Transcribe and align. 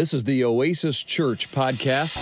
This 0.00 0.14
is 0.14 0.24
the 0.24 0.44
Oasis 0.46 1.02
Church 1.02 1.52
podcast. 1.52 2.16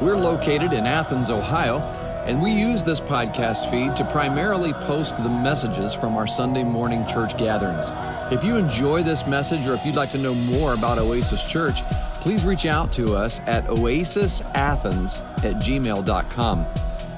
We're 0.00 0.16
located 0.16 0.72
in 0.72 0.86
Athens, 0.86 1.28
Ohio, 1.28 1.80
and 2.26 2.40
we 2.40 2.52
use 2.52 2.84
this 2.84 3.02
podcast 3.02 3.70
feed 3.70 3.94
to 3.96 4.04
primarily 4.06 4.72
post 4.72 5.18
the 5.18 5.28
messages 5.28 5.92
from 5.92 6.16
our 6.16 6.26
Sunday 6.26 6.64
morning 6.64 7.06
church 7.06 7.36
gatherings. 7.36 7.88
If 8.32 8.42
you 8.42 8.56
enjoy 8.56 9.02
this 9.02 9.26
message 9.26 9.66
or 9.66 9.74
if 9.74 9.84
you'd 9.84 9.94
like 9.94 10.12
to 10.12 10.18
know 10.18 10.34
more 10.34 10.72
about 10.72 10.96
Oasis 10.96 11.44
Church, 11.44 11.84
please 12.22 12.46
reach 12.46 12.64
out 12.64 12.90
to 12.92 13.14
us 13.14 13.40
at 13.40 13.66
oasisathens 13.66 15.20
at 15.44 15.56
gmail.com. 15.56 16.66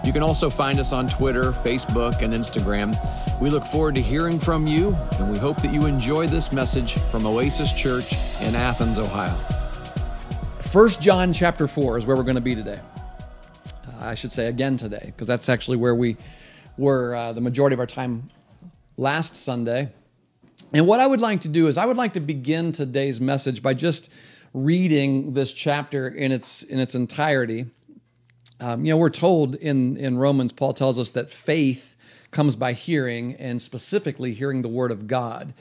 You 0.04 0.12
can 0.12 0.24
also 0.24 0.50
find 0.50 0.80
us 0.80 0.92
on 0.92 1.06
Twitter, 1.06 1.52
Facebook, 1.52 2.20
and 2.20 2.34
Instagram. 2.34 2.98
We 3.42 3.50
look 3.50 3.64
forward 3.64 3.96
to 3.96 4.00
hearing 4.00 4.38
from 4.38 4.68
you, 4.68 4.96
and 5.18 5.32
we 5.32 5.36
hope 5.36 5.60
that 5.62 5.74
you 5.74 5.86
enjoy 5.86 6.28
this 6.28 6.52
message 6.52 6.92
from 6.92 7.26
Oasis 7.26 7.72
Church 7.72 8.12
in 8.40 8.54
Athens, 8.54 9.00
Ohio. 9.00 9.34
First 10.60 11.00
John 11.02 11.32
chapter 11.32 11.66
4 11.66 11.98
is 11.98 12.06
where 12.06 12.16
we're 12.16 12.22
going 12.22 12.36
to 12.36 12.40
be 12.40 12.54
today. 12.54 12.78
Uh, 13.66 14.06
I 14.06 14.14
should 14.14 14.30
say 14.30 14.46
again 14.46 14.76
today, 14.76 15.02
because 15.06 15.26
that's 15.26 15.48
actually 15.48 15.76
where 15.76 15.96
we 15.96 16.16
were 16.78 17.16
uh, 17.16 17.32
the 17.32 17.40
majority 17.40 17.74
of 17.74 17.80
our 17.80 17.86
time 17.86 18.30
last 18.96 19.34
Sunday. 19.34 19.92
And 20.72 20.86
what 20.86 21.00
I 21.00 21.08
would 21.08 21.20
like 21.20 21.40
to 21.40 21.48
do 21.48 21.66
is 21.66 21.76
I 21.76 21.84
would 21.84 21.96
like 21.96 22.12
to 22.12 22.20
begin 22.20 22.70
today's 22.70 23.20
message 23.20 23.60
by 23.60 23.74
just 23.74 24.08
reading 24.54 25.32
this 25.32 25.52
chapter 25.52 26.06
in 26.06 26.30
its 26.30 26.62
in 26.62 26.78
its 26.78 26.94
entirety. 26.94 27.66
Um, 28.60 28.84
you 28.84 28.92
know, 28.92 28.98
we're 28.98 29.10
told 29.10 29.56
in, 29.56 29.96
in 29.96 30.16
Romans, 30.16 30.52
Paul 30.52 30.74
tells 30.74 30.96
us 30.96 31.10
that 31.10 31.28
faith 31.28 31.91
comes 32.32 32.56
by 32.56 32.72
hearing, 32.72 33.34
and 33.36 33.62
specifically 33.62 34.32
hearing 34.32 34.62
the 34.62 34.68
word 34.68 34.90
of 34.90 35.06
God. 35.06 35.54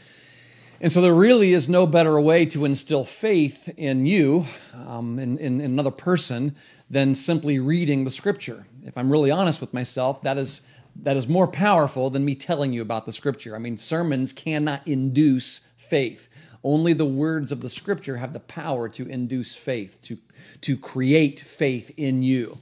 And 0.79 0.91
so 0.91 0.99
there 0.99 1.13
really 1.13 1.53
is 1.53 1.69
no 1.69 1.85
better 1.85 2.19
way 2.19 2.43
to 2.47 2.65
instill 2.65 3.03
faith 3.03 3.71
in 3.77 4.07
you, 4.07 4.47
um, 4.73 5.19
in, 5.19 5.37
in, 5.37 5.61
in, 5.61 5.71
another 5.71 5.91
person, 5.91 6.55
than 6.89 7.13
simply 7.13 7.59
reading 7.59 8.03
the 8.03 8.09
scripture. 8.09 8.65
If 8.83 8.97
I'm 8.97 9.11
really 9.11 9.29
honest 9.29 9.61
with 9.61 9.75
myself, 9.75 10.23
that 10.23 10.39
is, 10.39 10.61
that 11.03 11.15
is 11.15 11.27
more 11.27 11.47
powerful 11.47 12.09
than 12.09 12.25
me 12.25 12.33
telling 12.33 12.73
you 12.73 12.81
about 12.81 13.05
the 13.05 13.11
scripture. 13.11 13.55
I 13.55 13.59
mean, 13.59 13.77
sermons 13.77 14.33
cannot 14.33 14.87
induce 14.87 15.61
faith. 15.77 16.29
Only 16.63 16.93
the 16.93 17.05
words 17.05 17.51
of 17.51 17.61
the 17.61 17.69
scripture 17.69 18.17
have 18.17 18.33
the 18.33 18.39
power 18.39 18.89
to 18.89 19.07
induce 19.07 19.55
faith, 19.55 19.99
to, 20.03 20.17
to 20.61 20.77
create 20.77 21.41
faith 21.41 21.93
in 21.95 22.23
you. 22.23 22.57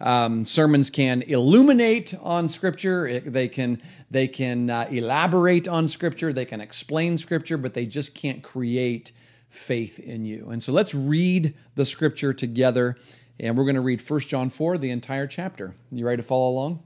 Um, 0.00 0.44
sermons 0.44 0.90
can 0.90 1.22
illuminate 1.22 2.14
on 2.20 2.48
Scripture. 2.48 3.20
They 3.20 3.48
can 3.48 3.80
they 4.10 4.28
can 4.28 4.68
uh, 4.68 4.86
elaborate 4.90 5.66
on 5.68 5.88
Scripture. 5.88 6.32
They 6.32 6.44
can 6.44 6.60
explain 6.60 7.16
Scripture, 7.16 7.56
but 7.56 7.74
they 7.74 7.86
just 7.86 8.14
can't 8.14 8.42
create 8.42 9.12
faith 9.48 9.98
in 9.98 10.24
you. 10.24 10.50
And 10.50 10.62
so 10.62 10.72
let's 10.72 10.94
read 10.94 11.54
the 11.74 11.86
Scripture 11.86 12.34
together, 12.34 12.96
and 13.40 13.56
we're 13.56 13.64
going 13.64 13.76
to 13.76 13.80
read 13.80 14.06
1 14.06 14.20
John 14.20 14.50
four, 14.50 14.76
the 14.76 14.90
entire 14.90 15.26
chapter. 15.26 15.74
You 15.90 16.06
ready 16.06 16.22
to 16.22 16.28
follow 16.28 16.50
along? 16.50 16.82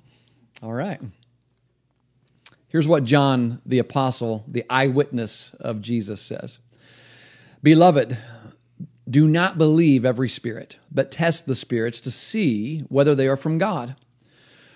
All 0.62 0.72
right. 0.72 1.00
Here's 2.68 2.86
what 2.86 3.04
John 3.04 3.60
the 3.66 3.80
apostle, 3.80 4.44
the 4.46 4.64
eyewitness 4.70 5.54
of 5.54 5.80
Jesus, 5.80 6.20
says. 6.20 6.58
Beloved, 7.62 8.16
do 9.10 9.26
not 9.26 9.58
believe 9.58 10.04
every 10.04 10.28
spirit, 10.28 10.76
but 10.90 11.10
test 11.10 11.46
the 11.46 11.54
spirits 11.54 12.00
to 12.02 12.10
see 12.10 12.80
whether 12.88 13.14
they 13.14 13.26
are 13.26 13.36
from 13.36 13.58
God. 13.58 13.96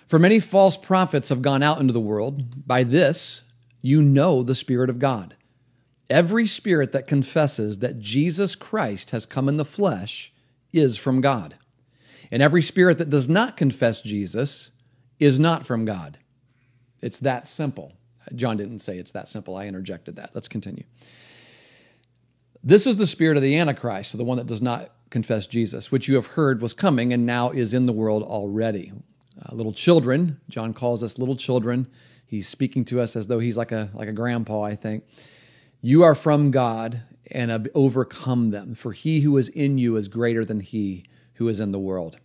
For 0.07 0.19
many 0.19 0.39
false 0.39 0.77
prophets 0.77 1.29
have 1.29 1.41
gone 1.41 1.63
out 1.63 1.79
into 1.79 1.93
the 1.93 1.99
world. 1.99 2.67
By 2.67 2.83
this, 2.83 3.43
you 3.81 4.01
know 4.01 4.43
the 4.43 4.55
Spirit 4.55 4.89
of 4.89 4.99
God. 4.99 5.35
Every 6.09 6.45
spirit 6.45 6.91
that 6.91 7.07
confesses 7.07 7.79
that 7.79 7.99
Jesus 7.99 8.55
Christ 8.55 9.11
has 9.11 9.25
come 9.25 9.49
in 9.49 9.57
the 9.57 9.65
flesh 9.65 10.31
is 10.71 10.97
from 10.97 11.21
God. 11.21 11.55
And 12.31 12.43
every 12.43 12.61
spirit 12.61 12.97
that 12.99 13.09
does 13.09 13.27
not 13.27 13.57
confess 13.57 14.01
Jesus 14.01 14.71
is 15.19 15.39
not 15.39 15.65
from 15.65 15.85
God. 15.85 16.19
It's 17.01 17.19
that 17.19 17.47
simple. 17.47 17.93
John 18.35 18.57
didn't 18.57 18.79
say 18.79 18.97
it's 18.97 19.11
that 19.13 19.27
simple. 19.27 19.55
I 19.55 19.65
interjected 19.65 20.15
that. 20.17 20.31
Let's 20.33 20.47
continue. 20.47 20.83
This 22.67 22.87
is 22.87 22.95
the 22.95 23.05
spirit 23.05 23.37
of 23.37 23.43
the 23.43 23.59
Antichrist, 23.59 24.09
so 24.09 24.17
the 24.17 24.23
one 24.23 24.37
that 24.37 24.47
does 24.47 24.63
not 24.63 24.89
confess 25.11 25.45
Jesus, 25.45 25.91
which 25.91 26.07
you 26.07 26.15
have 26.15 26.25
heard 26.25 26.63
was 26.63 26.73
coming 26.73 27.13
and 27.13 27.23
now 27.23 27.51
is 27.51 27.75
in 27.75 27.85
the 27.85 27.93
world 27.93 28.23
already. 28.23 28.91
Uh, 29.39 29.53
little 29.53 29.71
children, 29.71 30.41
John 30.49 30.73
calls 30.73 31.03
us 31.03 31.19
little 31.19 31.35
children. 31.35 31.85
He's 32.27 32.47
speaking 32.47 32.83
to 32.85 33.01
us 33.01 33.15
as 33.15 33.27
though 33.27 33.37
he's 33.37 33.55
like 33.55 33.71
a 33.71 33.91
like 33.93 34.07
a 34.07 34.13
grandpa, 34.13 34.63
I 34.63 34.75
think. 34.75 35.03
You 35.81 36.01
are 36.01 36.15
from 36.15 36.49
God 36.49 37.03
and 37.29 37.51
have 37.51 37.67
overcome 37.75 38.49
them, 38.49 38.73
for 38.73 38.93
he 38.93 39.19
who 39.19 39.37
is 39.37 39.49
in 39.49 39.77
you 39.77 39.95
is 39.95 40.07
greater 40.07 40.43
than 40.43 40.59
he 40.59 41.05
who 41.35 41.47
is 41.49 41.59
in 41.59 41.71
the 41.71 41.77
world. 41.77 42.17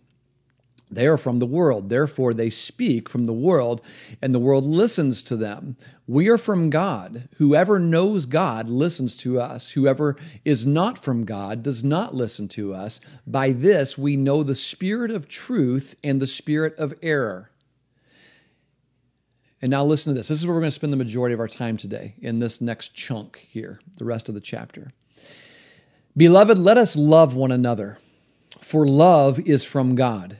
They 0.91 1.07
are 1.07 1.17
from 1.17 1.39
the 1.39 1.45
world, 1.45 1.87
therefore 1.87 2.33
they 2.33 2.49
speak 2.49 3.07
from 3.07 3.23
the 3.23 3.33
world, 3.33 3.81
and 4.21 4.35
the 4.35 4.39
world 4.39 4.65
listens 4.65 5.23
to 5.23 5.37
them. 5.37 5.77
We 6.05 6.27
are 6.27 6.37
from 6.37 6.69
God. 6.69 7.29
Whoever 7.37 7.79
knows 7.79 8.25
God 8.25 8.69
listens 8.69 9.15
to 9.17 9.39
us. 9.39 9.71
Whoever 9.71 10.17
is 10.43 10.65
not 10.65 10.97
from 10.97 11.23
God 11.23 11.63
does 11.63 11.81
not 11.81 12.13
listen 12.13 12.49
to 12.49 12.73
us. 12.73 12.99
By 13.25 13.51
this 13.51 13.97
we 13.97 14.17
know 14.17 14.43
the 14.43 14.53
spirit 14.53 15.11
of 15.11 15.29
truth 15.29 15.95
and 16.03 16.21
the 16.21 16.27
spirit 16.27 16.77
of 16.77 16.93
error. 17.01 17.51
And 19.61 19.69
now 19.69 19.85
listen 19.85 20.13
to 20.13 20.19
this. 20.19 20.27
This 20.27 20.39
is 20.39 20.45
where 20.45 20.55
we're 20.55 20.61
going 20.61 20.71
to 20.71 20.75
spend 20.75 20.91
the 20.91 20.97
majority 20.97 21.33
of 21.33 21.39
our 21.39 21.47
time 21.47 21.77
today 21.77 22.15
in 22.19 22.39
this 22.39 22.59
next 22.59 22.95
chunk 22.95 23.47
here, 23.49 23.79
the 23.95 24.05
rest 24.05 24.27
of 24.27 24.35
the 24.35 24.41
chapter. 24.41 24.91
Beloved, 26.17 26.57
let 26.57 26.77
us 26.77 26.97
love 26.97 27.35
one 27.35 27.53
another, 27.53 27.97
for 28.59 28.85
love 28.85 29.39
is 29.39 29.63
from 29.63 29.95
God. 29.95 30.39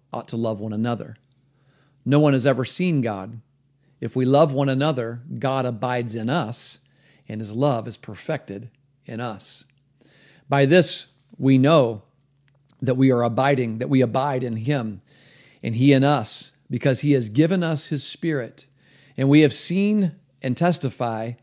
ought 0.13 0.27
to 0.29 0.37
love 0.37 0.59
one 0.59 0.73
another. 0.73 1.15
No 2.05 2.19
one 2.19 2.33
has 2.33 2.47
ever 2.47 2.65
seen 2.65 3.01
God. 3.01 3.39
If 3.99 4.15
we 4.15 4.25
love 4.25 4.51
one 4.51 4.69
another, 4.69 5.21
God 5.37 5.65
abides 5.65 6.15
in 6.15 6.29
us, 6.29 6.79
and 7.29 7.39
his 7.39 7.51
love 7.51 7.87
is 7.87 7.97
perfected 7.97 8.69
in 9.05 9.19
us. 9.19 9.63
By 10.49 10.65
this 10.65 11.07
we 11.37 11.57
know 11.57 12.01
that 12.81 12.95
we 12.95 13.11
are 13.11 13.21
abiding, 13.21 13.77
that 13.77 13.89
we 13.89 14.01
abide 14.01 14.43
in 14.43 14.57
him, 14.57 15.01
and 15.61 15.75
he 15.75 15.93
in 15.93 16.03
us, 16.03 16.51
because 16.69 17.01
he 17.01 17.11
has 17.11 17.29
given 17.29 17.63
us 17.63 17.87
his 17.87 18.03
spirit. 18.03 18.65
And 19.15 19.29
we 19.29 19.41
have 19.41 19.53
seen 19.53 20.13
and 20.41 20.57
testify 20.57 21.33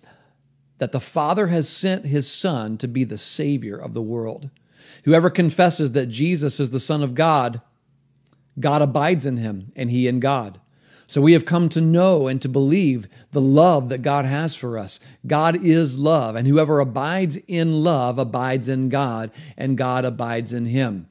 that 0.78 0.92
the 0.92 1.00
Father 1.00 1.48
has 1.48 1.68
sent 1.68 2.06
his 2.06 2.30
Son 2.30 2.76
to 2.78 2.88
be 2.88 3.04
the 3.04 3.18
Savior 3.18 3.76
of 3.76 3.94
the 3.94 4.02
world. 4.02 4.50
Whoever 5.04 5.30
confesses 5.30 5.92
that 5.92 6.06
Jesus 6.06 6.58
is 6.58 6.70
the 6.70 6.80
Son 6.80 7.02
of 7.02 7.14
God 7.14 7.60
God 8.60 8.82
abides 8.82 9.26
in 9.26 9.36
him, 9.36 9.72
and 9.76 9.91
he 9.91 10.08
in 10.08 10.20
God. 10.20 10.60
So 11.06 11.22
we 11.22 11.32
have 11.32 11.46
come 11.46 11.70
to 11.70 11.80
know 11.80 12.26
and 12.26 12.41
to 12.42 12.50
believe 12.50 13.08
the 13.30 13.41
love 13.41 13.88
that 13.88 14.02
God 14.02 14.26
has 14.26 14.54
for 14.54 14.76
us. 14.76 15.00
God 15.26 15.64
is 15.64 15.98
love, 15.98 16.36
and 16.36 16.46
whoever 16.46 16.80
abides 16.80 17.38
in 17.48 17.83
love 17.83 18.18
abides 18.18 18.68
in 18.68 18.91
God, 18.91 19.30
and 19.56 19.78
God 19.78 20.04
abides 20.04 20.53
in 20.53 20.66
him. 20.66 21.09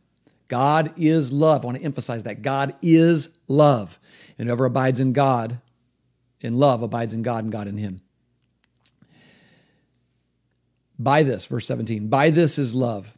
God 0.48 0.94
is 0.98 1.32
love. 1.32 1.64
I 1.64 1.66
want 1.66 1.80
to 1.80 1.84
emphasize 1.84 2.24
that. 2.24 2.42
God 2.42 2.76
is 2.82 3.30
love. 3.48 4.00
And 4.38 4.48
whoever 4.48 4.66
abides 4.66 5.00
in 5.00 5.14
God, 5.14 5.60
in 6.42 6.54
love, 6.54 6.84
abides 6.84 7.14
in 7.14 7.24
God, 7.24 7.44
and 7.44 7.52
God 7.52 7.68
in 7.68 7.78
him. 7.78 8.02
By 11.00 11.24
this, 11.24 11.46
verse 11.46 11.66
17, 11.66 12.08
by 12.08 12.30
this 12.30 12.58
is 12.58 12.74
love 12.74 13.17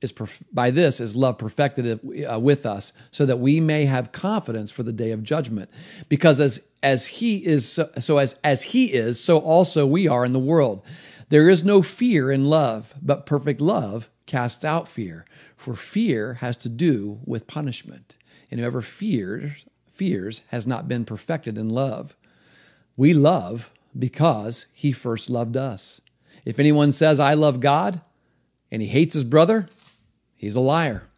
is 0.00 0.12
perf- 0.12 0.42
by 0.52 0.70
this 0.70 1.00
is 1.00 1.16
love 1.16 1.38
perfected 1.38 2.00
uh, 2.30 2.38
with 2.38 2.66
us 2.66 2.92
so 3.10 3.26
that 3.26 3.38
we 3.38 3.60
may 3.60 3.84
have 3.86 4.12
confidence 4.12 4.70
for 4.70 4.82
the 4.82 4.92
day 4.92 5.10
of 5.10 5.22
judgment. 5.22 5.70
Because 6.08 6.40
as 6.40 6.60
as 6.82 7.06
he 7.06 7.44
is 7.44 7.68
so, 7.68 7.90
so 7.98 8.18
as 8.18 8.36
as 8.44 8.62
he 8.62 8.92
is 8.92 9.18
so 9.22 9.38
also 9.38 9.86
we 9.86 10.06
are 10.06 10.24
in 10.24 10.32
the 10.32 10.38
world. 10.38 10.84
There 11.28 11.48
is 11.48 11.64
no 11.64 11.82
fear 11.82 12.30
in 12.30 12.46
love 12.46 12.94
but 13.02 13.26
perfect 13.26 13.60
love 13.60 14.10
casts 14.26 14.64
out 14.64 14.88
fear. 14.88 15.24
For 15.56 15.74
fear 15.74 16.34
has 16.34 16.56
to 16.58 16.68
do 16.68 17.20
with 17.24 17.46
punishment. 17.46 18.16
And 18.50 18.60
whoever 18.60 18.82
fears 18.82 19.64
fears 19.96 20.42
has 20.48 20.66
not 20.66 20.88
been 20.88 21.04
perfected 21.04 21.56
in 21.56 21.70
love. 21.70 22.16
We 22.96 23.14
love 23.14 23.72
because 23.98 24.66
he 24.72 24.92
first 24.92 25.30
loved 25.30 25.56
us. 25.56 26.00
If 26.44 26.58
anyone 26.58 26.92
says, 26.92 27.18
I 27.18 27.34
love 27.34 27.60
God, 27.60 28.00
and 28.70 28.82
he 28.82 28.88
hates 28.88 29.14
his 29.14 29.24
brother, 29.24 29.66
he's 30.36 30.56
a 30.56 30.60
liar. 30.60 31.08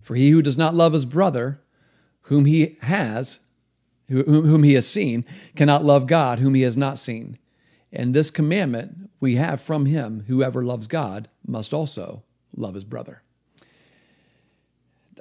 For 0.00 0.14
he 0.14 0.30
who 0.30 0.42
does 0.42 0.56
not 0.56 0.74
love 0.74 0.92
his 0.92 1.04
brother, 1.04 1.60
whom 2.22 2.44
he 2.44 2.76
has, 2.80 3.40
whom 4.08 4.62
he 4.62 4.74
has 4.74 4.88
seen, 4.88 5.24
cannot 5.54 5.84
love 5.84 6.06
God, 6.06 6.38
whom 6.38 6.54
he 6.54 6.62
has 6.62 6.76
not 6.76 6.98
seen. 6.98 7.38
And 7.92 8.14
this 8.14 8.30
commandment 8.30 9.10
we 9.20 9.36
have 9.36 9.60
from 9.60 9.86
him 9.86 10.24
whoever 10.28 10.64
loves 10.64 10.86
God 10.86 11.28
must 11.46 11.74
also 11.74 12.22
love 12.56 12.74
his 12.74 12.84
brother. 12.84 13.22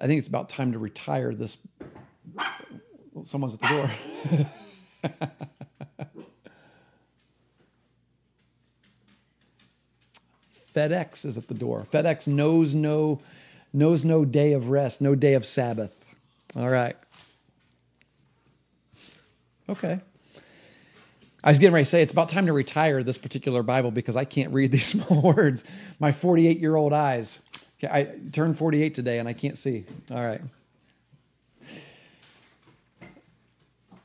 I 0.02 0.08
think 0.08 0.20
it's 0.20 0.28
about 0.28 0.50
time 0.50 0.72
to 0.74 0.80
retire 0.80 1.34
this. 1.34 1.58
Someone's 3.24 3.56
at 3.56 3.62
the 3.62 3.68
door. 3.68 5.20
FedEx 10.78 11.26
is 11.26 11.40
at 11.40 11.48
the 11.48 11.56
door. 11.56 11.88
FedEx 11.92 12.28
knows 12.28 12.76
no 12.76 13.20
knows 13.74 14.06
no 14.06 14.26
day 14.26 14.54
of 14.54 14.70
rest, 14.70 15.02
no 15.02 15.16
day 15.16 15.34
of 15.34 15.44
Sabbath. 15.44 16.06
All 16.56 16.70
right. 16.70 16.96
Okay. 19.68 20.00
I 21.44 21.50
was 21.50 21.60
getting 21.60 21.74
ready 21.74 21.86
to 21.86 21.90
say 21.90 22.02
it's 22.02 22.12
about 22.12 22.30
time 22.30 22.46
to 22.46 22.54
retire 22.54 23.04
this 23.04 23.18
particular 23.18 23.64
Bible 23.64 23.90
because 23.90 24.16
I 24.16 24.26
can't 24.26 24.54
read 24.54 24.72
these 24.72 24.86
small 24.86 25.22
words. 25.22 25.66
My 26.00 26.12
48 26.12 26.60
year 26.60 26.76
old 26.76 26.94
eyes. 26.94 27.40
I 27.84 28.08
turned 28.32 28.58
48 28.58 28.94
today 28.94 29.18
and 29.18 29.28
I 29.28 29.34
can't 29.34 29.58
see. 29.58 29.86
All 30.12 30.24
right. 30.24 30.42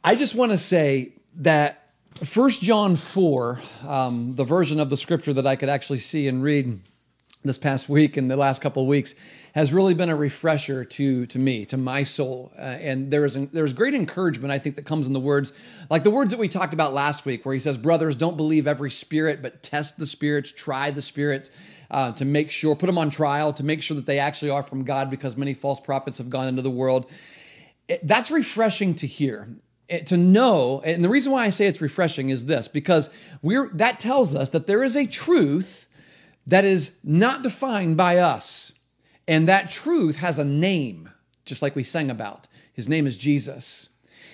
I 0.02 0.14
just 0.14 0.34
want 0.34 0.52
to 0.52 0.58
say 0.58 1.12
that 1.36 1.81
First 2.16 2.62
John 2.62 2.96
4, 2.96 3.60
um, 3.88 4.36
the 4.36 4.44
version 4.44 4.78
of 4.78 4.90
the 4.90 4.96
scripture 4.96 5.32
that 5.32 5.46
I 5.46 5.56
could 5.56 5.68
actually 5.68 5.98
see 5.98 6.28
and 6.28 6.42
read 6.42 6.78
this 7.42 7.58
past 7.58 7.88
week 7.88 8.16
and 8.16 8.30
the 8.30 8.36
last 8.36 8.62
couple 8.62 8.82
of 8.82 8.88
weeks, 8.88 9.14
has 9.54 9.72
really 9.72 9.94
been 9.94 10.08
a 10.08 10.14
refresher 10.16 10.84
to 10.84 11.26
to 11.26 11.38
me, 11.38 11.66
to 11.66 11.76
my 11.76 12.04
soul. 12.04 12.52
Uh, 12.56 12.62
and 12.62 13.10
there 13.10 13.24
is 13.24 13.36
there's 13.52 13.72
great 13.72 13.94
encouragement 13.94 14.52
I 14.52 14.58
think 14.58 14.76
that 14.76 14.84
comes 14.84 15.06
in 15.06 15.12
the 15.12 15.20
words, 15.20 15.52
like 15.90 16.04
the 16.04 16.10
words 16.10 16.30
that 16.30 16.38
we 16.38 16.48
talked 16.48 16.72
about 16.72 16.92
last 16.92 17.24
week, 17.26 17.44
where 17.44 17.54
he 17.54 17.60
says, 17.60 17.76
"Brothers, 17.76 18.14
don't 18.14 18.36
believe 18.36 18.66
every 18.66 18.90
spirit, 18.90 19.42
but 19.42 19.62
test 19.62 19.98
the 19.98 20.06
spirits, 20.06 20.52
try 20.52 20.90
the 20.90 21.02
spirits." 21.02 21.50
Uh, 21.90 22.10
to 22.12 22.24
make 22.24 22.50
sure, 22.50 22.74
put 22.74 22.86
them 22.86 22.96
on 22.96 23.10
trial 23.10 23.52
to 23.52 23.62
make 23.62 23.82
sure 23.82 23.94
that 23.94 24.06
they 24.06 24.18
actually 24.18 24.50
are 24.50 24.62
from 24.62 24.82
God 24.82 25.10
because 25.10 25.36
many 25.36 25.52
false 25.52 25.78
prophets 25.78 26.16
have 26.18 26.30
gone 26.30 26.48
into 26.48 26.62
the 26.62 26.70
world. 26.70 27.10
It, 27.86 28.06
that's 28.06 28.30
refreshing 28.30 28.94
to 28.94 29.06
hear 29.06 29.48
Eh, 29.88 29.98
to 30.00 30.16
know 30.16 30.80
and 30.84 31.02
the 31.02 31.08
reason 31.08 31.32
why 31.32 31.44
i 31.44 31.50
say 31.50 31.66
it's 31.66 31.80
refreshing 31.80 32.30
is 32.30 32.46
this 32.46 32.68
because 32.68 33.10
we're 33.42 33.68
that 33.74 33.98
tells 33.98 34.34
us 34.34 34.50
that 34.50 34.66
there 34.66 34.84
is 34.84 34.96
a 34.96 35.06
truth 35.06 35.86
that 36.46 36.64
is 36.64 36.96
not 37.04 37.42
defined 37.42 37.96
by 37.96 38.18
us. 38.18 38.72
And 39.28 39.46
that 39.48 39.70
truth 39.70 40.16
has 40.16 40.38
a 40.38 40.44
name 40.44 41.10
just 41.44 41.62
like 41.62 41.76
we 41.76 41.84
sang 41.84 42.10
about. 42.10 42.48
His 42.72 42.88
name 42.88 43.06
is 43.06 43.16
jesus. 43.16 43.88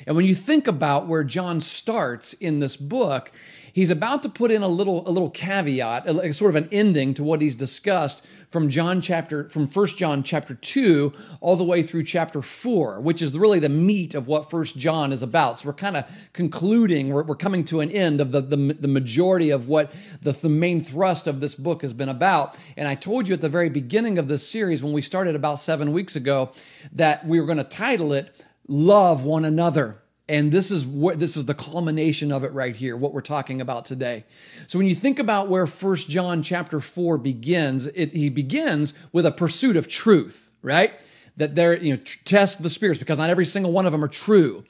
And 0.06 0.16
when 0.16 0.24
you 0.24 0.34
think 0.34 0.66
about 0.68 1.08
where 1.08 1.24
john 1.24 1.60
starts 1.60 2.32
in 2.34 2.60
this 2.60 2.76
book 2.76 3.32
he's 3.72 3.90
about 3.90 4.22
to 4.22 4.28
put 4.28 4.52
in 4.52 4.62
a 4.62 4.68
little 4.68 5.06
a 5.08 5.10
little 5.10 5.30
caveat 5.30 6.06
a, 6.06 6.32
sort 6.32 6.54
of 6.54 6.62
an 6.62 6.68
ending 6.70 7.14
to 7.14 7.24
what 7.24 7.42
he's 7.42 7.56
discussed 7.56 8.24
from 8.50 8.70
John 8.70 9.00
chapter 9.00 9.48
from 9.48 9.68
First 9.68 9.98
John 9.98 10.22
chapter 10.22 10.54
2 10.54 11.12
all 11.40 11.56
the 11.56 11.64
way 11.64 11.82
through 11.82 12.04
chapter 12.04 12.40
4, 12.40 13.00
which 13.00 13.20
is 13.20 13.36
really 13.36 13.58
the 13.58 13.68
meat 13.68 14.14
of 14.14 14.26
what 14.26 14.50
First 14.50 14.76
John 14.78 15.12
is 15.12 15.22
about. 15.22 15.58
So 15.58 15.68
we're 15.68 15.74
kind 15.74 15.96
of 15.96 16.04
concluding, 16.32 17.10
we're, 17.10 17.24
we're, 17.24 17.36
coming 17.36 17.64
to 17.66 17.80
an 17.80 17.90
end 17.90 18.20
of 18.20 18.32
the, 18.32 18.40
the, 18.40 18.56
the 18.56 18.88
majority 18.88 19.50
of 19.50 19.68
what 19.68 19.92
the, 20.22 20.32
the 20.32 20.48
main 20.48 20.82
thrust 20.82 21.26
of 21.26 21.40
this 21.40 21.54
book 21.54 21.82
has 21.82 21.92
been 21.92 22.08
about. 22.08 22.56
And 22.76 22.88
I 22.88 22.94
told 22.94 23.28
you 23.28 23.34
at 23.34 23.40
the 23.40 23.48
very 23.48 23.68
beginning 23.68 24.18
of 24.18 24.28
this 24.28 24.48
series, 24.48 24.82
when 24.82 24.92
we 24.92 25.02
started 25.02 25.34
about 25.34 25.58
seven 25.58 25.92
weeks 25.92 26.16
ago, 26.16 26.50
that 26.92 27.26
we 27.26 27.40
were 27.40 27.46
going 27.46 27.58
to 27.58 27.64
title 27.64 28.12
it 28.12 28.34
Love 28.66 29.24
One 29.24 29.44
Another. 29.44 29.98
And 30.28 30.52
this 30.52 30.70
is 30.70 30.84
what 30.84 31.18
this 31.18 31.36
is 31.36 31.46
the 31.46 31.54
culmination 31.54 32.30
of 32.32 32.44
it 32.44 32.52
right 32.52 32.76
here, 32.76 32.96
what 32.96 33.14
we're 33.14 33.22
talking 33.22 33.60
about 33.60 33.86
today. 33.86 34.24
So 34.66 34.78
when 34.78 34.86
you 34.86 34.94
think 34.94 35.18
about 35.18 35.48
where 35.48 35.66
First 35.66 36.08
John 36.08 36.42
chapter 36.42 36.80
4 36.80 37.16
begins, 37.16 37.86
it, 37.86 38.12
he 38.12 38.28
begins 38.28 38.92
with 39.12 39.24
a 39.24 39.32
pursuit 39.32 39.76
of 39.76 39.88
truth, 39.88 40.50
right? 40.60 40.92
That 41.38 41.54
there, 41.54 41.76
you 41.76 41.94
know, 41.94 42.02
test 42.24 42.62
the 42.62 42.68
spirits 42.68 42.98
because 42.98 43.18
not 43.18 43.30
every 43.30 43.46
single 43.46 43.72
one 43.72 43.86
of 43.86 43.92
them 43.92 44.04
are 44.04 44.08
true. 44.08 44.64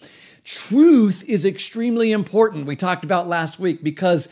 Truth 0.44 1.25
is 1.28 1.44
extremely 1.44 2.12
important. 2.12 2.66
We 2.66 2.76
talked 2.76 3.04
about 3.04 3.26
last 3.26 3.58
week 3.58 3.82
because 3.82 4.28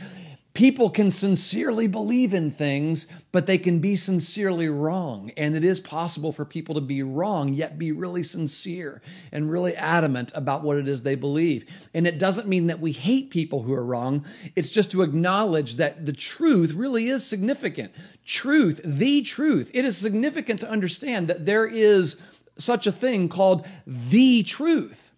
People 0.56 0.88
can 0.88 1.10
sincerely 1.10 1.86
believe 1.86 2.32
in 2.32 2.50
things, 2.50 3.06
but 3.30 3.44
they 3.44 3.58
can 3.58 3.78
be 3.78 3.94
sincerely 3.94 4.70
wrong. 4.70 5.30
And 5.36 5.54
it 5.54 5.64
is 5.64 5.80
possible 5.80 6.32
for 6.32 6.46
people 6.46 6.76
to 6.76 6.80
be 6.80 7.02
wrong, 7.02 7.52
yet 7.52 7.78
be 7.78 7.92
really 7.92 8.22
sincere 8.22 9.02
and 9.32 9.50
really 9.50 9.76
adamant 9.76 10.32
about 10.34 10.62
what 10.62 10.78
it 10.78 10.88
is 10.88 11.02
they 11.02 11.14
believe. 11.14 11.66
And 11.92 12.06
it 12.06 12.18
doesn't 12.18 12.48
mean 12.48 12.68
that 12.68 12.80
we 12.80 12.92
hate 12.92 13.28
people 13.28 13.64
who 13.64 13.74
are 13.74 13.84
wrong, 13.84 14.24
it's 14.56 14.70
just 14.70 14.90
to 14.92 15.02
acknowledge 15.02 15.76
that 15.76 16.06
the 16.06 16.14
truth 16.14 16.72
really 16.72 17.08
is 17.08 17.22
significant. 17.22 17.92
Truth, 18.24 18.80
the 18.82 19.20
truth. 19.20 19.70
It 19.74 19.84
is 19.84 19.98
significant 19.98 20.60
to 20.60 20.70
understand 20.70 21.28
that 21.28 21.44
there 21.44 21.66
is 21.66 22.18
such 22.56 22.86
a 22.86 22.92
thing 22.92 23.28
called 23.28 23.66
the 23.86 24.42
truth. 24.42 25.12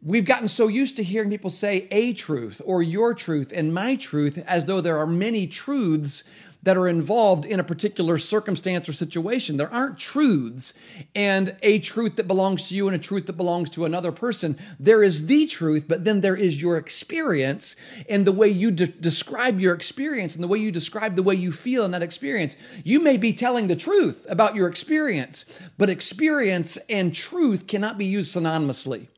We've 0.00 0.24
gotten 0.24 0.46
so 0.46 0.68
used 0.68 0.96
to 0.98 1.02
hearing 1.02 1.28
people 1.28 1.50
say 1.50 1.88
a 1.90 2.12
truth 2.12 2.62
or 2.64 2.82
your 2.82 3.14
truth 3.14 3.52
and 3.52 3.74
my 3.74 3.96
truth 3.96 4.38
as 4.46 4.66
though 4.66 4.80
there 4.80 4.98
are 4.98 5.06
many 5.08 5.48
truths 5.48 6.22
that 6.62 6.76
are 6.76 6.86
involved 6.86 7.44
in 7.44 7.58
a 7.58 7.64
particular 7.64 8.18
circumstance 8.18 8.88
or 8.88 8.92
situation. 8.92 9.56
There 9.56 9.72
aren't 9.72 9.98
truths 9.98 10.72
and 11.14 11.56
a 11.62 11.80
truth 11.80 12.16
that 12.16 12.28
belongs 12.28 12.68
to 12.68 12.76
you 12.76 12.86
and 12.86 12.94
a 12.94 12.98
truth 12.98 13.26
that 13.26 13.36
belongs 13.36 13.70
to 13.70 13.84
another 13.84 14.12
person. 14.12 14.56
There 14.78 15.02
is 15.02 15.26
the 15.26 15.46
truth, 15.46 15.86
but 15.88 16.04
then 16.04 16.20
there 16.20 16.36
is 16.36 16.60
your 16.60 16.76
experience 16.76 17.74
and 18.08 18.24
the 18.24 18.32
way 18.32 18.48
you 18.48 18.70
de- 18.70 18.86
describe 18.86 19.58
your 19.58 19.74
experience 19.74 20.34
and 20.34 20.44
the 20.44 20.48
way 20.48 20.58
you 20.58 20.70
describe 20.70 21.16
the 21.16 21.22
way 21.24 21.34
you 21.34 21.50
feel 21.50 21.84
in 21.84 21.90
that 21.90 22.02
experience. 22.02 22.56
You 22.84 23.00
may 23.00 23.16
be 23.16 23.32
telling 23.32 23.66
the 23.66 23.76
truth 23.76 24.26
about 24.28 24.54
your 24.54 24.68
experience, 24.68 25.44
but 25.76 25.90
experience 25.90 26.76
and 26.88 27.12
truth 27.12 27.66
cannot 27.66 27.98
be 27.98 28.06
used 28.06 28.36
synonymously. 28.36 29.08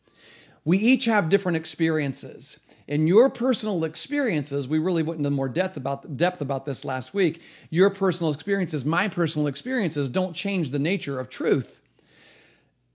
We 0.65 0.79
each 0.79 1.07
have 1.07 1.29
different 1.29 1.57
experiences. 1.57 2.59
In 2.87 3.07
your 3.07 3.31
personal 3.31 3.85
experiences, 3.85 4.67
we 4.67 4.79
really 4.79 5.03
went 5.03 5.19
into 5.19 5.31
more 5.31 5.49
depth 5.49 5.77
about 5.77 6.17
depth 6.17 6.41
about 6.41 6.65
this 6.65 6.85
last 6.85 7.15
week. 7.15 7.41
Your 7.71 7.89
personal 7.89 8.33
experiences, 8.33 8.85
my 8.85 9.09
personal 9.09 9.47
experiences 9.47 10.09
don't 10.09 10.35
change 10.35 10.71
the 10.71 10.79
nature 10.79 11.21
of 11.21 11.29
truth. 11.29 11.81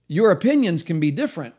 Your 0.06 0.30
opinions 0.30 0.82
can 0.82 1.00
be 1.00 1.10
different, 1.10 1.54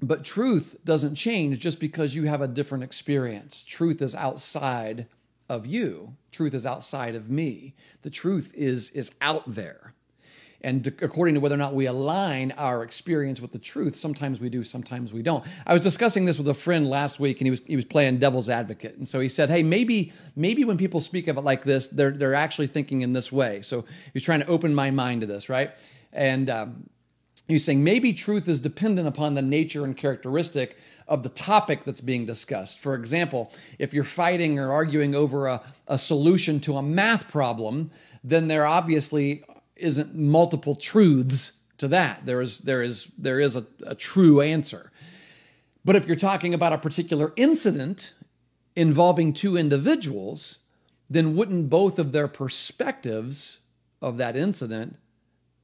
but 0.00 0.24
truth 0.24 0.76
doesn't 0.84 1.16
change 1.16 1.58
just 1.58 1.80
because 1.80 2.14
you 2.14 2.24
have 2.24 2.40
a 2.40 2.48
different 2.48 2.84
experience. 2.84 3.64
Truth 3.64 4.00
is 4.00 4.14
outside 4.14 5.06
of 5.48 5.66
you. 5.66 6.16
Truth 6.30 6.54
is 6.54 6.64
outside 6.64 7.14
of 7.14 7.28
me. 7.28 7.74
The 8.02 8.10
truth 8.10 8.52
is 8.56 8.90
is 8.90 9.14
out 9.20 9.42
there 9.46 9.94
and 10.62 10.86
according 11.02 11.34
to 11.34 11.40
whether 11.40 11.54
or 11.54 11.58
not 11.58 11.74
we 11.74 11.86
align 11.86 12.52
our 12.52 12.82
experience 12.82 13.40
with 13.40 13.52
the 13.52 13.58
truth 13.58 13.96
sometimes 13.96 14.40
we 14.40 14.48
do 14.48 14.62
sometimes 14.62 15.12
we 15.12 15.22
don't. 15.22 15.44
I 15.66 15.72
was 15.72 15.82
discussing 15.82 16.24
this 16.24 16.38
with 16.38 16.48
a 16.48 16.54
friend 16.54 16.88
last 16.88 17.20
week 17.20 17.40
and 17.40 17.46
he 17.46 17.50
was 17.50 17.62
he 17.66 17.76
was 17.76 17.84
playing 17.84 18.18
devil's 18.18 18.48
advocate. 18.48 18.96
And 18.96 19.06
so 19.06 19.20
he 19.20 19.28
said 19.28 19.50
hey 19.50 19.62
maybe 19.62 20.12
maybe 20.36 20.64
when 20.64 20.76
people 20.76 21.00
speak 21.00 21.28
of 21.28 21.36
it 21.36 21.42
like 21.42 21.64
this 21.64 21.88
they're 21.88 22.12
they're 22.12 22.34
actually 22.34 22.68
thinking 22.68 23.02
in 23.02 23.12
this 23.12 23.30
way. 23.30 23.62
So 23.62 23.84
he's 24.12 24.22
trying 24.22 24.40
to 24.40 24.46
open 24.46 24.74
my 24.74 24.90
mind 24.90 25.20
to 25.22 25.26
this 25.26 25.48
right? 25.48 25.72
And 26.12 26.50
um, 26.50 26.88
he's 27.48 27.64
saying 27.64 27.82
maybe 27.82 28.12
truth 28.12 28.48
is 28.48 28.60
dependent 28.60 29.08
upon 29.08 29.34
the 29.34 29.42
nature 29.42 29.84
and 29.84 29.96
characteristic 29.96 30.76
of 31.08 31.22
the 31.22 31.28
topic 31.28 31.84
that's 31.84 32.00
being 32.00 32.24
discussed. 32.24 32.78
For 32.78 32.94
example, 32.94 33.52
if 33.78 33.92
you're 33.92 34.04
fighting 34.04 34.58
or 34.58 34.72
arguing 34.72 35.14
over 35.14 35.48
a, 35.48 35.62
a 35.88 35.98
solution 35.98 36.60
to 36.60 36.76
a 36.76 36.82
math 36.82 37.28
problem, 37.28 37.90
then 38.24 38.48
there 38.48 38.64
obviously 38.64 39.44
isn't 39.76 40.14
multiple 40.14 40.74
truths 40.74 41.52
to 41.78 41.88
that. 41.88 42.26
There 42.26 42.40
is 42.40 42.60
there 42.60 42.82
is 42.82 43.08
there 43.18 43.40
is 43.40 43.56
a, 43.56 43.66
a 43.84 43.94
true 43.94 44.40
answer. 44.40 44.92
But 45.84 45.96
if 45.96 46.06
you're 46.06 46.16
talking 46.16 46.54
about 46.54 46.72
a 46.72 46.78
particular 46.78 47.32
incident 47.36 48.14
involving 48.76 49.32
two 49.32 49.56
individuals, 49.56 50.60
then 51.10 51.36
wouldn't 51.36 51.68
both 51.68 51.98
of 51.98 52.12
their 52.12 52.28
perspectives 52.28 53.60
of 54.00 54.16
that 54.18 54.36
incident 54.36 54.96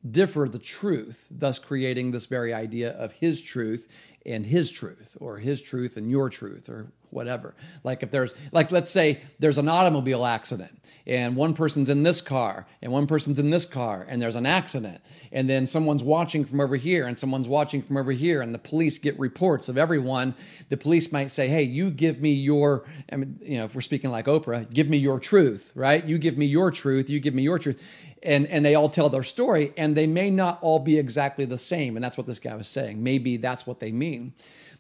differ 0.09 0.49
the 0.49 0.59
truth, 0.59 1.27
thus 1.31 1.59
creating 1.59 2.11
this 2.11 2.27
very 2.27 2.53
idea 2.53 2.91
of 2.93 3.13
his 3.13 3.41
truth 3.41 3.89
and 4.27 4.45
his 4.47 4.71
truth, 4.71 5.17
or 5.21 5.39
his 5.39 5.63
truth 5.63 5.97
and 5.97 6.11
your 6.11 6.29
truth, 6.29 6.69
or 6.69 6.93
whatever. 7.11 7.55
Like 7.85 8.03
if 8.03 8.11
there's 8.11 8.35
like 8.53 8.73
let's 8.73 8.91
say 8.91 9.21
there's 9.39 9.59
an 9.59 9.69
automobile 9.69 10.25
accident 10.25 10.71
and 11.07 11.37
one 11.37 11.55
person's 11.55 11.91
in 11.91 12.03
this 12.03 12.21
car 12.21 12.67
and 12.83 12.93
one 12.93 13.07
person's 13.07 13.39
in 13.39 13.51
this 13.51 13.65
car 13.65 14.07
and 14.09 14.21
there's 14.21 14.37
an 14.37 14.47
accident 14.47 15.01
and 15.33 15.49
then 15.49 15.67
someone's 15.67 16.03
watching 16.03 16.45
from 16.45 16.61
over 16.61 16.77
here 16.77 17.07
and 17.07 17.19
someone's 17.19 17.49
watching 17.49 17.83
from 17.83 17.97
over 17.97 18.13
here 18.13 18.43
and 18.43 18.55
the 18.55 18.59
police 18.59 18.99
get 18.99 19.19
reports 19.19 19.69
of 19.69 19.79
everyone. 19.79 20.35
The 20.69 20.77
police 20.77 21.11
might 21.13 21.31
say, 21.31 21.49
"Hey, 21.49 21.63
you 21.63 21.91
give 21.91 22.21
me 22.21 22.33
your 22.33 22.85
I 23.11 23.17
mean, 23.17 23.39
you 23.43 23.59
know, 23.59 23.65
if 23.65 23.75
we're 23.75 23.81
speaking 23.81 24.11
like 24.11 24.27
Oprah, 24.27 24.69
give 24.73 24.89
me 24.89 24.99
your 24.99 25.19
truth, 25.19 25.73
right? 25.75 26.05
You 26.05 26.19
give 26.19 26.37
me 26.37 26.47
your 26.47 26.71
truth, 26.71 27.11
you 27.11 27.21
give 27.21 27.35
me 27.35 27.43
your 27.43 27.59
truth." 27.59 27.83
And 28.23 28.47
and 28.49 28.65
they 28.65 28.75
all 28.75 28.89
tell 28.89 29.09
their 29.09 29.23
story 29.23 29.73
and 29.77 29.97
they 29.97 30.07
may 30.07 30.31
not 30.31 30.59
all 30.61 30.81
be 30.81 30.99
exactly 30.99 31.45
the 31.45 31.59
same 31.59 31.97
and 31.97 32.05
that's 32.05 32.19
what 32.19 32.27
this 32.27 32.41
guy 32.41 32.55
was 32.55 32.69
saying. 32.69 33.03
Maybe 33.03 33.37
that's 33.37 33.67
what 33.67 33.81
they 33.81 33.93
mean. 33.93 34.35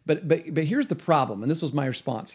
But, 0.08 0.26
but, 0.26 0.54
but 0.54 0.64
here's 0.64 0.86
the 0.86 0.96
problem, 0.96 1.42
and 1.42 1.50
this 1.50 1.62
was 1.62 1.72
my 1.72 1.86
response 1.86 2.34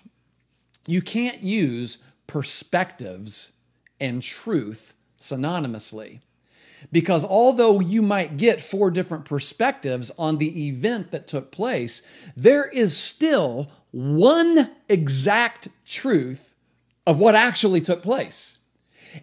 you 0.86 1.01
can't 1.01 1.42
use 1.42 1.98
perspectives 2.27 3.53
and 4.00 4.22
truth 4.22 4.94
synonymously. 5.20 6.20
Because 6.92 7.24
although 7.24 7.80
you 7.80 8.01
might 8.01 8.36
get 8.36 8.60
four 8.60 8.92
different 8.92 9.24
perspectives 9.24 10.12
on 10.18 10.38
the 10.38 10.68
event 10.68 11.12
that 11.12 11.25
took 11.25 11.51
place, 11.51 12.01
there 12.36 12.65
is 12.65 12.96
still 12.96 13.72
one 13.92 14.70
exact 14.89 15.70
truth 15.86 16.53
of 17.08 17.18
what 17.18 17.36
actually 17.36 17.80
took 17.80 18.03
place. 18.03 18.58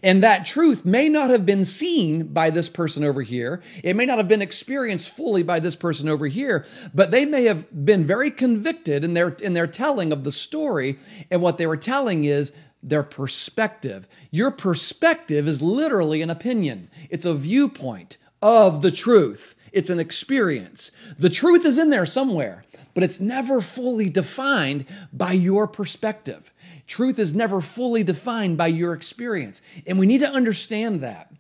And 0.03 0.23
that 0.23 0.47
truth 0.47 0.85
may 0.85 1.09
not 1.09 1.31
have 1.31 1.45
been 1.45 1.65
seen 1.65 2.29
by 2.33 2.51
this 2.51 2.69
person 2.69 3.05
over 3.05 3.23
here. 3.23 3.63
It 3.83 3.97
may 3.97 4.07
not 4.07 4.19
have 4.19 4.29
been 4.29 4.43
experienced 4.43 5.09
fully 5.09 5.43
by 5.43 5.61
this 5.61 5.77
person 5.77 6.09
over 6.09 6.27
here, 6.27 6.65
but 6.95 7.11
they 7.11 7.25
may 7.25 7.45
have 7.45 7.85
been 7.85 8.07
very 8.07 8.31
convicted 8.31 9.05
in 9.05 9.15
their, 9.15 9.31
in 9.31 9.53
their 9.53 9.67
telling 9.67 10.13
of 10.13 10.25
the 10.25 10.33
story. 10.33 10.99
And 11.31 11.43
what 11.43 11.59
they 11.59 11.67
were 11.67 11.77
telling 11.77 12.25
is 12.25 12.53
their 12.83 13.03
perspective. 13.03 14.07
Your 14.31 14.51
perspective 14.51 15.47
is 15.47 15.61
literally 15.61 16.23
an 16.23 16.31
opinion, 16.31 16.91
it's 17.11 17.27
a 17.27 17.35
viewpoint 17.35 18.17
of 18.43 18.83
the 18.83 18.91
truth, 18.91 19.55
it's 19.73 19.91
an 19.91 20.01
experience. 20.01 20.91
The 21.19 21.29
truth 21.29 21.67
is 21.67 21.79
in 21.79 21.91
there 21.91 22.07
somewhere, 22.07 22.65
but 22.95 23.03
it's 23.03 23.21
never 23.21 23.61
fully 23.61 24.09
defined 24.09 24.87
by 25.13 25.33
your 25.33 25.67
perspective. 25.67 26.53
Truth 26.91 27.21
is 27.21 27.37
never 27.37 27.61
fully 27.61 28.03
defined 28.03 28.57
by 28.57 28.67
your 28.67 28.95
experience. 28.95 29.63
And 29.87 29.97
we 29.97 30.07
need 30.07 30.23
to 30.23 30.29
understand 30.29 31.03
that. 31.03 31.33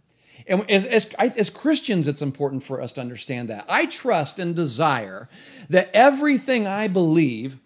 And 0.46 0.70
as, 0.70 0.86
as, 0.86 1.12
as, 1.18 1.50
Christians, 1.50 2.06
it's 2.06 2.22
important 2.22 2.62
for 2.62 2.80
us 2.80 2.92
to 2.92 3.00
understand 3.00 3.48
that. 3.48 3.64
I 3.68 3.86
trust 3.86 4.38
and 4.38 4.54
desire 4.54 5.28
that 5.68 5.90
everything 5.92 6.68
I 6.68 6.86
believe 6.86 7.58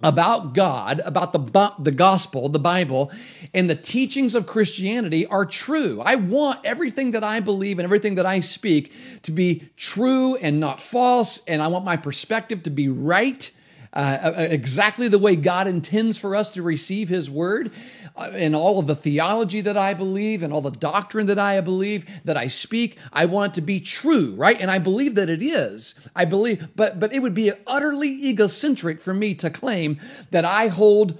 about 0.00 0.54
God, 0.54 1.00
about 1.04 1.32
the, 1.32 1.72
the 1.80 1.90
gospel, 1.90 2.48
the 2.50 2.60
Bible, 2.60 3.10
and 3.52 3.68
the 3.68 3.74
teachings 3.74 4.36
of 4.36 4.46
Christianity 4.46 5.26
are 5.26 5.44
true. 5.44 6.00
I 6.00 6.14
want 6.14 6.60
everything 6.64 7.10
that 7.10 7.24
I 7.24 7.40
believe 7.40 7.80
and 7.80 7.84
everything 7.84 8.14
that 8.14 8.26
I 8.26 8.38
speak 8.38 8.92
to 9.22 9.32
be 9.32 9.68
true 9.76 10.36
and 10.36 10.60
not 10.60 10.80
false. 10.80 11.42
And 11.48 11.60
I 11.60 11.66
want 11.66 11.84
my 11.84 11.96
perspective 11.96 12.62
to 12.62 12.70
be 12.70 12.88
right 12.88 13.50
uh, 13.92 14.18
uh, 14.22 14.32
exactly 14.36 15.08
the 15.08 15.18
way 15.18 15.36
God 15.36 15.66
intends 15.66 16.18
for 16.18 16.36
us 16.36 16.50
to 16.50 16.62
receive 16.62 17.08
His 17.08 17.30
Word, 17.30 17.70
uh, 18.16 18.30
and 18.32 18.54
all 18.54 18.78
of 18.78 18.86
the 18.86 18.96
theology 18.96 19.60
that 19.60 19.76
I 19.76 19.94
believe, 19.94 20.42
and 20.42 20.52
all 20.52 20.60
the 20.60 20.70
doctrine 20.70 21.26
that 21.26 21.38
I 21.38 21.60
believe, 21.60 22.06
that 22.24 22.36
I 22.36 22.48
speak, 22.48 22.98
I 23.12 23.24
want 23.24 23.52
it 23.52 23.54
to 23.56 23.60
be 23.60 23.80
true, 23.80 24.34
right? 24.34 24.60
And 24.60 24.70
I 24.70 24.78
believe 24.78 25.14
that 25.14 25.30
it 25.30 25.42
is. 25.42 25.94
I 26.14 26.24
believe, 26.24 26.68
but 26.76 27.00
but 27.00 27.12
it 27.12 27.20
would 27.20 27.34
be 27.34 27.52
utterly 27.66 28.10
egocentric 28.10 29.00
for 29.00 29.14
me 29.14 29.34
to 29.36 29.50
claim 29.50 30.00
that 30.30 30.44
I 30.44 30.68
hold 30.68 31.18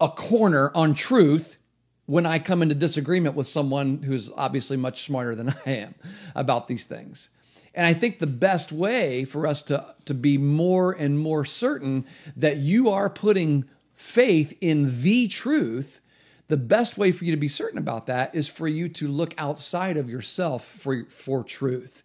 a 0.00 0.08
corner 0.08 0.70
on 0.74 0.94
truth 0.94 1.56
when 2.06 2.24
I 2.24 2.38
come 2.38 2.62
into 2.62 2.74
disagreement 2.74 3.34
with 3.34 3.46
someone 3.46 4.02
who's 4.02 4.30
obviously 4.36 4.76
much 4.76 5.04
smarter 5.04 5.34
than 5.34 5.54
I 5.66 5.70
am 5.70 5.94
about 6.34 6.68
these 6.68 6.84
things. 6.84 7.30
And 7.76 7.84
I 7.84 7.92
think 7.92 8.18
the 8.18 8.26
best 8.26 8.72
way 8.72 9.26
for 9.26 9.46
us 9.46 9.60
to, 9.64 9.94
to 10.06 10.14
be 10.14 10.38
more 10.38 10.92
and 10.92 11.20
more 11.20 11.44
certain 11.44 12.06
that 12.34 12.56
you 12.56 12.88
are 12.88 13.10
putting 13.10 13.66
faith 13.94 14.56
in 14.62 15.02
the 15.02 15.28
truth, 15.28 16.00
the 16.48 16.56
best 16.56 16.96
way 16.96 17.12
for 17.12 17.26
you 17.26 17.32
to 17.32 17.36
be 17.36 17.48
certain 17.48 17.78
about 17.78 18.06
that 18.06 18.34
is 18.34 18.48
for 18.48 18.66
you 18.66 18.88
to 18.88 19.06
look 19.06 19.34
outside 19.36 19.98
of 19.98 20.08
yourself 20.08 20.64
for, 20.64 21.04
for 21.10 21.44
truth. 21.44 22.02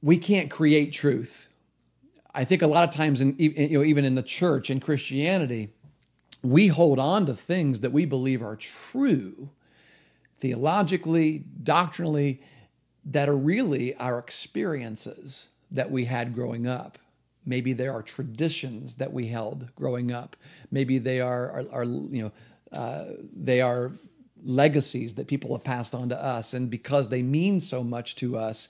We 0.00 0.16
can't 0.16 0.50
create 0.50 0.94
truth. 0.94 1.48
I 2.34 2.44
think 2.44 2.62
a 2.62 2.66
lot 2.66 2.88
of 2.88 2.94
times, 2.94 3.20
in, 3.20 3.34
you 3.38 3.78
know, 3.78 3.84
even 3.84 4.06
in 4.06 4.14
the 4.14 4.22
church 4.22 4.70
in 4.70 4.80
Christianity, 4.80 5.68
we 6.42 6.68
hold 6.68 6.98
on 6.98 7.26
to 7.26 7.34
things 7.34 7.80
that 7.80 7.92
we 7.92 8.06
believe 8.06 8.42
are 8.42 8.56
true 8.56 9.50
theologically, 10.38 11.44
doctrinally, 11.62 12.42
that 13.06 13.28
are 13.28 13.36
really 13.36 13.94
our 13.96 14.18
experiences 14.18 15.48
that 15.70 15.90
we 15.90 16.04
had 16.04 16.34
growing 16.34 16.66
up. 16.66 16.98
Maybe 17.44 17.72
there 17.72 17.92
are 17.92 18.02
traditions 18.02 18.94
that 18.94 19.12
we 19.12 19.28
held 19.28 19.68
growing 19.76 20.10
up. 20.10 20.36
Maybe 20.72 20.98
they 20.98 21.20
are, 21.20 21.50
are, 21.50 21.64
are 21.72 21.84
you 21.84 22.22
know, 22.22 22.32
uh, 22.76 23.04
they 23.32 23.60
are 23.60 23.92
legacies 24.44 25.14
that 25.14 25.28
people 25.28 25.54
have 25.54 25.64
passed 25.64 25.94
on 25.94 26.08
to 26.08 26.22
us, 26.22 26.54
and 26.54 26.68
because 26.68 27.08
they 27.08 27.22
mean 27.22 27.60
so 27.60 27.82
much 27.84 28.16
to 28.16 28.36
us, 28.36 28.68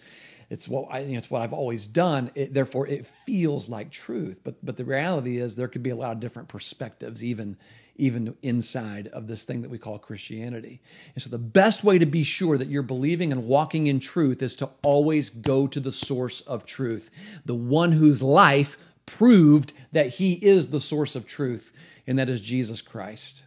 it's 0.50 0.68
what 0.68 0.86
I, 0.92 1.04
know, 1.04 1.18
it's 1.18 1.30
what 1.30 1.42
I've 1.42 1.52
always 1.52 1.86
done. 1.86 2.30
It, 2.34 2.54
therefore, 2.54 2.86
it 2.86 3.06
feels 3.26 3.68
like 3.68 3.90
truth. 3.90 4.40
But 4.44 4.54
but 4.64 4.76
the 4.76 4.84
reality 4.84 5.38
is, 5.38 5.56
there 5.56 5.68
could 5.68 5.82
be 5.82 5.90
a 5.90 5.96
lot 5.96 6.12
of 6.12 6.20
different 6.20 6.48
perspectives, 6.48 7.24
even 7.24 7.56
even 7.98 8.36
inside 8.42 9.08
of 9.08 9.26
this 9.26 9.44
thing 9.44 9.62
that 9.62 9.70
we 9.70 9.78
call 9.78 9.98
Christianity. 9.98 10.80
And 11.14 11.22
so, 11.22 11.30
the 11.30 11.38
best 11.38 11.84
way 11.84 11.98
to 11.98 12.06
be 12.06 12.22
sure 12.22 12.58
that 12.58 12.68
you're 12.68 12.82
believing 12.82 13.32
and 13.32 13.46
walking 13.46 13.86
in 13.86 14.00
truth 14.00 14.42
is 14.42 14.54
to 14.56 14.70
always 14.82 15.30
go 15.30 15.66
to 15.66 15.80
the 15.80 15.92
source 15.92 16.40
of 16.42 16.66
truth, 16.66 17.10
the 17.44 17.54
one 17.54 17.92
whose 17.92 18.22
life 18.22 18.76
proved 19.06 19.72
that 19.92 20.08
he 20.08 20.34
is 20.34 20.68
the 20.68 20.80
source 20.80 21.16
of 21.16 21.26
truth, 21.26 21.72
and 22.06 22.18
that 22.18 22.28
is 22.28 22.40
Jesus 22.40 22.82
Christ. 22.82 23.44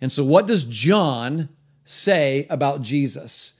And 0.00 0.10
so, 0.10 0.24
what 0.24 0.46
does 0.46 0.64
John 0.64 1.48
say 1.84 2.46
about 2.50 2.82
Jesus? 2.82 3.52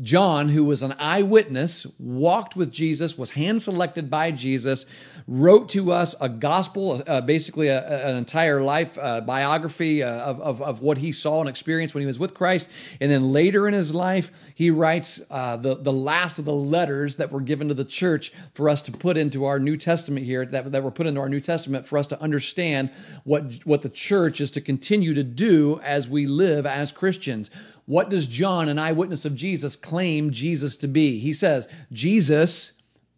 John, 0.00 0.48
who 0.48 0.64
was 0.64 0.82
an 0.82 0.92
eyewitness, 0.98 1.86
walked 2.00 2.56
with 2.56 2.72
Jesus, 2.72 3.16
was 3.16 3.30
hand 3.30 3.62
selected 3.62 4.10
by 4.10 4.32
Jesus, 4.32 4.86
wrote 5.28 5.68
to 5.70 5.92
us 5.92 6.16
a 6.20 6.28
gospel, 6.28 7.00
uh, 7.06 7.20
basically 7.20 7.68
a, 7.68 8.08
an 8.08 8.16
entire 8.16 8.60
life 8.60 8.98
uh, 8.98 9.20
biography 9.20 10.02
uh, 10.02 10.10
of, 10.10 10.40
of, 10.40 10.62
of, 10.62 10.82
what 10.82 10.98
he 10.98 11.12
saw 11.12 11.40
and 11.40 11.48
experienced 11.48 11.94
when 11.94 12.02
he 12.02 12.06
was 12.06 12.18
with 12.18 12.34
Christ. 12.34 12.68
And 13.00 13.10
then 13.10 13.32
later 13.32 13.68
in 13.68 13.74
his 13.74 13.94
life, 13.94 14.32
he 14.54 14.70
writes 14.70 15.20
uh, 15.30 15.56
the, 15.56 15.76
the 15.76 15.92
last 15.92 16.40
of 16.40 16.44
the 16.44 16.52
letters 16.52 17.16
that 17.16 17.30
were 17.30 17.40
given 17.40 17.68
to 17.68 17.74
the 17.74 17.84
church 17.84 18.32
for 18.52 18.68
us 18.68 18.82
to 18.82 18.92
put 18.92 19.16
into 19.16 19.44
our 19.44 19.60
New 19.60 19.76
Testament 19.76 20.26
here, 20.26 20.44
that, 20.44 20.72
that 20.72 20.82
were 20.82 20.90
put 20.90 21.06
into 21.06 21.20
our 21.20 21.28
New 21.28 21.40
Testament 21.40 21.86
for 21.86 21.98
us 21.98 22.08
to 22.08 22.20
understand 22.20 22.90
what, 23.22 23.44
what 23.64 23.82
the 23.82 23.88
church 23.88 24.40
is 24.40 24.50
to 24.50 24.60
continue 24.60 25.14
to 25.14 25.22
do 25.22 25.80
as 25.84 26.08
we 26.08 26.26
live 26.26 26.66
as 26.66 26.90
Christians. 26.90 27.48
What 27.86 28.08
does 28.08 28.26
John, 28.26 28.68
an 28.68 28.78
eyewitness 28.78 29.24
of 29.24 29.34
Jesus, 29.34 29.76
claim 29.76 30.30
Jesus 30.30 30.76
to 30.78 30.88
be? 30.88 31.18
He 31.18 31.32
says, 31.32 31.68
Jesus 31.92 32.72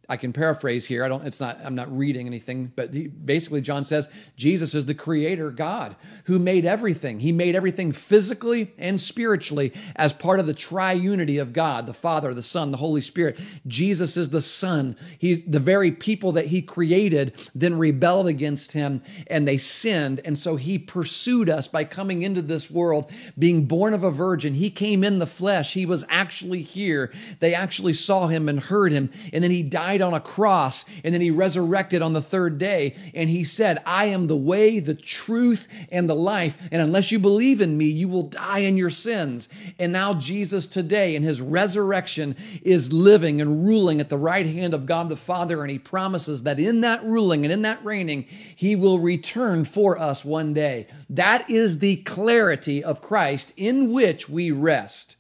I 0.08 0.16
can 0.16 0.32
paraphrase 0.32 0.86
here. 0.86 1.04
I 1.04 1.08
don't. 1.08 1.26
It's 1.26 1.40
not. 1.40 1.58
I'm 1.64 1.74
not 1.74 1.94
reading 1.96 2.26
anything. 2.26 2.72
But 2.76 2.94
he, 2.94 3.08
basically, 3.08 3.60
John 3.60 3.84
says 3.84 4.08
Jesus 4.36 4.74
is 4.74 4.86
the 4.86 4.94
Creator 4.94 5.50
God 5.50 5.96
who 6.24 6.38
made 6.38 6.64
everything. 6.64 7.18
He 7.20 7.32
made 7.32 7.56
everything 7.56 7.92
physically 7.92 8.72
and 8.78 9.00
spiritually 9.00 9.72
as 9.96 10.12
part 10.12 10.38
of 10.38 10.46
the 10.46 10.54
triunity 10.54 11.40
of 11.40 11.52
God, 11.52 11.86
the 11.86 11.94
Father, 11.94 12.32
the 12.34 12.42
Son, 12.42 12.70
the 12.70 12.76
Holy 12.76 13.00
Spirit. 13.00 13.38
Jesus 13.66 14.16
is 14.16 14.30
the 14.30 14.42
Son. 14.42 14.96
He's 15.18 15.42
the 15.42 15.58
very 15.58 15.90
people 15.90 16.32
that 16.32 16.46
He 16.46 16.62
created 16.62 17.34
then 17.54 17.78
rebelled 17.78 18.28
against 18.28 18.72
Him 18.72 19.02
and 19.26 19.46
they 19.46 19.58
sinned, 19.58 20.20
and 20.24 20.38
so 20.38 20.56
He 20.56 20.78
pursued 20.78 21.50
us 21.50 21.66
by 21.66 21.84
coming 21.84 22.22
into 22.22 22.42
this 22.42 22.70
world, 22.70 23.10
being 23.38 23.66
born 23.66 23.92
of 23.92 24.04
a 24.04 24.10
virgin. 24.10 24.54
He 24.54 24.70
came 24.70 25.02
in 25.02 25.18
the 25.18 25.26
flesh. 25.26 25.74
He 25.74 25.86
was 25.86 26.04
actually 26.08 26.62
here. 26.62 27.12
They 27.40 27.54
actually 27.54 27.94
saw 27.94 28.28
Him 28.28 28.48
and 28.48 28.60
heard 28.60 28.92
Him, 28.92 29.10
and 29.32 29.42
then 29.42 29.50
He 29.50 29.62
died 29.62 29.95
died 29.98 30.06
on 30.06 30.14
a 30.14 30.20
cross 30.20 30.84
and 31.04 31.12
then 31.12 31.20
he 31.20 31.30
resurrected 31.30 32.02
on 32.02 32.12
the 32.12 32.22
third 32.22 32.58
day. 32.58 32.96
And 33.14 33.30
he 33.30 33.44
said, 33.44 33.82
I 33.86 34.06
am 34.06 34.26
the 34.26 34.36
way, 34.36 34.78
the 34.78 34.94
truth, 34.94 35.68
and 35.90 36.08
the 36.08 36.14
life. 36.14 36.56
And 36.70 36.82
unless 36.82 37.10
you 37.10 37.18
believe 37.18 37.60
in 37.60 37.76
me, 37.76 37.86
you 37.86 38.08
will 38.08 38.24
die 38.24 38.60
in 38.60 38.76
your 38.76 38.90
sins. 38.90 39.48
And 39.78 39.92
now 39.92 40.14
Jesus 40.14 40.66
today 40.66 41.16
in 41.16 41.22
his 41.22 41.40
resurrection 41.40 42.36
is 42.62 42.92
living 42.92 43.40
and 43.40 43.64
ruling 43.64 44.00
at 44.00 44.08
the 44.08 44.18
right 44.18 44.46
hand 44.46 44.74
of 44.74 44.86
God 44.86 45.08
the 45.08 45.16
Father. 45.16 45.62
And 45.62 45.70
he 45.70 45.78
promises 45.78 46.42
that 46.44 46.58
in 46.58 46.82
that 46.82 47.04
ruling 47.04 47.44
and 47.44 47.52
in 47.52 47.62
that 47.62 47.84
reigning, 47.84 48.26
he 48.54 48.76
will 48.76 48.98
return 48.98 49.64
for 49.64 49.98
us 49.98 50.24
one 50.24 50.52
day. 50.52 50.86
That 51.08 51.48
is 51.50 51.78
the 51.78 51.96
clarity 51.96 52.82
of 52.82 53.02
Christ 53.02 53.52
in 53.56 53.92
which 53.92 54.28
we 54.28 54.50
rest. 54.50 55.16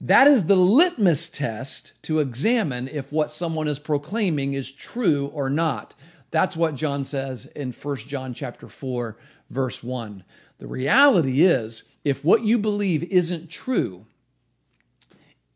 That 0.00 0.26
is 0.26 0.46
the 0.46 0.56
litmus 0.56 1.28
test 1.28 1.92
to 2.02 2.20
examine 2.20 2.88
if 2.88 3.12
what 3.12 3.30
someone 3.30 3.68
is 3.68 3.78
proclaiming 3.78 4.54
is 4.54 4.72
true 4.72 5.26
or 5.34 5.50
not. 5.50 5.94
That's 6.30 6.56
what 6.56 6.74
John 6.74 7.04
says 7.04 7.46
in 7.46 7.72
1 7.72 7.96
John 7.96 8.32
chapter 8.32 8.68
4 8.68 9.18
verse 9.50 9.82
1. 9.82 10.24
The 10.58 10.66
reality 10.66 11.42
is 11.42 11.82
if 12.04 12.24
what 12.24 12.44
you 12.44 12.58
believe 12.58 13.04
isn't 13.04 13.50
true, 13.50 14.06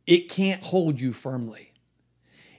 it 0.07 0.29
can't 0.29 0.63
hold 0.63 1.01
you 1.01 1.13
firmly. 1.13 1.73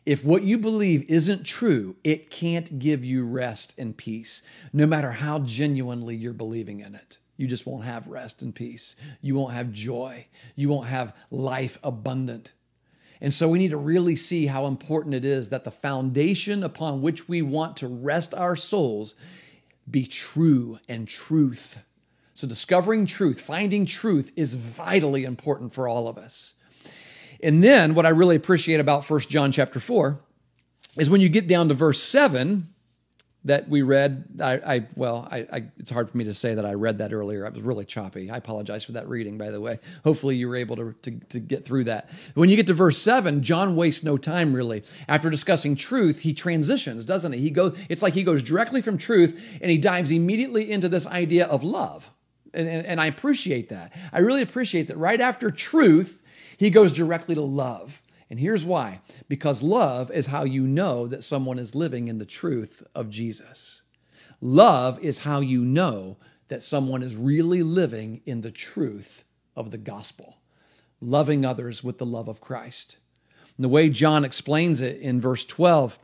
If 0.05 0.23
what 0.23 0.43
you 0.43 0.57
believe 0.57 1.07
isn't 1.09 1.43
true, 1.45 1.95
it 2.03 2.29
can't 2.29 2.79
give 2.79 3.03
you 3.03 3.25
rest 3.25 3.73
and 3.77 3.97
peace, 3.97 4.43
no 4.71 4.85
matter 4.85 5.11
how 5.11 5.39
genuinely 5.39 6.15
you're 6.15 6.33
believing 6.33 6.79
in 6.79 6.95
it. 6.95 7.17
You 7.37 7.47
just 7.47 7.65
won't 7.65 7.85
have 7.85 8.07
rest 8.07 8.41
and 8.41 8.55
peace. 8.55 8.95
You 9.21 9.35
won't 9.35 9.53
have 9.53 9.71
joy. 9.71 10.27
You 10.55 10.69
won't 10.69 10.87
have 10.87 11.15
life 11.31 11.77
abundant. 11.83 12.53
And 13.21 13.33
so 13.33 13.49
we 13.49 13.59
need 13.59 13.71
to 13.71 13.77
really 13.77 14.15
see 14.15 14.45
how 14.45 14.65
important 14.65 15.15
it 15.15 15.25
is 15.25 15.49
that 15.49 15.63
the 15.63 15.71
foundation 15.71 16.63
upon 16.63 17.01
which 17.01 17.27
we 17.27 17.41
want 17.41 17.77
to 17.77 17.87
rest 17.87 18.33
our 18.33 18.55
souls 18.55 19.15
be 19.89 20.05
true 20.05 20.79
and 20.89 21.07
truth. 21.07 21.79
So, 22.33 22.47
discovering 22.47 23.05
truth, 23.05 23.39
finding 23.39 23.85
truth 23.85 24.31
is 24.35 24.55
vitally 24.55 25.23
important 25.23 25.73
for 25.73 25.87
all 25.87 26.07
of 26.07 26.17
us. 26.17 26.55
And 27.41 27.63
then, 27.63 27.95
what 27.95 28.05
I 28.05 28.09
really 28.09 28.35
appreciate 28.35 28.79
about 28.79 29.05
First 29.05 29.29
John 29.29 29.51
chapter 29.51 29.79
4 29.79 30.19
is 30.97 31.09
when 31.09 31.21
you 31.21 31.29
get 31.29 31.47
down 31.47 31.69
to 31.69 31.73
verse 31.73 32.01
7, 32.01 32.73
that 33.45 33.69
we 33.69 33.81
read. 33.83 34.25
I, 34.41 34.53
I 34.53 34.87
well, 34.95 35.27
I, 35.31 35.37
I, 35.51 35.63
it's 35.77 35.91
hard 35.91 36.09
for 36.09 36.17
me 36.17 36.25
to 36.25 36.33
say 36.33 36.55
that 36.55 36.65
I 36.65 36.73
read 36.73 36.97
that 36.97 37.13
earlier. 37.13 37.45
I 37.45 37.49
was 37.49 37.61
really 37.61 37.85
choppy. 37.85 38.29
I 38.29 38.37
apologize 38.37 38.83
for 38.83 38.93
that 38.93 39.07
reading, 39.07 39.37
by 39.37 39.51
the 39.51 39.61
way. 39.61 39.79
Hopefully, 40.03 40.35
you 40.35 40.49
were 40.49 40.55
able 40.55 40.75
to, 40.75 40.95
to, 41.03 41.11
to 41.29 41.39
get 41.39 41.63
through 41.63 41.85
that. 41.85 42.09
When 42.33 42.49
you 42.49 42.55
get 42.55 42.67
to 42.67 42.73
verse 42.73 42.97
seven, 42.97 43.43
John 43.43 43.75
wastes 43.75 44.03
no 44.03 44.17
time 44.17 44.53
really. 44.53 44.83
After 45.07 45.29
discussing 45.29 45.75
truth, 45.75 46.19
he 46.19 46.33
transitions, 46.33 47.05
doesn't 47.05 47.31
he? 47.33 47.39
He 47.39 47.51
goes. 47.51 47.77
It's 47.87 48.01
like 48.01 48.13
he 48.13 48.23
goes 48.23 48.43
directly 48.43 48.81
from 48.81 48.97
truth 48.97 49.59
and 49.61 49.71
he 49.71 49.77
dives 49.77 50.11
immediately 50.11 50.71
into 50.71 50.89
this 50.89 51.07
idea 51.07 51.45
of 51.45 51.63
love. 51.63 52.09
And, 52.53 52.67
and, 52.67 52.85
and 52.85 53.01
I 53.01 53.05
appreciate 53.05 53.69
that. 53.69 53.93
I 54.11 54.19
really 54.19 54.41
appreciate 54.41 54.87
that. 54.87 54.97
Right 54.97 55.21
after 55.21 55.51
truth, 55.51 56.23
he 56.57 56.69
goes 56.69 56.93
directly 56.93 57.35
to 57.35 57.41
love. 57.41 58.01
And 58.29 58.39
here's 58.39 58.65
why 58.65 59.01
because 59.27 59.61
love 59.61 60.11
is 60.11 60.27
how 60.27 60.43
you 60.43 60.67
know 60.67 61.07
that 61.07 61.23
someone 61.23 61.59
is 61.59 61.75
living 61.75 62.07
in 62.07 62.17
the 62.17 62.25
truth 62.25 62.83
of 62.95 63.09
Jesus. 63.09 63.81
Love 64.41 64.99
is 64.99 65.19
how 65.19 65.39
you 65.39 65.63
know 65.63 66.17
that 66.47 66.61
someone 66.63 67.01
is 67.01 67.15
really 67.15 67.63
living 67.63 68.21
in 68.25 68.41
the 68.41 68.51
truth 68.51 69.23
of 69.55 69.71
the 69.71 69.77
gospel, 69.77 70.37
loving 70.99 71.45
others 71.45 71.83
with 71.83 71.97
the 71.97 72.05
love 72.05 72.27
of 72.27 72.41
Christ. 72.41 72.97
And 73.57 73.63
the 73.63 73.69
way 73.69 73.89
John 73.89 74.25
explains 74.25 74.81
it 74.81 74.99
in 74.99 75.21
verse 75.21 75.45
12, 75.45 75.97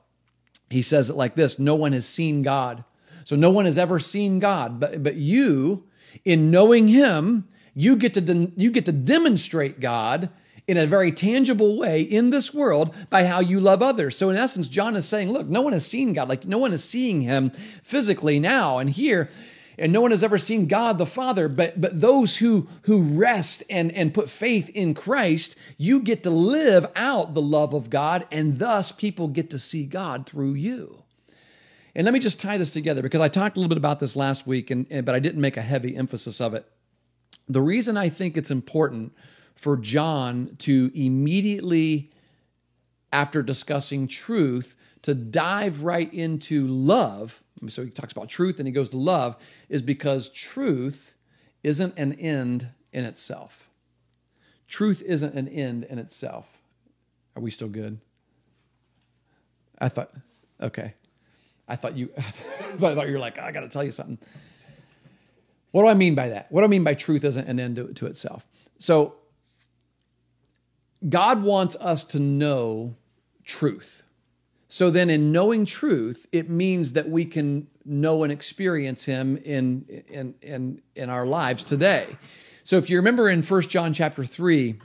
he 0.70 0.82
says 0.82 1.10
it 1.10 1.16
like 1.16 1.36
this 1.36 1.60
No 1.60 1.76
one 1.76 1.92
has 1.94 2.08
seen 2.08 2.42
God. 2.42 2.84
So 3.24 3.36
no 3.36 3.52
one 3.52 3.66
has 3.66 3.78
ever 3.78 4.00
seen 4.00 4.40
God, 4.40 4.80
but, 4.80 5.04
but 5.04 5.16
you, 5.16 5.86
in 6.26 6.50
knowing 6.50 6.88
him, 6.88 7.48
you 7.76 7.96
get 7.96 8.16
to 8.16 8.22
de- 8.22 8.52
you 8.56 8.72
get 8.72 8.86
to 8.86 8.92
demonstrate 8.92 9.80
God 9.80 10.30
in 10.68 10.78
a 10.78 10.86
very 10.86 11.12
tangible 11.12 11.78
way 11.78 12.02
in 12.02 12.30
this 12.30 12.54
world 12.54 12.94
by 13.10 13.26
how 13.26 13.40
you 13.40 13.60
love 13.60 13.82
others. 13.82 14.16
So, 14.16 14.30
in 14.30 14.38
essence, 14.38 14.68
John 14.68 14.96
is 14.96 15.08
saying, 15.08 15.32
look, 15.32 15.48
no 15.48 15.62
one 15.62 15.74
has 15.74 15.86
seen 15.86 16.14
God. 16.14 16.30
Like, 16.30 16.46
no 16.46 16.58
one 16.58 16.74
is 16.74 16.84
seeing 16.84 17.22
him 17.22 17.52
physically 17.84 18.40
now 18.40 18.78
and 18.78 18.90
here. 18.90 19.30
And 19.78 19.92
no 19.92 20.02
one 20.02 20.12
has 20.12 20.24
ever 20.24 20.38
seen 20.38 20.68
God 20.68 20.98
the 20.98 21.06
Father, 21.06 21.48
but, 21.48 21.80
but 21.80 22.00
those 22.00 22.38
who, 22.38 22.68
who 22.84 23.02
rest 23.02 23.64
and, 23.70 23.92
and 23.94 24.14
put 24.14 24.30
faith 24.30 24.70
in 24.70 24.94
Christ, 24.94 25.56
you 25.78 26.02
get 26.02 26.24
to 26.24 26.30
live 26.30 26.86
out 26.96 27.34
the 27.34 27.42
love 27.42 27.74
of 27.74 27.90
God, 27.90 28.28
and 28.32 28.60
thus 28.60 28.92
people 28.92 29.28
get 29.28 29.50
to 29.50 29.58
see 29.58 29.86
God 29.86 30.28
through 30.28 30.54
you. 30.54 31.02
And 31.96 32.06
let 32.06 32.14
me 32.14 32.20
just 32.20 32.40
tie 32.40 32.58
this 32.58 32.72
together 32.72 33.02
because 33.02 33.22
I 33.22 33.28
talked 33.28 33.58
a 33.58 33.60
little 33.60 33.70
bit 33.70 33.78
about 33.78 34.00
this 34.00 34.16
last 34.16 34.46
week, 34.46 34.72
and, 34.72 34.86
and, 34.90 35.06
but 35.06 35.16
I 35.16 35.20
didn't 35.20 35.42
make 35.42 35.58
a 35.58 35.62
heavy 35.62 35.96
emphasis 35.96 36.40
of 36.40 36.54
it. 36.54 36.66
The 37.50 37.62
reason 37.62 37.98
I 37.98 38.10
think 38.10 38.38
it's 38.38 38.52
important 38.52 39.14
for 39.62 39.78
John 39.78 40.56
to 40.58 40.92
immediately, 40.96 42.10
after 43.14 43.44
discussing 43.44 44.08
truth, 44.08 44.76
to 45.04 45.14
dive 45.14 45.84
right 45.84 46.12
into 46.12 46.66
love. 46.66 47.44
So 47.70 47.84
he 47.84 47.92
talks 47.92 48.12
about 48.12 48.28
truth 48.28 48.58
and 48.58 48.68
he 48.68 48.72
goes 48.72 48.90
to 48.90 48.98
love, 48.98 49.38
is 49.70 49.84
because 49.84 50.30
truth 50.30 51.14
isn't 51.62 51.96
an 52.00 52.14
end 52.14 52.70
in 52.92 53.06
itself. 53.06 53.70
Truth 54.68 55.04
isn't 55.06 55.36
an 55.36 55.48
end 55.48 55.84
in 55.84 56.00
itself. 56.00 56.48
Are 57.36 57.42
we 57.44 57.52
still 57.52 57.70
good? 57.70 58.00
I 59.78 59.90
thought, 59.90 60.12
okay. 60.60 60.96
I 61.68 61.76
thought 61.76 61.96
you, 61.96 62.10
I 62.18 62.22
thought 62.80 63.06
you 63.06 63.14
were 63.14 63.20
like, 63.20 63.38
I 63.38 63.52
got 63.52 63.62
to 63.62 63.70
tell 63.70 63.84
you 63.84 63.92
something. 63.92 64.18
What 65.70 65.84
do 65.84 65.88
I 65.88 65.94
mean 65.94 66.16
by 66.16 66.30
that? 66.30 66.52
What 66.52 66.62
do 66.62 66.66
I 66.66 66.68
mean 66.68 66.84
by 66.84 66.96
truth 66.96 67.24
isn't 67.24 67.48
an 67.48 67.60
end 67.60 67.76
to, 67.76 67.94
to 67.94 68.08
itself? 68.08 68.48
So 68.80 69.18
God 71.08 71.44
wants 71.44 71.76
us 71.78 72.06
to 72.06 72.20
know 72.20 72.96
truth. 73.44 74.04
So 74.68 74.90
then, 74.90 75.10
in 75.10 75.32
knowing 75.32 75.66
truth, 75.66 76.26
it 76.32 76.50
means 76.50 76.94
that 76.94 77.10
we 77.10 77.26
can 77.26 77.68
know 77.84 78.24
and 78.24 78.32
experience 78.32 79.04
Him 79.04 79.38
in, 79.38 80.04
in, 80.08 80.36
in, 80.42 80.82
in 80.96 81.10
our 81.10 81.26
lives 81.26 81.64
today. 81.64 82.08
So, 82.64 82.78
if 82.78 82.90
you 82.90 82.98
remember 82.98 83.28
in 83.28 83.42
First 83.42 83.70
John 83.70 83.94
chapter 83.94 84.24
3, 84.24 84.80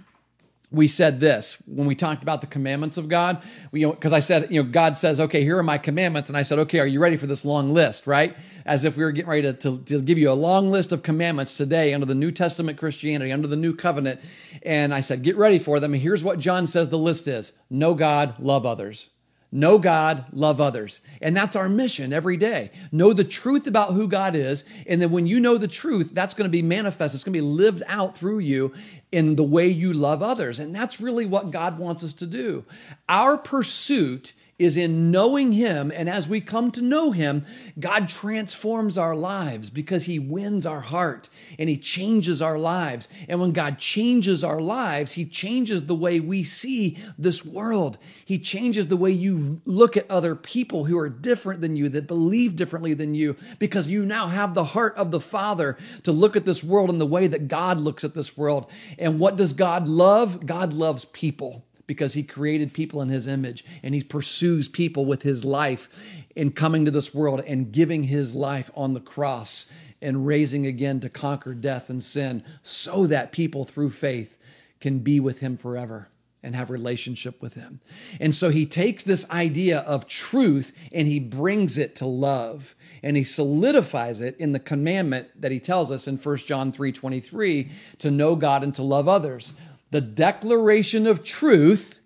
we 0.76 0.88
said 0.88 1.18
this 1.20 1.56
when 1.66 1.86
we 1.86 1.94
talked 1.94 2.22
about 2.22 2.42
the 2.42 2.46
commandments 2.46 2.98
of 2.98 3.08
God. 3.08 3.42
Because 3.72 4.12
I 4.12 4.20
said, 4.20 4.52
you 4.52 4.62
know, 4.62 4.68
God 4.68 4.96
says, 4.96 5.18
okay, 5.18 5.42
here 5.42 5.58
are 5.58 5.62
my 5.62 5.78
commandments. 5.78 6.28
And 6.28 6.36
I 6.36 6.42
said, 6.42 6.58
okay, 6.60 6.80
are 6.80 6.86
you 6.86 7.00
ready 7.00 7.16
for 7.16 7.26
this 7.26 7.44
long 7.44 7.72
list, 7.72 8.06
right? 8.06 8.36
As 8.66 8.84
if 8.84 8.96
we 8.96 9.02
were 9.02 9.10
getting 9.10 9.30
ready 9.30 9.42
to, 9.42 9.52
to, 9.54 9.78
to 9.78 10.02
give 10.02 10.18
you 10.18 10.30
a 10.30 10.34
long 10.34 10.70
list 10.70 10.92
of 10.92 11.02
commandments 11.02 11.56
today 11.56 11.94
under 11.94 12.06
the 12.06 12.14
New 12.14 12.30
Testament 12.30 12.78
Christianity, 12.78 13.32
under 13.32 13.48
the 13.48 13.56
new 13.56 13.74
covenant. 13.74 14.20
And 14.62 14.92
I 14.92 15.00
said, 15.00 15.22
get 15.22 15.36
ready 15.36 15.58
for 15.58 15.80
them. 15.80 15.94
And 15.94 16.02
here's 16.02 16.22
what 16.22 16.38
John 16.38 16.66
says 16.66 16.90
the 16.90 16.98
list 16.98 17.26
is 17.26 17.52
know 17.70 17.94
God, 17.94 18.38
love 18.38 18.66
others. 18.66 19.08
Know 19.52 19.78
God, 19.78 20.26
love 20.32 20.61
others. 20.61 21.00
And 21.22 21.37
that's 21.37 21.56
our 21.56 21.68
mission 21.68 22.12
every 22.12 22.37
day. 22.37 22.70
Know 22.92 23.12
the 23.12 23.24
truth 23.24 23.66
about 23.66 23.94
who 23.94 24.09
God 24.09 24.35
is. 24.35 24.64
And 24.87 25.00
then 25.00 25.11
when 25.11 25.26
you 25.26 25.40
know 25.40 25.56
the 25.56 25.68
truth, 25.68 26.11
that's 26.12 26.35
going 26.35 26.48
to 26.48 26.52
be 26.52 26.62
manifest. 26.62 27.14
It's 27.14 27.24
going 27.24 27.32
to 27.35 27.40
be 27.40 27.46
lived 27.46 27.82
out 27.87 28.16
through 28.16 28.40
you 28.40 28.74
in 29.12 29.37
the 29.37 29.44
way 29.44 29.68
you 29.68 29.92
love 29.92 30.22
others. 30.22 30.59
And 30.59 30.74
that's 30.74 31.00
really 31.00 31.26
what 31.26 31.52
God 31.52 31.78
wants 31.78 32.02
us 32.02 32.12
to 32.14 32.26
do. 32.26 32.64
Our 33.09 33.38
pursuit 33.38 34.32
is 34.59 34.77
in 34.77 35.11
knowing 35.11 35.53
Him. 35.53 35.92
And 35.95 36.09
as 36.09 36.27
we 36.27 36.40
come 36.40 36.71
to 36.73 36.83
know 36.83 37.11
Him, 37.12 37.45
God 37.79 38.09
transforms 38.09 38.97
our 38.97 39.14
lives 39.14 39.69
because 39.69 40.05
He 40.05 40.19
wins 40.19 40.64
our 40.64 40.81
heart 40.81 41.29
and 41.59 41.69
He 41.69 41.77
changes 41.77 42.40
our 42.40 42.59
lives. 42.59 43.09
And 43.29 43.40
when 43.40 43.53
God 43.53 43.79
changes 43.79 44.42
our 44.42 44.61
lives, 44.61 45.12
He 45.12 45.27
changes 45.27 45.85
the 45.85 45.95
way 45.95 46.21
we 46.21 46.42
see 46.42 46.99
this 47.19 47.45
world. 47.45 47.99
He 48.25 48.38
changes 48.38 48.88
the 48.88 48.97
way 48.97 49.11
you 49.11 49.61
look 49.66 49.97
at 49.97 50.11
other 50.11 50.35
people 50.35 50.87
who 50.87 50.99
are 50.99 51.11
different 51.11 51.61
than 51.61 51.77
you, 51.77 51.90
that 51.90 52.07
believe 52.07 52.57
differently 52.57 52.95
than 52.95 53.14
you, 53.14 53.37
because 53.59 53.88
you 53.88 54.07
now 54.07 54.29
have 54.29 54.55
the 54.55 54.64
heart 54.64 54.97
of 54.97 55.11
the 55.11 55.21
Father 55.21 55.77
to 56.05 56.12
look 56.12 56.35
at 56.35 56.47
this 56.47 56.64
world 56.64 56.88
in 56.88 56.99
the 56.99 57.07
way 57.07 57.27
that 57.27 57.49
God 57.49 57.79
looks 57.79 58.05
at 58.05 58.14
this 58.14 58.37
world. 58.37 58.71
And 58.99 59.21
what 59.21 59.37
does 59.37 59.53
God 59.53 59.87
love? 59.87 60.47
God 60.47 60.73
loves 60.73 61.05
people 61.05 61.65
because 61.87 62.14
he 62.14 62.22
created 62.22 62.72
people 62.72 63.01
in 63.01 63.09
his 63.09 63.27
image 63.27 63.64
and 63.83 63.94
he 63.94 64.03
pursues 64.03 64.68
people 64.68 65.05
with 65.05 65.22
his 65.22 65.44
life 65.44 65.88
in 66.35 66.51
coming 66.51 66.85
to 66.85 66.90
this 66.90 67.14
world 67.14 67.40
and 67.46 67.72
giving 67.72 68.05
his 68.05 68.35
life 68.35 68.70
on 68.75 68.94
the 68.94 69.01
cross 69.01 69.66
and 70.03 70.27
raising 70.27 70.66
again 70.66 71.01
to 71.01 71.09
conquer 71.09 71.55
death 71.55 71.88
and 71.88 72.03
sin 72.03 72.44
so 72.62 73.07
that 73.07 73.33
people 73.33 73.64
through 73.64 73.90
faith 73.90 74.38
can 74.81 74.99
be 74.99 75.20
with 75.20 75.40
him 75.40 75.57
forever 75.57 76.09
and 76.46 76.55
have 76.55 76.70
relationship 76.70 77.42
with 77.42 77.55
him. 77.55 77.81
And 78.20 78.33
so 78.33 78.51
he 78.51 78.66
takes 78.66 79.03
this 79.03 79.29
idea 79.31 79.81
of 79.81 80.07
truth 80.07 80.72
and 80.92 81.09
he 81.09 81.18
brings 81.18 81.77
it 81.77 81.96
to 81.96 82.07
love 82.07 82.77
and 83.03 83.16
he 83.16 83.25
solidifies 83.25 84.20
it 84.20 84.37
in 84.38 84.53
the 84.53 84.61
commandment 84.61 85.29
that 85.40 85.51
he 85.51 85.59
tells 85.59 85.90
us 85.90 86.07
in 86.07 86.18
1 86.18 86.37
John 86.46 86.70
3:23 86.70 87.68
to 87.99 88.11
know 88.12 88.37
God 88.37 88.62
and 88.62 88.72
to 88.77 88.85
love 88.85 89.09
others 89.09 89.55
the 89.90 90.01
declaration 90.01 91.07
of 91.07 91.22
truth, 91.22 92.01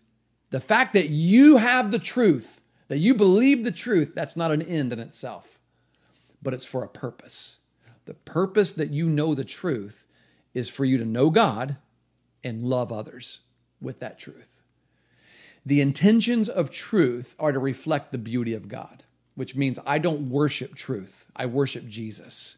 the 0.50 0.60
fact 0.60 0.94
that 0.94 1.10
you 1.10 1.56
have 1.56 1.90
the 1.90 1.98
truth, 1.98 2.60
that 2.88 2.98
you 2.98 3.14
believe 3.14 3.64
the 3.64 3.70
truth, 3.70 4.14
that's 4.14 4.36
not 4.36 4.52
an 4.52 4.62
end 4.62 4.92
in 4.92 4.98
itself, 4.98 5.58
but 6.42 6.54
it's 6.54 6.64
for 6.64 6.82
a 6.82 6.88
purpose. 6.88 7.58
The 8.04 8.14
purpose 8.14 8.72
that 8.72 8.90
you 8.90 9.08
know 9.08 9.34
the 9.34 9.44
truth 9.44 10.06
is 10.54 10.68
for 10.68 10.84
you 10.84 10.98
to 10.98 11.04
know 11.04 11.30
God 11.30 11.76
and 12.42 12.62
love 12.62 12.90
others 12.90 13.40
with 13.80 14.00
that 14.00 14.18
truth. 14.18 14.60
The 15.64 15.80
intentions 15.80 16.48
of 16.48 16.70
truth 16.70 17.36
are 17.38 17.52
to 17.52 17.58
reflect 17.58 18.12
the 18.12 18.18
beauty 18.18 18.54
of 18.54 18.68
God, 18.68 19.04
which 19.34 19.54
means 19.54 19.78
I 19.86 19.98
don't 19.98 20.30
worship 20.30 20.74
truth, 20.74 21.26
I 21.36 21.46
worship 21.46 21.86
Jesus. 21.86 22.56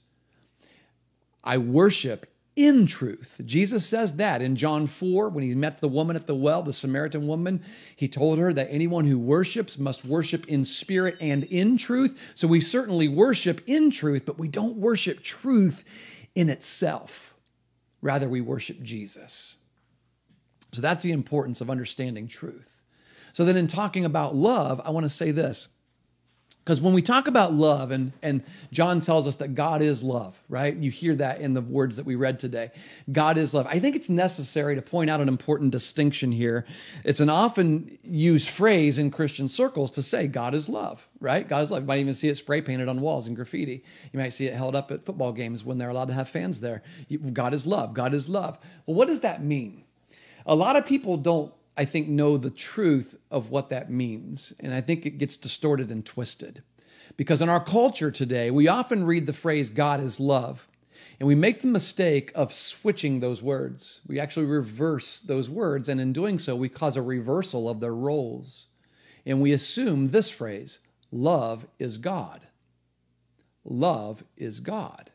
I 1.44 1.58
worship 1.58 2.31
in 2.54 2.86
truth. 2.86 3.40
Jesus 3.44 3.86
says 3.86 4.16
that 4.16 4.42
in 4.42 4.56
John 4.56 4.86
4 4.86 5.30
when 5.30 5.44
he 5.44 5.54
met 5.54 5.80
the 5.80 5.88
woman 5.88 6.16
at 6.16 6.26
the 6.26 6.34
well, 6.34 6.62
the 6.62 6.72
Samaritan 6.72 7.26
woman. 7.26 7.62
He 7.96 8.08
told 8.08 8.38
her 8.38 8.52
that 8.52 8.68
anyone 8.70 9.06
who 9.06 9.18
worships 9.18 9.78
must 9.78 10.04
worship 10.04 10.46
in 10.48 10.64
spirit 10.64 11.16
and 11.20 11.44
in 11.44 11.78
truth. 11.78 12.18
So 12.34 12.46
we 12.46 12.60
certainly 12.60 13.08
worship 13.08 13.62
in 13.66 13.90
truth, 13.90 14.24
but 14.26 14.38
we 14.38 14.48
don't 14.48 14.76
worship 14.76 15.22
truth 15.22 15.84
in 16.34 16.50
itself. 16.50 17.34
Rather, 18.02 18.28
we 18.28 18.40
worship 18.40 18.82
Jesus. 18.82 19.56
So 20.72 20.80
that's 20.80 21.04
the 21.04 21.12
importance 21.12 21.60
of 21.60 21.70
understanding 21.70 22.26
truth. 22.26 22.82
So 23.32 23.44
then, 23.44 23.56
in 23.56 23.66
talking 23.66 24.04
about 24.04 24.34
love, 24.34 24.80
I 24.84 24.90
want 24.90 25.04
to 25.04 25.10
say 25.10 25.30
this 25.30 25.68
because 26.64 26.80
when 26.80 26.94
we 26.94 27.02
talk 27.02 27.26
about 27.26 27.52
love, 27.52 27.90
and, 27.90 28.12
and 28.22 28.44
John 28.70 29.00
tells 29.00 29.26
us 29.26 29.34
that 29.36 29.56
God 29.56 29.82
is 29.82 30.00
love, 30.00 30.40
right? 30.48 30.76
You 30.76 30.92
hear 30.92 31.16
that 31.16 31.40
in 31.40 31.54
the 31.54 31.60
words 31.60 31.96
that 31.96 32.06
we 32.06 32.14
read 32.14 32.38
today. 32.38 32.70
God 33.10 33.36
is 33.36 33.52
love. 33.52 33.66
I 33.66 33.80
think 33.80 33.96
it's 33.96 34.08
necessary 34.08 34.76
to 34.76 34.82
point 34.82 35.10
out 35.10 35.20
an 35.20 35.26
important 35.26 35.72
distinction 35.72 36.30
here. 36.30 36.64
It's 37.02 37.18
an 37.18 37.28
often 37.28 37.98
used 38.04 38.48
phrase 38.48 38.98
in 38.98 39.10
Christian 39.10 39.48
circles 39.48 39.90
to 39.92 40.04
say 40.04 40.28
God 40.28 40.54
is 40.54 40.68
love, 40.68 41.08
right? 41.18 41.48
God 41.48 41.64
is 41.64 41.72
love. 41.72 41.82
You 41.82 41.88
might 41.88 41.98
even 41.98 42.14
see 42.14 42.28
it 42.28 42.36
spray 42.36 42.62
painted 42.62 42.88
on 42.88 43.00
walls 43.00 43.26
in 43.26 43.34
graffiti. 43.34 43.82
You 44.12 44.20
might 44.20 44.32
see 44.32 44.46
it 44.46 44.54
held 44.54 44.76
up 44.76 44.92
at 44.92 45.04
football 45.04 45.32
games 45.32 45.64
when 45.64 45.78
they're 45.78 45.90
allowed 45.90 46.08
to 46.08 46.14
have 46.14 46.28
fans 46.28 46.60
there. 46.60 46.84
God 47.32 47.54
is 47.54 47.66
love. 47.66 47.92
God 47.92 48.14
is 48.14 48.28
love. 48.28 48.56
Well, 48.86 48.94
what 48.94 49.08
does 49.08 49.20
that 49.20 49.42
mean? 49.42 49.82
A 50.46 50.54
lot 50.54 50.76
of 50.76 50.86
people 50.86 51.16
don't 51.16 51.52
I 51.76 51.84
think, 51.84 52.08
know 52.08 52.36
the 52.36 52.50
truth 52.50 53.16
of 53.30 53.50
what 53.50 53.70
that 53.70 53.90
means. 53.90 54.52
And 54.60 54.74
I 54.74 54.80
think 54.80 55.06
it 55.06 55.18
gets 55.18 55.36
distorted 55.36 55.90
and 55.90 56.04
twisted. 56.04 56.62
Because 57.16 57.42
in 57.42 57.48
our 57.48 57.62
culture 57.62 58.10
today, 58.10 58.50
we 58.50 58.68
often 58.68 59.04
read 59.04 59.26
the 59.26 59.32
phrase, 59.32 59.70
God 59.70 60.00
is 60.00 60.18
love, 60.18 60.66
and 61.20 61.26
we 61.26 61.34
make 61.34 61.60
the 61.60 61.68
mistake 61.68 62.32
of 62.34 62.52
switching 62.52 63.20
those 63.20 63.42
words. 63.42 64.00
We 64.06 64.18
actually 64.18 64.46
reverse 64.46 65.18
those 65.18 65.48
words, 65.48 65.88
and 65.88 66.00
in 66.00 66.12
doing 66.12 66.38
so, 66.38 66.56
we 66.56 66.68
cause 66.68 66.96
a 66.96 67.02
reversal 67.02 67.68
of 67.68 67.80
their 67.80 67.94
roles. 67.94 68.66
And 69.24 69.40
we 69.40 69.52
assume 69.52 70.08
this 70.08 70.30
phrase, 70.30 70.78
love 71.10 71.66
is 71.78 71.98
God. 71.98 72.40
Love 73.64 74.24
is 74.36 74.60
God. 74.60 75.11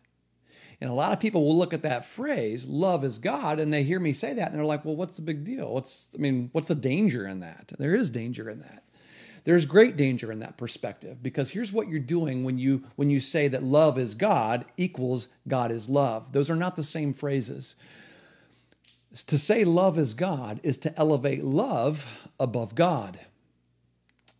And 0.79 0.89
a 0.89 0.93
lot 0.93 1.11
of 1.11 1.19
people 1.19 1.43
will 1.43 1.57
look 1.57 1.73
at 1.73 1.81
that 1.81 2.05
phrase, 2.05 2.67
love 2.67 3.03
is 3.03 3.17
God, 3.17 3.59
and 3.59 3.73
they 3.73 3.83
hear 3.83 3.99
me 3.99 4.13
say 4.13 4.33
that 4.35 4.49
and 4.49 4.55
they're 4.55 4.63
like, 4.63 4.85
well, 4.85 4.95
what's 4.95 5.15
the 5.15 5.23
big 5.23 5.43
deal? 5.43 5.73
What's, 5.73 6.09
I 6.13 6.19
mean, 6.19 6.49
what's 6.51 6.67
the 6.67 6.75
danger 6.75 7.27
in 7.27 7.39
that? 7.39 7.71
There 7.79 7.95
is 7.95 8.11
danger 8.11 8.49
in 8.49 8.59
that. 8.59 8.83
There's 9.43 9.65
great 9.65 9.95
danger 9.95 10.29
in 10.31 10.39
that 10.39 10.57
perspective 10.57 11.23
because 11.23 11.49
here's 11.51 11.71
what 11.71 11.87
you're 11.87 11.99
doing 12.01 12.43
when 12.43 12.57
you 12.57 12.83
when 12.97 13.09
you 13.09 13.21
say 13.21 13.47
that 13.47 13.63
love 13.63 13.97
is 13.97 14.13
God 14.13 14.65
equals 14.75 15.29
God 15.47 15.71
is 15.71 15.87
love. 15.87 16.33
Those 16.33 16.49
are 16.49 16.55
not 16.55 16.75
the 16.75 16.83
same 16.83 17.13
phrases. 17.13 17.77
To 19.27 19.37
say 19.37 19.63
love 19.63 19.97
is 19.97 20.13
God 20.13 20.59
is 20.63 20.75
to 20.79 20.99
elevate 20.99 21.45
love 21.45 22.27
above 22.41 22.75
God. 22.75 23.21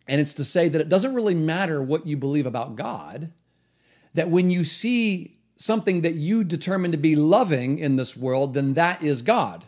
And 0.10 0.20
it's 0.20 0.34
to 0.34 0.44
say 0.44 0.68
that 0.68 0.82
it 0.82 0.90
doesn't 0.90 1.16
really 1.16 1.36
matter 1.36 1.82
what 1.82 2.06
you 2.06 2.18
believe 2.18 2.46
about 2.46 2.76
God, 2.76 3.32
that 4.14 4.30
when 4.30 4.50
you 4.50 4.66
see 4.66 5.37
something 5.58 6.02
that 6.02 6.16
you 6.16 6.44
determine 6.44 6.92
to 6.92 6.98
be 6.98 7.16
loving 7.16 7.80
in 7.80 7.96
this 7.96 8.16
world, 8.16 8.54
then 8.54 8.76
that 8.76 9.04
is 9.04 9.22
God. 9.22 9.66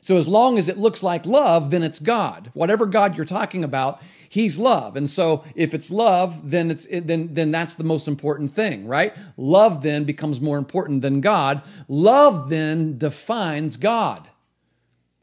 So 0.00 0.16
as 0.16 0.26
long 0.26 0.58
as 0.58 0.68
it 0.68 0.78
looks 0.78 1.04
like 1.04 1.26
love, 1.26 1.70
then 1.70 1.84
it's 1.84 2.00
God. 2.00 2.50
Whatever 2.54 2.86
God 2.86 3.16
you're 3.16 3.24
talking 3.24 3.62
about, 3.62 4.02
He's 4.28 4.58
love. 4.58 4.96
And 4.96 5.08
so 5.08 5.44
if 5.54 5.74
it's 5.74 5.92
love, 5.92 6.50
then 6.50 6.72
it's 6.72 6.86
then 6.90 7.32
then 7.34 7.52
that's 7.52 7.76
the 7.76 7.84
most 7.84 8.08
important 8.08 8.52
thing, 8.52 8.86
right? 8.88 9.14
Love 9.36 9.82
then 9.82 10.02
becomes 10.02 10.40
more 10.40 10.58
important 10.58 11.02
than 11.02 11.20
God. 11.20 11.62
Love 11.86 12.48
then 12.48 12.98
defines 12.98 13.76
God. 13.76 14.28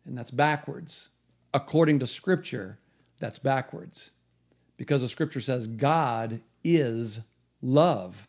And 0.06 0.18
that's 0.18 0.32
backwards. 0.32 1.10
According 1.54 2.00
to 2.00 2.08
Scripture, 2.08 2.80
that's 3.20 3.40
backwards. 3.40 4.12
Because 4.78 5.02
the 5.02 5.10
Scripture 5.10 5.42
says 5.42 5.68
God 5.68 6.40
is 6.64 7.20
love 7.62 8.29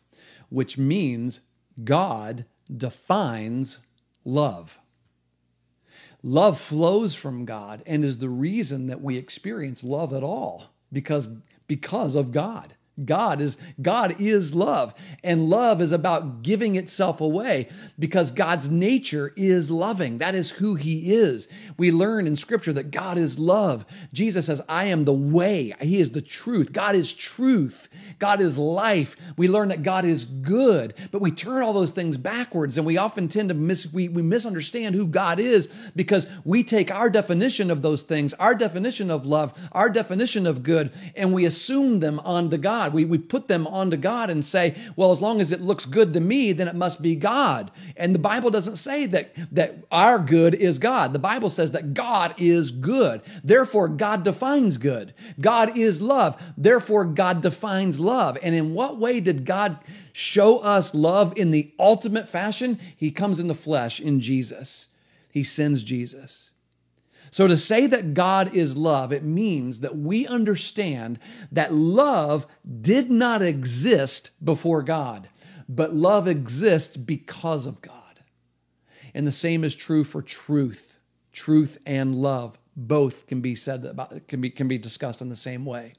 which 0.51 0.77
means 0.77 1.39
God 1.81 2.45
defines 2.75 3.79
love. 4.25 4.77
Love 6.21 6.59
flows 6.59 7.15
from 7.15 7.45
God 7.45 7.81
and 7.87 8.03
is 8.03 8.19
the 8.19 8.29
reason 8.29 8.87
that 8.87 9.01
we 9.01 9.17
experience 9.17 9.83
love 9.83 10.13
at 10.13 10.23
all 10.23 10.65
because, 10.91 11.29
because 11.67 12.15
of 12.15 12.31
God. 12.31 12.75
God 13.05 13.41
is 13.41 13.57
God 13.81 14.19
is 14.19 14.53
love. 14.55 14.93
And 15.23 15.49
love 15.49 15.81
is 15.81 15.91
about 15.91 16.41
giving 16.41 16.75
itself 16.75 17.21
away 17.21 17.69
because 17.99 18.31
God's 18.31 18.69
nature 18.69 19.33
is 19.35 19.69
loving. 19.69 20.19
That 20.19 20.35
is 20.35 20.51
who 20.51 20.75
he 20.75 21.13
is. 21.13 21.47
We 21.77 21.91
learn 21.91 22.27
in 22.27 22.35
scripture 22.35 22.73
that 22.73 22.91
God 22.91 23.17
is 23.17 23.39
love. 23.39 23.85
Jesus 24.13 24.45
says 24.45 24.61
I 24.67 24.85
am 24.85 25.05
the 25.05 25.13
way. 25.13 25.73
He 25.81 25.99
is 25.99 26.11
the 26.11 26.21
truth. 26.21 26.73
God 26.73 26.95
is 26.95 27.13
truth. 27.13 27.89
God 28.19 28.41
is 28.41 28.57
life. 28.57 29.15
We 29.37 29.47
learn 29.47 29.69
that 29.69 29.83
God 29.83 30.05
is 30.05 30.25
good 30.25 30.93
but 31.11 31.21
we 31.21 31.31
turn 31.31 31.61
all 31.61 31.73
those 31.73 31.91
things 31.91 32.17
backwards 32.17 32.77
and 32.77 32.85
we 32.85 32.97
often 32.97 33.27
tend 33.27 33.49
to 33.49 33.55
miss 33.55 33.91
we, 33.91 34.07
we 34.07 34.21
misunderstand 34.21 34.95
who 34.95 35.07
God 35.07 35.39
is 35.39 35.67
because 35.95 36.27
we 36.43 36.63
take 36.63 36.91
our 36.91 37.09
definition 37.09 37.71
of 37.71 37.81
those 37.81 38.01
things 38.01 38.33
our 38.35 38.55
definition 38.55 39.09
of 39.09 39.25
love 39.25 39.57
our 39.71 39.89
definition 39.89 40.45
of 40.45 40.63
good 40.63 40.91
and 41.15 41.33
we 41.33 41.45
assume 41.45 41.99
them 41.99 42.19
onto 42.19 42.57
God 42.57 42.90
God. 42.91 42.95
We, 42.95 43.05
we 43.05 43.17
put 43.17 43.47
them 43.47 43.67
onto 43.67 43.97
God 43.97 44.29
and 44.29 44.43
say, 44.43 44.75
well, 44.95 45.11
as 45.11 45.21
long 45.21 45.41
as 45.41 45.51
it 45.51 45.61
looks 45.61 45.85
good 45.85 46.13
to 46.13 46.19
me, 46.19 46.53
then 46.53 46.67
it 46.67 46.75
must 46.75 47.01
be 47.01 47.15
God. 47.15 47.71
And 47.97 48.13
the 48.13 48.19
Bible 48.19 48.51
doesn't 48.51 48.77
say 48.77 49.05
that, 49.07 49.33
that 49.53 49.77
our 49.91 50.19
good 50.19 50.53
is 50.53 50.79
God. 50.79 51.13
The 51.13 51.19
Bible 51.19 51.49
says 51.49 51.71
that 51.71 51.93
God 51.93 52.35
is 52.37 52.71
good. 52.71 53.21
Therefore, 53.43 53.87
God 53.87 54.23
defines 54.23 54.77
good. 54.77 55.13
God 55.39 55.77
is 55.77 56.01
love. 56.01 56.41
Therefore, 56.57 57.05
God 57.05 57.41
defines 57.41 57.99
love. 57.99 58.37
And 58.41 58.55
in 58.55 58.73
what 58.73 58.97
way 58.97 59.19
did 59.19 59.45
God 59.45 59.77
show 60.13 60.59
us 60.59 60.93
love 60.93 61.33
in 61.37 61.51
the 61.51 61.71
ultimate 61.79 62.29
fashion? 62.29 62.79
He 62.95 63.11
comes 63.11 63.39
in 63.39 63.47
the 63.47 63.55
flesh 63.55 63.99
in 63.99 64.19
Jesus. 64.19 64.87
He 65.29 65.43
sends 65.43 65.83
Jesus. 65.83 66.50
So 67.31 67.47
to 67.47 67.57
say 67.57 67.87
that 67.87 68.13
God 68.13 68.53
is 68.53 68.75
love, 68.75 69.13
it 69.13 69.23
means 69.23 69.79
that 69.79 69.97
we 69.97 70.27
understand 70.27 71.17
that 71.51 71.73
love 71.73 72.45
did 72.81 73.09
not 73.09 73.41
exist 73.41 74.31
before 74.43 74.83
God, 74.83 75.29
but 75.69 75.95
love 75.95 76.27
exists 76.27 76.97
because 76.97 77.65
of 77.65 77.81
God. 77.81 78.19
And 79.13 79.25
the 79.25 79.31
same 79.31 79.63
is 79.63 79.75
true 79.75 80.03
for 80.03 80.21
truth. 80.21 80.99
Truth 81.31 81.77
and 81.85 82.13
love 82.13 82.57
both 82.75 83.27
can 83.27 83.39
be 83.39 83.55
said 83.55 83.85
about 83.85 84.27
can 84.27 84.41
be 84.41 84.49
can 84.49 84.67
be 84.67 84.77
discussed 84.77 85.21
in 85.21 85.29
the 85.29 85.35
same 85.35 85.65
way. 85.65 85.93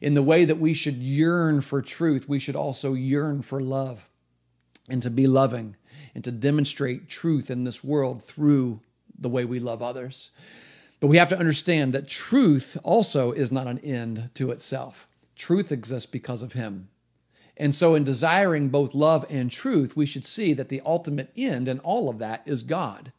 In 0.00 0.14
the 0.14 0.22
way 0.22 0.44
that 0.44 0.58
we 0.58 0.74
should 0.74 0.96
yearn 0.96 1.60
for 1.60 1.80
truth, 1.80 2.28
we 2.28 2.40
should 2.40 2.56
also 2.56 2.94
yearn 2.94 3.42
for 3.42 3.60
love 3.60 4.08
and 4.88 5.00
to 5.02 5.10
be 5.10 5.28
loving 5.28 5.76
and 6.16 6.24
to 6.24 6.32
demonstrate 6.32 7.08
truth 7.08 7.50
in 7.50 7.62
this 7.62 7.84
world 7.84 8.24
through 8.24 8.80
the 9.18 9.28
way 9.28 9.44
we 9.44 9.60
love 9.60 9.82
others. 9.82 10.30
But 11.04 11.08
we 11.08 11.18
have 11.18 11.28
to 11.28 11.38
understand 11.38 11.92
that 11.92 12.08
truth 12.08 12.78
also 12.82 13.30
is 13.30 13.52
not 13.52 13.66
an 13.66 13.78
end 13.80 14.30
to 14.32 14.50
itself. 14.50 15.06
Truth 15.36 15.70
exists 15.70 16.10
because 16.10 16.42
of 16.42 16.54
Him. 16.54 16.88
And 17.58 17.74
so, 17.74 17.94
in 17.94 18.04
desiring 18.04 18.70
both 18.70 18.94
love 18.94 19.26
and 19.28 19.50
truth, 19.50 19.98
we 19.98 20.06
should 20.06 20.24
see 20.24 20.54
that 20.54 20.70
the 20.70 20.80
ultimate 20.82 21.30
end 21.36 21.68
in 21.68 21.78
all 21.80 22.08
of 22.08 22.20
that 22.20 22.40
is 22.46 22.62
God. 22.62 23.12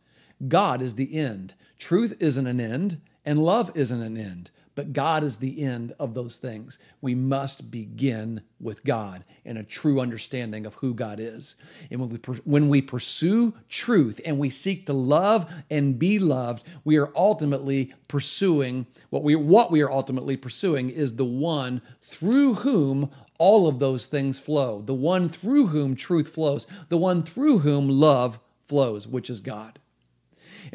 God 0.47 0.81
is 0.81 0.95
the 0.95 1.15
end. 1.15 1.53
Truth 1.77 2.15
isn't 2.19 2.47
an 2.47 2.59
end, 2.59 3.01
and 3.23 3.37
love 3.37 3.71
isn't 3.75 4.01
an 4.01 4.17
end 4.17 4.49
but 4.75 4.91
God 4.91 5.23
is 5.23 5.37
the 5.37 5.63
end 5.63 5.95
of 5.99 6.13
those 6.13 6.37
things. 6.37 6.79
We 7.01 7.15
must 7.15 7.71
begin 7.71 8.41
with 8.59 8.83
God 8.83 9.23
and 9.45 9.57
a 9.57 9.63
true 9.63 10.01
understanding 10.01 10.65
of 10.65 10.75
who 10.75 10.93
God 10.93 11.19
is. 11.19 11.55
And 11.89 11.99
when 11.99 12.09
we 12.09 12.17
when 12.43 12.69
we 12.69 12.81
pursue 12.81 13.53
truth 13.69 14.19
and 14.25 14.37
we 14.37 14.49
seek 14.49 14.85
to 14.85 14.93
love 14.93 15.49
and 15.69 15.97
be 15.97 16.19
loved, 16.19 16.63
we 16.83 16.97
are 16.97 17.11
ultimately 17.15 17.93
pursuing 18.07 18.85
what 19.09 19.23
we 19.23 19.35
what 19.35 19.71
we 19.71 19.81
are 19.81 19.91
ultimately 19.91 20.35
pursuing 20.35 20.89
is 20.89 21.15
the 21.15 21.25
one 21.25 21.81
through 22.01 22.55
whom 22.55 23.09
all 23.37 23.67
of 23.67 23.79
those 23.79 24.05
things 24.05 24.39
flow, 24.39 24.81
the 24.81 24.93
one 24.93 25.29
through 25.29 25.67
whom 25.67 25.95
truth 25.95 26.29
flows, 26.29 26.67
the 26.89 26.97
one 26.97 27.23
through 27.23 27.59
whom 27.59 27.89
love 27.89 28.39
flows, 28.67 29.07
which 29.07 29.29
is 29.29 29.41
God. 29.41 29.79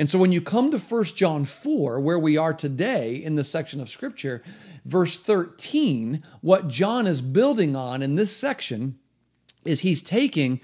And 0.00 0.08
so 0.08 0.18
when 0.18 0.32
you 0.32 0.40
come 0.40 0.70
to 0.70 0.78
1 0.78 1.04
John 1.04 1.44
4, 1.44 2.00
where 2.00 2.18
we 2.18 2.38
are 2.38 2.54
today 2.54 3.16
in 3.16 3.34
this 3.34 3.50
section 3.50 3.82
of 3.82 3.90
scripture, 3.90 4.42
verse 4.86 5.18
13, 5.18 6.22
what 6.40 6.68
John 6.68 7.06
is 7.06 7.20
building 7.20 7.76
on 7.76 8.00
in 8.00 8.14
this 8.14 8.34
section 8.34 8.98
is 9.62 9.80
he's 9.80 10.02
taking 10.02 10.62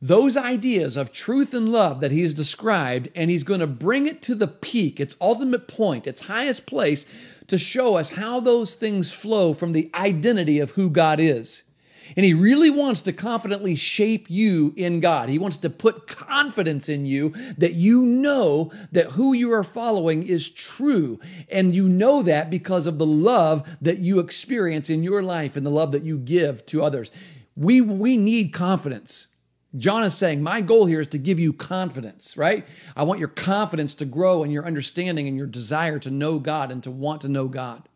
those 0.00 0.36
ideas 0.36 0.96
of 0.96 1.10
truth 1.10 1.52
and 1.52 1.68
love 1.68 2.00
that 2.00 2.12
he's 2.12 2.32
described 2.32 3.08
and 3.16 3.28
he's 3.28 3.42
going 3.42 3.58
to 3.58 3.66
bring 3.66 4.06
it 4.06 4.22
to 4.22 4.36
the 4.36 4.46
peak, 4.46 5.00
its 5.00 5.16
ultimate 5.20 5.66
point, 5.66 6.06
its 6.06 6.20
highest 6.20 6.64
place 6.64 7.06
to 7.48 7.58
show 7.58 7.96
us 7.96 8.10
how 8.10 8.38
those 8.38 8.76
things 8.76 9.10
flow 9.10 9.52
from 9.52 9.72
the 9.72 9.90
identity 9.96 10.60
of 10.60 10.70
who 10.70 10.90
God 10.90 11.18
is. 11.18 11.64
And 12.14 12.24
he 12.24 12.34
really 12.34 12.70
wants 12.70 13.00
to 13.02 13.12
confidently 13.12 13.74
shape 13.74 14.30
you 14.30 14.72
in 14.76 15.00
God. 15.00 15.28
He 15.28 15.38
wants 15.38 15.56
to 15.58 15.70
put 15.70 16.06
confidence 16.06 16.88
in 16.88 17.06
you 17.06 17.30
that 17.58 17.74
you 17.74 18.02
know 18.02 18.70
that 18.92 19.12
who 19.12 19.32
you 19.32 19.52
are 19.52 19.64
following 19.64 20.22
is 20.22 20.48
true. 20.50 21.18
And 21.50 21.74
you 21.74 21.88
know 21.88 22.22
that 22.22 22.50
because 22.50 22.86
of 22.86 22.98
the 22.98 23.06
love 23.06 23.66
that 23.80 23.98
you 23.98 24.18
experience 24.18 24.90
in 24.90 25.02
your 25.02 25.22
life 25.22 25.56
and 25.56 25.66
the 25.66 25.70
love 25.70 25.92
that 25.92 26.04
you 26.04 26.18
give 26.18 26.64
to 26.66 26.82
others. 26.82 27.10
We, 27.56 27.80
we 27.80 28.16
need 28.16 28.52
confidence. 28.52 29.28
John 29.76 30.04
is 30.04 30.16
saying, 30.16 30.42
My 30.42 30.60
goal 30.60 30.86
here 30.86 31.00
is 31.00 31.08
to 31.08 31.18
give 31.18 31.38
you 31.38 31.52
confidence, 31.52 32.36
right? 32.36 32.66
I 32.94 33.02
want 33.02 33.18
your 33.18 33.28
confidence 33.28 33.94
to 33.94 34.04
grow 34.04 34.42
and 34.42 34.52
your 34.52 34.64
understanding 34.64 35.28
and 35.28 35.36
your 35.36 35.46
desire 35.46 35.98
to 36.00 36.10
know 36.10 36.38
God 36.38 36.70
and 36.70 36.82
to 36.84 36.90
want 36.90 37.22
to 37.22 37.28
know 37.28 37.48
God. 37.48 37.88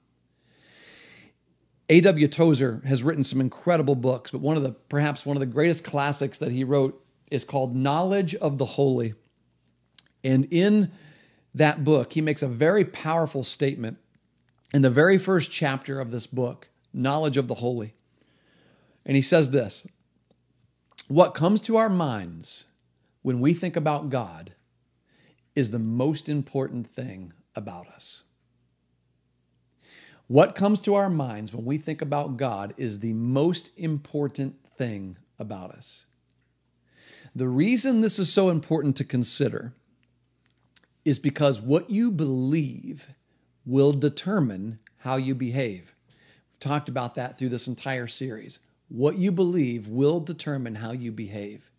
A.W. 1.90 2.28
Tozer 2.28 2.80
has 2.86 3.02
written 3.02 3.24
some 3.24 3.40
incredible 3.40 3.96
books, 3.96 4.30
but 4.30 4.40
one 4.40 4.56
of 4.56 4.62
the 4.62 4.70
perhaps 4.70 5.26
one 5.26 5.36
of 5.36 5.40
the 5.40 5.46
greatest 5.46 5.82
classics 5.82 6.38
that 6.38 6.52
he 6.52 6.62
wrote 6.62 7.04
is 7.32 7.44
called 7.44 7.74
Knowledge 7.74 8.36
of 8.36 8.58
the 8.58 8.64
Holy. 8.64 9.14
And 10.22 10.46
in 10.52 10.92
that 11.52 11.82
book, 11.82 12.12
he 12.12 12.20
makes 12.20 12.42
a 12.42 12.48
very 12.48 12.84
powerful 12.84 13.42
statement 13.42 13.98
in 14.72 14.82
the 14.82 14.90
very 14.90 15.18
first 15.18 15.50
chapter 15.50 15.98
of 15.98 16.12
this 16.12 16.28
book, 16.28 16.68
Knowledge 16.94 17.36
of 17.36 17.48
the 17.48 17.56
Holy. 17.56 17.94
And 19.04 19.16
he 19.16 19.22
says 19.22 19.50
this 19.50 19.84
What 21.08 21.34
comes 21.34 21.60
to 21.62 21.76
our 21.76 21.90
minds 21.90 22.66
when 23.22 23.40
we 23.40 23.52
think 23.52 23.74
about 23.74 24.10
God 24.10 24.52
is 25.56 25.70
the 25.70 25.80
most 25.80 26.28
important 26.28 26.88
thing 26.88 27.32
about 27.56 27.88
us. 27.88 28.22
What 30.30 30.54
comes 30.54 30.78
to 30.82 30.94
our 30.94 31.10
minds 31.10 31.52
when 31.52 31.64
we 31.64 31.76
think 31.76 32.00
about 32.00 32.36
God 32.36 32.72
is 32.76 33.00
the 33.00 33.14
most 33.14 33.72
important 33.76 34.54
thing 34.76 35.16
about 35.40 35.72
us. 35.72 36.06
The 37.34 37.48
reason 37.48 38.00
this 38.00 38.20
is 38.20 38.32
so 38.32 38.48
important 38.48 38.94
to 38.98 39.04
consider 39.04 39.72
is 41.04 41.18
because 41.18 41.60
what 41.60 41.90
you 41.90 42.12
believe 42.12 43.08
will 43.66 43.92
determine 43.92 44.78
how 44.98 45.16
you 45.16 45.34
behave. 45.34 45.96
We've 46.48 46.60
talked 46.60 46.88
about 46.88 47.16
that 47.16 47.36
through 47.36 47.48
this 47.48 47.66
entire 47.66 48.06
series. 48.06 48.60
What 48.88 49.18
you 49.18 49.32
believe 49.32 49.88
will 49.88 50.20
determine 50.20 50.76
how 50.76 50.92
you 50.92 51.10
behave. 51.10 51.69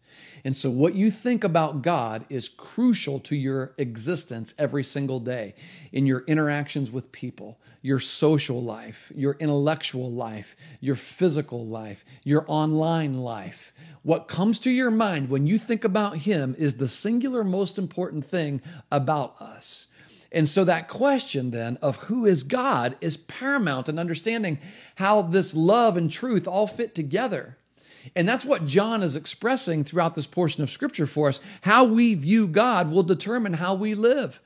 And 0.44 0.56
so, 0.56 0.70
what 0.70 0.96
you 0.96 1.12
think 1.12 1.44
about 1.44 1.82
God 1.82 2.26
is 2.30 2.50
crucial 2.50 3.20
to 3.22 3.36
your 3.36 3.74
existence 3.78 4.54
every 4.58 4.84
single 4.84 5.20
day 5.20 5.54
in 5.92 6.06
your 6.06 6.22
interactions 6.22 6.92
with 6.92 7.12
people, 7.12 7.60
your 7.82 8.00
social 8.00 8.62
life, 8.62 9.12
your 9.16 9.38
intellectual 9.40 10.12
life, 10.12 10.56
your 10.80 10.96
physical 10.96 11.66
life, 11.66 12.04
your 12.24 12.46
online 12.48 13.18
life. 13.18 13.74
What 14.04 14.28
comes 14.28 14.58
to 14.60 14.72
your 14.72 14.92
mind 14.92 15.30
when 15.30 15.46
you 15.46 15.60
think 15.60 15.84
about 15.84 16.18
Him 16.18 16.56
is 16.58 16.76
the 16.76 16.88
singular 16.88 17.44
most 17.44 17.78
important 17.78 18.26
thing 18.26 18.62
about 18.92 19.40
us. 19.40 19.88
And 20.32 20.48
so 20.48 20.64
that 20.64 20.88
question 20.88 21.52
then 21.52 21.78
of 21.82 21.98
who 21.98 22.26
is 22.26 22.44
God 22.44 22.96
is 23.02 23.18
paramount 23.18 23.90
in 23.90 24.00
understanding 24.00 24.60
how 24.96 25.22
this 25.22 25.54
love 25.54 25.98
and 25.98 26.10
truth 26.10 26.48
all 26.48 26.68
fit 26.68 26.96
together. 26.96 27.58
And 28.16 28.28
that's 28.28 28.46
what 28.46 28.66
John 28.66 29.04
is 29.04 29.16
expressing 29.16 29.84
throughout 29.84 30.16
this 30.16 30.28
portion 30.28 30.64
of 30.64 30.70
scripture 30.70 31.08
for 31.08 31.30
us. 31.30 31.40
How 31.62 31.84
we 31.84 32.16
view 32.16 32.48
God 32.48 32.92
will 32.92 33.04
determine 33.04 33.54
how 33.54 33.76
we 33.76 33.96
live. 33.96 34.40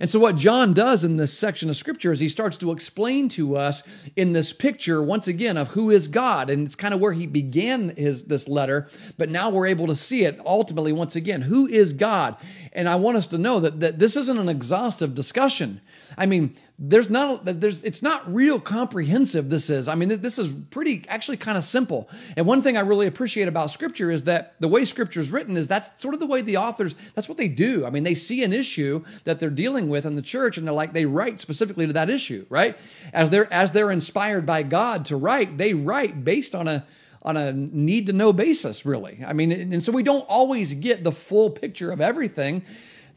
And 0.00 0.08
so, 0.08 0.18
what 0.18 0.36
John 0.36 0.72
does 0.72 1.04
in 1.04 1.16
this 1.16 1.36
section 1.36 1.68
of 1.68 1.76
scripture 1.76 2.12
is 2.12 2.20
he 2.20 2.28
starts 2.28 2.56
to 2.58 2.70
explain 2.70 3.28
to 3.30 3.56
us 3.56 3.82
in 4.16 4.32
this 4.32 4.52
picture, 4.52 5.02
once 5.02 5.28
again, 5.28 5.56
of 5.56 5.68
who 5.68 5.90
is 5.90 6.08
God. 6.08 6.50
And 6.50 6.64
it's 6.64 6.74
kind 6.74 6.94
of 6.94 7.00
where 7.00 7.12
he 7.12 7.26
began 7.26 7.94
his, 7.96 8.24
this 8.24 8.48
letter, 8.48 8.88
but 9.18 9.28
now 9.28 9.50
we're 9.50 9.66
able 9.66 9.86
to 9.88 9.96
see 9.96 10.24
it 10.24 10.40
ultimately, 10.44 10.92
once 10.92 11.16
again, 11.16 11.42
who 11.42 11.66
is 11.66 11.92
God? 11.92 12.36
And 12.72 12.88
I 12.88 12.96
want 12.96 13.16
us 13.16 13.26
to 13.28 13.38
know 13.38 13.60
that, 13.60 13.80
that 13.80 13.98
this 13.98 14.16
isn't 14.16 14.38
an 14.38 14.48
exhaustive 14.48 15.14
discussion. 15.14 15.80
I 16.16 16.26
mean, 16.26 16.54
there's 16.84 17.08
not 17.08 17.44
there's 17.44 17.84
it's 17.84 18.02
not 18.02 18.32
real 18.32 18.58
comprehensive 18.58 19.48
this 19.48 19.70
is. 19.70 19.86
I 19.86 19.94
mean 19.94 20.08
this 20.08 20.38
is 20.38 20.48
pretty 20.70 21.04
actually 21.08 21.36
kind 21.36 21.56
of 21.56 21.62
simple. 21.62 22.10
And 22.36 22.44
one 22.44 22.60
thing 22.60 22.76
i 22.76 22.80
really 22.80 23.06
appreciate 23.06 23.46
about 23.46 23.70
scripture 23.70 24.10
is 24.10 24.24
that 24.24 24.54
the 24.58 24.66
way 24.66 24.84
scripture 24.84 25.20
is 25.20 25.30
written 25.30 25.56
is 25.56 25.68
that's 25.68 26.02
sort 26.02 26.14
of 26.14 26.20
the 26.20 26.26
way 26.26 26.42
the 26.42 26.56
authors 26.56 26.96
that's 27.14 27.28
what 27.28 27.38
they 27.38 27.46
do. 27.46 27.86
I 27.86 27.90
mean 27.90 28.02
they 28.02 28.14
see 28.14 28.42
an 28.42 28.52
issue 28.52 29.04
that 29.24 29.38
they're 29.38 29.50
dealing 29.50 29.88
with 29.88 30.04
in 30.04 30.16
the 30.16 30.22
church 30.22 30.58
and 30.58 30.66
they're 30.66 30.74
like 30.74 30.92
they 30.92 31.06
write 31.06 31.40
specifically 31.40 31.86
to 31.86 31.92
that 31.92 32.10
issue 32.10 32.46
right? 32.48 32.76
As 33.12 33.30
they're 33.30 33.52
as 33.52 33.70
they're 33.70 33.92
inspired 33.92 34.44
by 34.44 34.64
god 34.64 35.04
to 35.06 35.16
write 35.16 35.58
they 35.58 35.74
write 35.74 36.24
based 36.24 36.54
on 36.54 36.66
a 36.66 36.84
on 37.24 37.36
a 37.36 37.52
need 37.52 38.06
to 38.06 38.12
know 38.12 38.32
basis 38.32 38.84
really. 38.84 39.22
I 39.24 39.34
mean 39.34 39.52
and 39.52 39.82
so 39.82 39.92
we 39.92 40.02
don't 40.02 40.28
always 40.28 40.74
get 40.74 41.04
the 41.04 41.12
full 41.12 41.50
picture 41.50 41.92
of 41.92 42.00
everything 42.00 42.64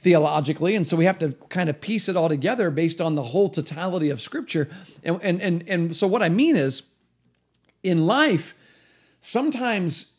theologically. 0.06 0.76
And 0.76 0.86
so 0.86 0.96
we 0.96 1.06
have 1.06 1.18
to 1.18 1.32
kind 1.50 1.68
of 1.68 1.82
piece 1.82 2.08
it 2.08 2.16
all 2.16 2.30
together 2.30 2.70
based 2.70 3.02
on 3.02 3.16
the 3.16 3.24
whole 3.24 3.50
totality 3.50 4.12
of 4.12 4.22
Scripture. 4.22 4.70
And, 5.04 5.20
and, 5.24 5.42
and, 5.42 5.64
and 5.68 5.96
so 5.96 6.06
what 6.06 6.22
I 6.22 6.30
mean 6.30 6.56
is, 6.56 6.84
in 7.82 8.06
life, 8.06 8.54
sometimes, 9.20 10.12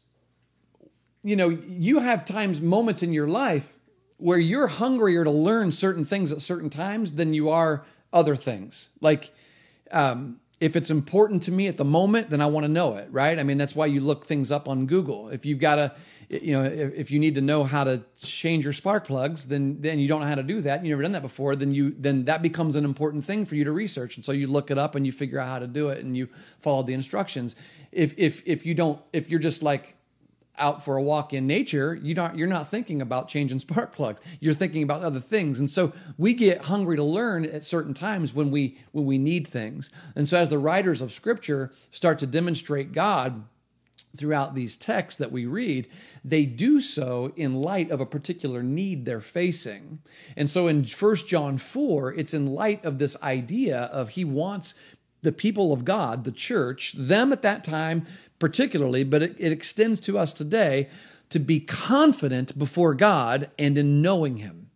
you 1.22 1.37
know, 1.37 1.51
you 1.51 2.01
have 2.01 2.25
times, 2.25 2.61
moments 2.61 3.05
in 3.05 3.12
your 3.12 3.29
life 3.29 3.72
where 4.16 4.40
you're 4.40 4.66
hungrier 4.66 5.22
to 5.22 5.31
learn 5.31 5.70
certain 5.70 6.05
things 6.05 6.33
at 6.33 6.40
certain 6.40 6.68
times 6.68 7.12
than 7.12 7.33
you 7.33 7.49
are 7.49 7.85
other 8.12 8.35
things. 8.35 8.88
Like, 9.01 9.31
um, 9.92 10.40
if 10.59 10.75
it's 10.75 10.88
important 10.88 11.42
to 11.42 11.53
me 11.53 11.66
at 11.66 11.77
the 11.77 11.85
moment, 11.85 12.31
then 12.31 12.40
I 12.40 12.47
want 12.47 12.64
to 12.64 12.69
know 12.69 12.97
it, 12.97 13.09
right? 13.11 13.38
I 13.38 13.42
mean, 13.42 13.59
that's 13.59 13.77
why 13.77 13.87
you 13.87 14.01
look 14.01 14.25
things 14.25 14.51
up 14.51 14.69
on 14.69 14.87
Google. 14.87 15.29
If 15.29 15.45
you've 15.45 15.59
got 15.59 15.75
to, 15.75 15.95
you 16.31 16.55
know, 16.55 16.64
if, 16.64 16.95
if, 16.95 17.11
you 17.11 17.19
need 17.19 17.35
to 17.35 17.42
know 17.42 17.64
how 17.64 17.85
to 17.85 18.03
change 18.23 18.64
your 18.64 18.73
spark 18.73 19.07
plugs, 19.07 19.45
then 19.45 19.77
then 19.81 19.99
you 19.99 20.09
don't 20.09 20.21
know 20.21 20.27
how 20.27 20.35
to 20.35 20.42
do 20.42 20.62
that. 20.62 20.83
You've 20.83 20.90
never 20.90 21.03
done 21.03 21.12
that 21.12 21.23
before. 21.23 21.57
Then 21.57 21.73
you 21.73 21.95
then 21.99 22.25
that 22.25 22.40
becomes 22.40 22.75
an 22.75 22.87
important 22.87 23.27
thing 23.27 23.45
for 23.45 23.55
you 23.55 23.64
to 23.64 23.73
research, 23.73 24.16
and 24.16 24.25
so 24.25 24.33
you 24.33 24.47
look 24.47 24.71
it 24.71 24.79
up 24.79 24.95
and 24.95 25.05
you 25.05 25.12
figure 25.12 25.38
out 25.38 25.49
how 25.49 25.59
to 25.59 25.66
do 25.66 25.90
it, 25.90 26.03
and 26.03 26.16
you 26.16 26.29
follow 26.62 26.83
the 26.83 26.95
instructions. 26.95 27.55
If 27.92 28.14
if 28.16 28.42
if 28.47 28.64
you 28.64 28.75
don't, 28.75 29.01
if 29.12 29.29
you're 29.29 29.40
just 29.40 29.62
like 29.62 29.95
out 30.59 30.85
for 30.85 30.97
a 30.97 31.03
walk 31.03 31.33
in 31.33 31.47
nature, 31.47 31.99
you 32.03 32.14
don't 32.14 32.37
you're 32.37 32.47
not 32.47 32.69
thinking 32.69 33.03
about 33.03 33.29
changing 33.29 33.59
spark 33.59 33.95
plugs. 33.95 34.21
You're 34.40 34.55
thinking 34.55 34.83
about 34.83 35.03
other 35.03 35.21
things. 35.21 35.59
And 35.59 35.71
so 35.71 35.92
we 36.19 36.35
get 36.35 36.66
hungry 36.66 36.97
to 36.97 37.05
learn 37.05 37.45
at 37.45 37.64
certain 37.64 37.95
times 37.95 38.35
when 38.35 38.51
we 38.51 38.79
when 38.92 39.07
we 39.07 39.19
need 39.19 39.47
things. 39.47 39.90
And 40.14 40.29
so 40.29 40.38
as 40.38 40.49
the 40.49 40.59
writers 40.59 41.01
of 41.01 41.12
scripture 41.12 41.73
start 41.90 42.19
to 42.21 42.27
demonstrate 42.27 42.92
God 42.92 43.45
throughout 44.16 44.55
these 44.55 44.77
texts 44.77 45.19
that 45.19 45.31
we 45.33 45.47
read, 45.47 45.88
they 46.25 46.47
do 46.47 46.81
so 46.81 47.33
in 47.37 47.55
light 47.55 47.90
of 47.90 48.01
a 48.01 48.07
particular 48.07 48.62
need 48.62 49.05
they're 49.05 49.21
facing. 49.21 49.99
And 50.37 50.49
so 50.49 50.69
in 50.69 50.85
1 50.85 51.16
John 51.16 51.59
4, 51.59 52.14
it's 52.14 52.33
in 52.33 52.47
light 52.47 52.85
of 52.85 52.99
this 52.99 53.16
idea 53.23 53.83
of 53.92 54.11
he 54.11 54.25
wants 54.25 54.75
the 55.23 55.33
people 55.33 55.73
of 55.73 55.85
God, 55.85 56.25
the 56.25 56.33
church, 56.33 56.95
them 56.97 57.33
at 57.33 57.42
that 57.42 57.64
time 57.64 58.07
particularly, 58.38 59.05
but 59.05 59.22
it, 59.22 59.37
it 59.38 59.53
extends 59.53 60.01
to 60.01 60.18
us 60.18 60.33
today 60.33 60.88
to 61.31 61.38
be 61.38 61.61
confident 61.61 62.59
before 62.59 62.94
God 62.94 63.51
and 63.59 63.77
in 63.77 64.03
knowing 64.03 64.38
Him. 64.38 64.70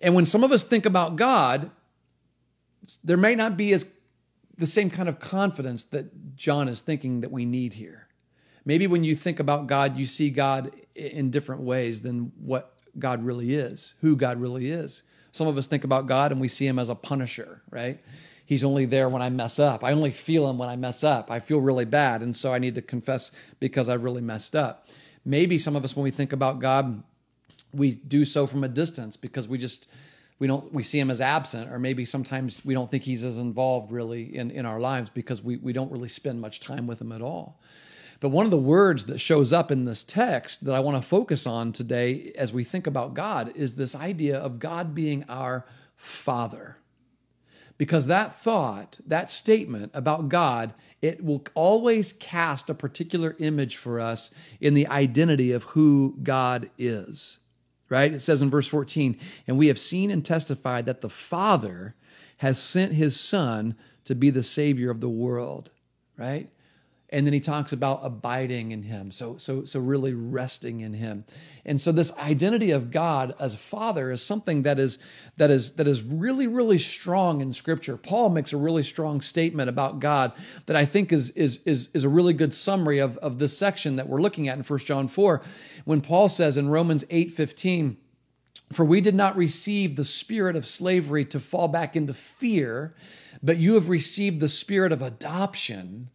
And 0.00 0.14
when 0.14 0.26
some 0.26 0.44
of 0.44 0.52
us 0.52 0.64
think 0.64 0.86
about 0.86 1.16
God, 1.16 1.70
there 3.04 3.16
may 3.16 3.34
not 3.34 3.56
be 3.56 3.72
as 3.72 3.86
the 4.56 4.66
same 4.66 4.90
kind 4.90 5.08
of 5.08 5.18
confidence 5.20 5.84
that 5.86 6.36
John 6.36 6.68
is 6.68 6.80
thinking 6.80 7.20
that 7.20 7.30
we 7.30 7.44
need 7.44 7.74
here. 7.74 8.08
Maybe 8.64 8.86
when 8.86 9.04
you 9.04 9.16
think 9.16 9.40
about 9.40 9.66
God, 9.66 9.96
you 9.96 10.06
see 10.06 10.30
God 10.30 10.72
in 10.94 11.30
different 11.30 11.62
ways 11.62 12.02
than 12.02 12.32
what 12.38 12.74
God 12.98 13.24
really 13.24 13.54
is, 13.54 13.94
who 14.00 14.16
God 14.16 14.40
really 14.40 14.70
is. 14.70 15.02
Some 15.32 15.46
of 15.46 15.56
us 15.56 15.66
think 15.66 15.84
about 15.84 16.06
God 16.06 16.32
and 16.32 16.40
we 16.40 16.48
see 16.48 16.66
him 16.66 16.78
as 16.78 16.90
a 16.90 16.94
punisher, 16.94 17.62
right? 17.70 18.00
He's 18.50 18.64
only 18.64 18.84
there 18.84 19.08
when 19.08 19.22
I 19.22 19.30
mess 19.30 19.60
up. 19.60 19.84
I 19.84 19.92
only 19.92 20.10
feel 20.10 20.50
him 20.50 20.58
when 20.58 20.68
I 20.68 20.74
mess 20.74 21.04
up. 21.04 21.30
I 21.30 21.38
feel 21.38 21.60
really 21.60 21.84
bad. 21.84 22.20
And 22.20 22.34
so 22.34 22.52
I 22.52 22.58
need 22.58 22.74
to 22.74 22.82
confess 22.82 23.30
because 23.60 23.88
I 23.88 23.94
really 23.94 24.20
messed 24.20 24.56
up. 24.56 24.88
Maybe 25.24 25.56
some 25.56 25.76
of 25.76 25.84
us, 25.84 25.94
when 25.94 26.02
we 26.02 26.10
think 26.10 26.32
about 26.32 26.58
God, 26.58 27.00
we 27.72 27.92
do 27.92 28.24
so 28.24 28.48
from 28.48 28.64
a 28.64 28.68
distance 28.68 29.16
because 29.16 29.46
we 29.46 29.56
just 29.56 29.86
we 30.40 30.48
don't 30.48 30.74
we 30.74 30.82
see 30.82 30.98
him 30.98 31.12
as 31.12 31.20
absent 31.20 31.70
or 31.70 31.78
maybe 31.78 32.04
sometimes 32.04 32.64
we 32.64 32.74
don't 32.74 32.90
think 32.90 33.04
he's 33.04 33.22
as 33.22 33.38
involved 33.38 33.92
really 33.92 34.34
in, 34.36 34.50
in 34.50 34.66
our 34.66 34.80
lives 34.80 35.10
because 35.10 35.40
we, 35.40 35.56
we 35.58 35.72
don't 35.72 35.92
really 35.92 36.08
spend 36.08 36.40
much 36.40 36.58
time 36.58 36.88
with 36.88 37.00
him 37.00 37.12
at 37.12 37.22
all 37.22 37.60
but 38.18 38.30
one 38.30 38.46
of 38.46 38.50
the 38.50 38.56
words 38.56 39.04
that 39.04 39.18
shows 39.18 39.52
up 39.52 39.70
in 39.70 39.84
this 39.84 40.02
text 40.02 40.64
that 40.64 40.74
i 40.74 40.80
want 40.80 41.00
to 41.00 41.08
focus 41.08 41.46
on 41.46 41.70
today 41.70 42.32
as 42.34 42.52
we 42.52 42.64
think 42.64 42.88
about 42.88 43.14
god 43.14 43.52
is 43.54 43.76
this 43.76 43.94
idea 43.94 44.38
of 44.38 44.58
god 44.58 44.94
being 44.94 45.22
our 45.28 45.64
father 45.94 46.79
because 47.80 48.08
that 48.08 48.34
thought, 48.34 48.98
that 49.06 49.30
statement 49.30 49.90
about 49.94 50.28
God, 50.28 50.74
it 51.00 51.24
will 51.24 51.42
always 51.54 52.12
cast 52.12 52.68
a 52.68 52.74
particular 52.74 53.34
image 53.38 53.78
for 53.78 53.98
us 53.98 54.30
in 54.60 54.74
the 54.74 54.86
identity 54.88 55.52
of 55.52 55.62
who 55.62 56.14
God 56.22 56.68
is. 56.76 57.38
Right? 57.88 58.12
It 58.12 58.20
says 58.20 58.42
in 58.42 58.50
verse 58.50 58.66
14, 58.66 59.18
and 59.46 59.56
we 59.56 59.68
have 59.68 59.78
seen 59.78 60.10
and 60.10 60.22
testified 60.22 60.84
that 60.84 61.00
the 61.00 61.08
Father 61.08 61.94
has 62.36 62.60
sent 62.60 62.92
his 62.92 63.18
Son 63.18 63.74
to 64.04 64.14
be 64.14 64.28
the 64.28 64.42
Savior 64.42 64.90
of 64.90 65.00
the 65.00 65.08
world. 65.08 65.70
Right? 66.18 66.50
And 67.12 67.26
then 67.26 67.32
he 67.32 67.40
talks 67.40 67.72
about 67.72 68.00
abiding 68.02 68.72
in 68.72 68.82
him. 68.82 69.10
So 69.10 69.36
so 69.38 69.64
so 69.64 69.80
really 69.80 70.14
resting 70.14 70.80
in 70.80 70.94
him. 70.94 71.24
And 71.64 71.80
so 71.80 71.92
this 71.92 72.12
identity 72.16 72.70
of 72.70 72.90
god 72.90 73.34
as 73.38 73.54
father 73.54 74.10
is 74.10 74.22
something 74.22 74.62
that 74.62 74.78
is 74.78 74.98
that 75.36 75.50
is 75.50 75.72
that 75.72 75.88
is 75.88 76.02
really 76.02 76.46
really 76.46 76.78
strong 76.78 77.40
in 77.40 77.52
scripture. 77.52 77.96
Paul 77.96 78.30
makes 78.30 78.52
a 78.52 78.56
really 78.56 78.82
strong 78.82 79.20
statement 79.20 79.68
about 79.68 80.00
god 80.00 80.32
that 80.66 80.76
i 80.76 80.84
think 80.84 81.12
is 81.12 81.30
is 81.30 81.60
is, 81.64 81.88
is 81.94 82.04
a 82.04 82.08
really 82.08 82.32
good 82.32 82.52
summary 82.52 82.98
of, 82.98 83.16
of 83.18 83.38
this 83.38 83.56
section 83.56 83.96
that 83.96 84.08
we're 84.08 84.20
looking 84.20 84.48
at 84.48 84.56
in 84.56 84.64
1 84.64 84.78
john 84.80 85.08
4 85.08 85.42
when 85.84 86.00
paul 86.00 86.28
says 86.28 86.56
in 86.56 86.68
romans 86.68 87.04
8 87.10 87.32
15 87.32 87.96
for 88.72 88.84
we 88.84 89.00
did 89.00 89.14
not 89.14 89.36
receive 89.36 89.96
the 89.96 90.04
spirit 90.04 90.56
of 90.56 90.66
slavery 90.66 91.24
to 91.26 91.40
fall 91.40 91.68
back 91.68 91.96
into 91.96 92.14
fear 92.14 92.94
but 93.42 93.58
you 93.58 93.74
have 93.74 93.88
received 93.88 94.40
the 94.40 94.48
spirit 94.48 94.92
of 94.92 95.02
adoption 95.02 96.10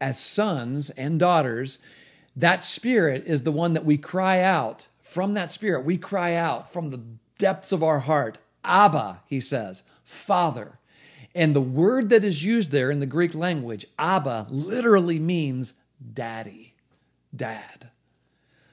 as 0.00 0.18
sons 0.18 0.90
and 0.90 1.18
daughters, 1.18 1.78
that 2.36 2.62
spirit 2.62 3.24
is 3.26 3.42
the 3.42 3.52
one 3.52 3.74
that 3.74 3.84
we 3.84 3.98
cry 3.98 4.40
out. 4.40 4.88
From 5.02 5.34
that 5.34 5.50
spirit, 5.50 5.84
we 5.84 5.96
cry 5.96 6.34
out 6.34 6.72
from 6.72 6.90
the 6.90 7.00
depths 7.38 7.72
of 7.72 7.82
our 7.82 8.00
heart, 8.00 8.38
Abba, 8.64 9.20
he 9.26 9.40
says, 9.40 9.82
Father. 10.04 10.78
And 11.34 11.54
the 11.54 11.60
word 11.60 12.08
that 12.10 12.24
is 12.24 12.44
used 12.44 12.70
there 12.70 12.90
in 12.90 13.00
the 13.00 13.06
Greek 13.06 13.34
language, 13.34 13.86
Abba, 13.98 14.46
literally 14.50 15.18
means 15.18 15.74
daddy, 16.12 16.74
dad. 17.34 17.90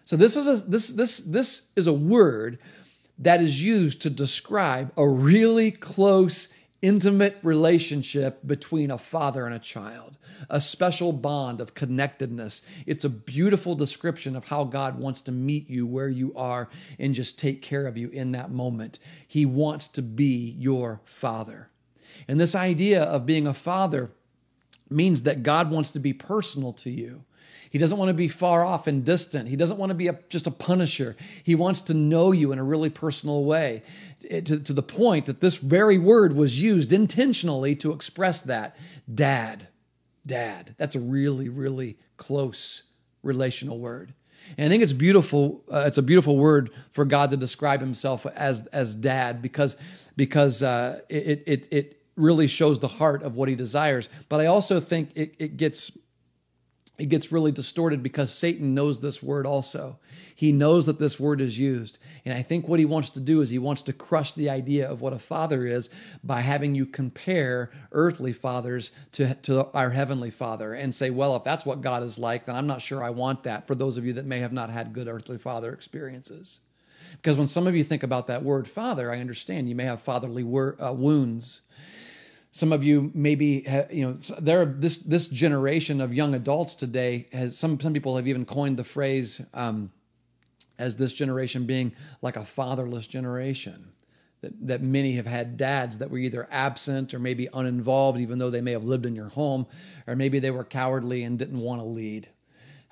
So 0.03 0.15
this 0.15 0.35
is 0.35 0.47
a 0.47 0.63
this 0.65 0.89
this 0.89 1.19
this 1.19 1.69
is 1.75 1.88
a 1.88 1.93
word 1.93 2.59
that 3.19 3.41
is 3.41 3.61
used 3.61 4.01
to 4.03 4.09
describe 4.09 4.91
a 4.97 5.07
really 5.07 5.71
close 5.71 6.49
intimate 6.81 7.38
relationship 7.41 8.45
between 8.45 8.91
a 8.91 8.97
father 8.97 9.45
and 9.45 9.55
a 9.55 9.59
child, 9.59 10.17
a 10.49 10.62
special 10.62 11.12
bond 11.12 11.62
of 11.62 11.73
connectedness. 11.73 12.62
It's 12.86 13.05
a 13.05 13.10
beautiful 13.10 13.75
description 13.75 14.36
of 14.36 14.47
how 14.47 14.63
God 14.63 14.99
wants 14.99 15.21
to 15.21 15.31
meet 15.31 15.69
you 15.69 15.86
where 15.86 16.10
you 16.10 16.34
are 16.36 16.69
and 16.99 17.13
just 17.13 17.39
take 17.39 17.62
care 17.62 17.88
of 17.88 17.97
you 17.97 18.10
in 18.10 18.31
that 18.34 18.51
moment. 18.51 18.99
He 19.27 19.45
wants 19.45 19.88
to 19.89 20.01
be 20.01 20.55
your 20.58 21.01
father. 21.05 21.69
And 22.27 22.39
this 22.39 22.55
idea 22.55 23.03
of 23.03 23.25
being 23.25 23.47
a 23.47 23.53
father 23.53 24.12
means 24.89 25.23
that 25.23 25.43
God 25.43 25.71
wants 25.71 25.91
to 25.91 25.99
be 25.99 26.13
personal 26.13 26.73
to 26.73 26.89
you. 26.89 27.23
He 27.69 27.79
doesn't 27.79 27.97
want 27.97 28.08
to 28.08 28.13
be 28.13 28.29
far 28.29 28.63
off 28.63 28.88
and 28.88 29.03
distant. 29.03 29.49
He 29.49 29.58
doesn't 29.58 29.77
want 29.77 29.89
to 29.89 29.95
be 29.95 30.08
a, 30.08 30.17
just 30.29 30.47
a 30.47 30.51
punisher. 30.51 31.17
He 31.43 31.55
wants 31.55 31.81
to 31.81 31.93
know 31.93 32.31
you 32.31 32.53
in 32.53 32.60
a 32.60 32.63
really 32.63 32.89
personal 32.89 33.43
way 33.43 33.84
eh, 34.29 34.39
to, 34.41 34.60
to 34.60 34.71
the 34.71 34.81
point 34.81 35.25
that 35.25 35.41
this 35.41 35.58
very 35.58 35.97
word 35.97 36.38
was 36.38 36.58
used 36.58 36.93
intentionally 36.93 37.75
to 37.77 37.91
express 37.91 38.39
that. 38.41 38.77
Dad, 39.13 39.67
dad. 40.25 40.75
That's 40.77 40.95
a 40.95 40.99
really, 40.99 41.49
really 41.49 41.97
close 42.17 42.83
relational 43.23 43.79
word. 43.79 44.13
And 44.57 44.67
I 44.67 44.69
think 44.69 44.83
it's 44.83 44.93
beautiful. 44.93 45.63
Uh, 45.71 45.83
it's 45.88 45.97
a 45.97 46.03
beautiful 46.03 46.38
word 46.38 46.71
for 46.91 47.05
God 47.05 47.31
to 47.31 47.38
describe 47.38 47.79
Himself 47.79 48.25
as 48.25 48.65
as 48.67 48.93
Dad, 48.93 49.41
because 49.41 49.75
because 50.15 50.61
uh, 50.61 51.01
it 51.09 51.43
it 51.47 51.67
it 51.71 52.01
really 52.15 52.47
shows 52.47 52.79
the 52.79 52.88
heart 52.88 53.23
of 53.23 53.35
what 53.35 53.49
He 53.49 53.55
desires. 53.55 54.07
But 54.29 54.41
I 54.41 54.45
also 54.45 54.79
think 54.79 55.09
it, 55.15 55.35
it 55.39 55.57
gets 55.57 55.91
it 56.97 57.09
gets 57.09 57.31
really 57.31 57.51
distorted 57.51 58.03
because 58.03 58.31
Satan 58.31 58.73
knows 58.73 58.99
this 58.99 59.21
word 59.21 59.45
also. 59.45 59.99
He 60.38 60.52
knows 60.52 60.86
that 60.86 61.00
this 61.00 61.17
word 61.17 61.39
is 61.39 61.58
used. 61.58 61.98
And 62.26 62.38
I 62.38 62.41
think 62.41 62.67
what 62.67 62.80
he 62.80 62.86
wants 62.86 63.10
to 63.12 63.21
do 63.21 63.39
is 63.39 63.50
he 63.50 63.58
wants 63.58 63.82
to 63.84 63.93
crush 63.93 64.34
the 64.34 64.50
idea 64.50 64.88
of 64.88 65.00
what 65.00 65.13
a 65.13 65.19
father 65.19 65.65
is 65.65 65.89
by 66.26 66.41
having 66.41 66.76
you 66.76 66.86
compare 66.86 67.71
earthly 67.93 68.34
fathers 68.34 68.91
to, 69.13 69.34
to 69.36 69.67
our 69.74 69.91
heavenly 69.91 70.32
father 70.32 70.74
and 70.74 70.93
say, 70.93 71.10
well, 71.10 71.38
if 71.38 71.45
that's 71.45 71.65
what 71.65 71.80
God 71.80 72.04
is 72.04 72.19
like, 72.19 72.45
then 72.45 72.56
I'm 72.58 72.67
not 72.67 72.82
sure 72.82 73.02
I 73.02 73.12
want 73.12 73.43
that 73.43 73.65
for 73.65 73.76
those 73.76 73.98
of 73.98 74.06
you 74.06 74.12
that 74.13 74.26
may 74.26 74.39
have 74.39 74.52
not 74.52 74.69
had 74.69 74.91
good 74.91 75.08
earthly 75.08 75.38
father 75.38 75.71
experiences. 75.71 76.60
Because 77.13 77.38
when 77.38 77.48
some 77.48 77.65
of 77.65 77.76
you 77.76 77.84
think 77.86 78.04
about 78.04 78.28
that 78.28 78.43
word 78.43 78.67
father, 78.67 79.13
I 79.13 79.21
understand 79.21 79.69
you 79.69 79.76
may 79.76 79.86
have 79.86 80.02
fatherly 80.02 80.43
wor- 80.43 80.76
uh, 80.84 80.91
wounds 80.91 81.62
some 82.52 82.71
of 82.71 82.86
you 82.86 83.12
maybe 83.13 83.67
you 83.91 84.08
know 84.08 84.13
there 84.39 84.63
this 84.63 85.00
this 85.00 85.28
generation 85.28 86.00
of 86.00 86.13
young 86.13 86.34
adults 86.34 86.74
today 86.74 87.28
has 87.34 87.58
some 87.58 87.78
some 87.82 87.91
people 87.91 88.15
have 88.15 88.30
even 88.30 88.45
coined 88.45 88.78
the 88.78 88.84
phrase 88.86 89.41
um, 89.54 89.91
as 90.77 90.95
this 90.95 91.13
generation 91.13 91.65
being 91.65 91.93
like 92.21 92.35
a 92.35 92.45
fatherless 92.45 93.07
generation 93.07 93.91
that, 94.41 94.67
that 94.67 94.81
many 94.81 95.13
have 95.13 95.25
had 95.25 95.57
dads 95.57 95.97
that 95.97 96.09
were 96.09 96.17
either 96.17 96.47
absent 96.51 97.13
or 97.13 97.19
maybe 97.19 97.47
uninvolved 97.53 98.19
even 98.19 98.38
though 98.38 98.49
they 98.49 98.61
may 98.61 98.71
have 98.71 98.83
lived 98.83 99.05
in 99.05 99.15
your 99.15 99.29
home 99.29 99.65
or 100.07 100.15
maybe 100.15 100.39
they 100.39 100.51
were 100.51 100.63
cowardly 100.63 101.23
and 101.23 101.39
didn't 101.39 101.59
want 101.59 101.81
to 101.81 101.85
lead. 101.85 102.29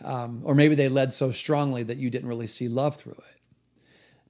Um, 0.04 0.42
or 0.44 0.56
maybe 0.56 0.76
they 0.76 0.90
led 0.90 1.14
so 1.14 1.32
strongly 1.32 1.84
that 1.84 1.98
you 1.98 2.10
didn't 2.10 2.28
really 2.28 2.48
see 2.48 2.68
love 2.68 2.98
through 2.98 3.14
it 3.14 3.33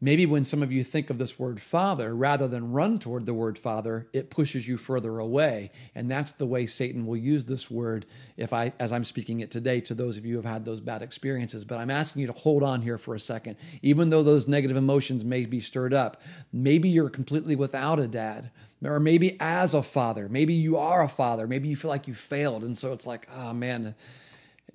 Maybe 0.04 0.26
when 0.26 0.44
some 0.44 0.62
of 0.62 0.70
you 0.70 0.84
think 0.84 1.10
of 1.10 1.18
this 1.18 1.40
word 1.40 1.62
father, 1.62 2.14
rather 2.14 2.46
than 2.46 2.74
run 2.74 3.00
toward 3.00 3.26
the 3.26 3.34
word 3.34 3.58
father, 3.58 4.10
it 4.12 4.30
pushes 4.30 4.68
you 4.68 4.76
further 4.76 5.18
away. 5.20 5.72
And 5.96 6.12
that's 6.12 6.34
the 6.34 6.46
way 6.46 6.66
Satan 6.66 7.06
will 7.06 7.16
use 7.16 7.46
this 7.46 7.72
word 7.72 8.06
if 8.36 8.52
I 8.52 8.74
as 8.82 8.92
I'm 8.92 9.06
speaking 9.06 9.40
it 9.40 9.50
today 9.50 9.80
to 9.80 9.94
those 9.94 10.18
of 10.18 10.26
you 10.26 10.34
who 10.34 10.42
have 10.42 10.52
had 10.52 10.66
those 10.66 10.82
bad 10.82 11.04
experiences. 11.04 11.64
But 11.64 11.78
I'm 11.78 11.90
asking 11.90 12.20
you 12.20 12.28
to 12.28 12.34
hold 12.34 12.64
on 12.64 12.82
here 12.82 12.98
for 12.98 13.16
a 13.16 13.20
second. 13.20 13.56
Even 13.82 14.10
though 14.10 14.24
those 14.24 14.46
negative 14.46 14.76
emotions 14.76 15.24
may 15.24 15.46
be 15.46 15.62
stirred 15.62 15.94
up, 15.94 16.22
maybe 16.52 16.90
you're 16.90 17.10
completely 17.10 17.56
without 17.56 17.98
a 18.02 18.08
dad. 18.10 18.52
Or 18.84 19.00
maybe 19.00 19.38
as 19.40 19.74
a 19.74 19.82
father, 19.82 20.28
maybe 20.28 20.54
you 20.54 20.76
are 20.76 21.04
a 21.04 21.08
father, 21.08 21.48
maybe 21.48 21.70
you 21.70 21.78
feel 21.78 21.90
like 21.90 22.10
you 22.10 22.14
failed. 22.14 22.66
And 22.66 22.78
so 22.78 22.92
it's 22.92 23.08
like, 23.08 23.30
oh 23.38 23.54
man, 23.54 23.96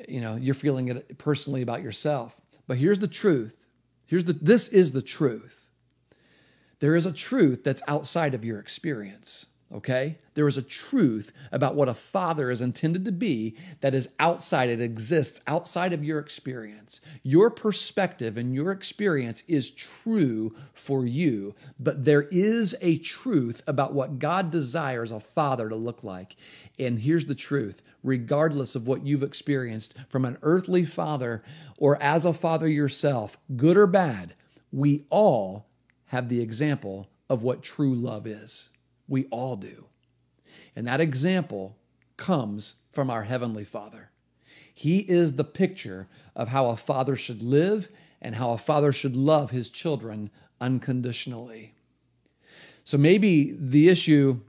you 0.08 0.22
know, 0.22 0.36
you're 0.36 0.54
feeling 0.54 0.88
it 0.88 1.18
personally 1.18 1.60
about 1.60 1.82
yourself. 1.82 2.34
But 2.66 2.78
here's 2.78 2.98
the 2.98 3.08
truth 3.08 3.58
Here's 4.09 4.25
the 4.25 4.33
this 4.33 4.66
is 4.68 4.90
the 4.90 5.03
truth. 5.03 5.71
There 6.81 6.97
is 6.97 7.07
a 7.07 7.12
truth 7.12 7.62
that's 7.62 7.83
outside 7.87 8.35
of 8.35 8.44
your 8.44 8.59
experience. 8.59 9.47
Okay? 9.73 10.16
There 10.33 10.49
is 10.49 10.57
a 10.57 10.62
truth 10.62 11.31
about 11.53 11.75
what 11.75 11.90
a 11.90 11.94
father 11.94 12.51
is 12.51 12.62
intended 12.62 13.05
to 13.05 13.12
be 13.12 13.57
that 13.83 13.94
is 13.94 14.09
outside, 14.18 14.71
it 14.71 14.81
exists 14.81 15.42
outside 15.47 15.92
of 15.92 16.03
your 16.03 16.18
experience. 16.18 17.03
Your 17.23 17.51
perspective 17.51 18.38
and 18.38 18.55
your 18.55 18.73
experience 18.73 19.42
is 19.47 19.71
true 19.71 20.57
for 20.73 21.05
you, 21.05 21.55
but 21.79 22.07
there 22.07 22.29
is 22.31 22.75
a 22.81 22.97
truth 22.99 23.62
about 23.66 23.92
what 23.92 24.18
God 24.18 24.51
desires 24.51 25.12
a 25.12 25.21
father 25.21 25.68
to 25.68 25.77
look 25.77 26.03
like. 26.03 26.37
And 26.78 27.00
here's 27.00 27.26
the 27.26 27.34
truth 27.34 27.82
regardless 28.04 28.74
of 28.74 28.86
what 28.86 29.04
you've 29.04 29.24
experienced 29.24 29.94
from 30.08 30.24
an 30.24 30.38
earthly 30.42 30.84
father 30.84 31.42
or 31.78 32.00
as 32.00 32.24
a 32.24 32.32
father 32.32 32.68
yourself, 32.68 33.36
good 33.56 33.76
or 33.76 33.86
bad, 33.86 34.34
we 34.70 35.04
all 35.10 35.66
have 36.06 36.28
the 36.28 36.40
example 36.40 37.08
of 37.28 37.42
what 37.42 37.62
true 37.62 37.94
love 37.94 38.26
is. 38.26 38.70
We 39.08 39.24
all 39.26 39.56
do. 39.56 39.86
And 40.76 40.86
that 40.86 41.00
example 41.00 41.76
comes 42.16 42.74
from 42.92 43.10
our 43.10 43.24
Heavenly 43.24 43.64
Father. 43.64 44.10
He 44.72 44.98
is 45.00 45.34
the 45.34 45.44
picture 45.44 46.06
of 46.36 46.48
how 46.48 46.68
a 46.68 46.76
father 46.76 47.16
should 47.16 47.42
live 47.42 47.88
and 48.22 48.36
how 48.36 48.52
a 48.52 48.58
father 48.58 48.92
should 48.92 49.16
love 49.16 49.50
his 49.50 49.70
children 49.70 50.30
unconditionally. 50.60 51.74
So 52.84 52.96
maybe 52.96 53.56
the 53.58 53.88
issue 53.88 54.40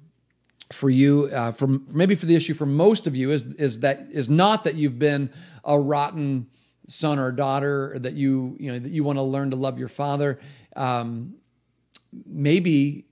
for 0.71 0.89
you, 0.89 1.25
uh, 1.33 1.51
for 1.51 1.67
maybe 1.67 2.15
for 2.15 2.25
the 2.25 2.35
issue 2.35 2.53
for 2.53 2.65
most 2.65 3.07
of 3.07 3.15
you 3.15 3.31
is 3.31 3.43
is 3.55 3.79
that 3.79 4.07
is 4.11 4.29
not 4.29 4.63
that 4.65 4.75
you've 4.75 4.99
been 4.99 5.31
a 5.63 5.79
rotten 5.79 6.47
son 6.87 7.19
or 7.19 7.31
daughter, 7.31 7.93
or 7.93 7.99
that 7.99 8.13
you 8.13 8.55
you 8.59 8.71
know 8.71 8.79
that 8.79 8.91
you 8.91 9.03
want 9.03 9.17
to 9.17 9.23
learn 9.23 9.49
to 9.49 9.55
love 9.55 9.79
your 9.79 9.87
father. 9.87 10.39
Um, 10.75 11.35
maybe 12.25 13.05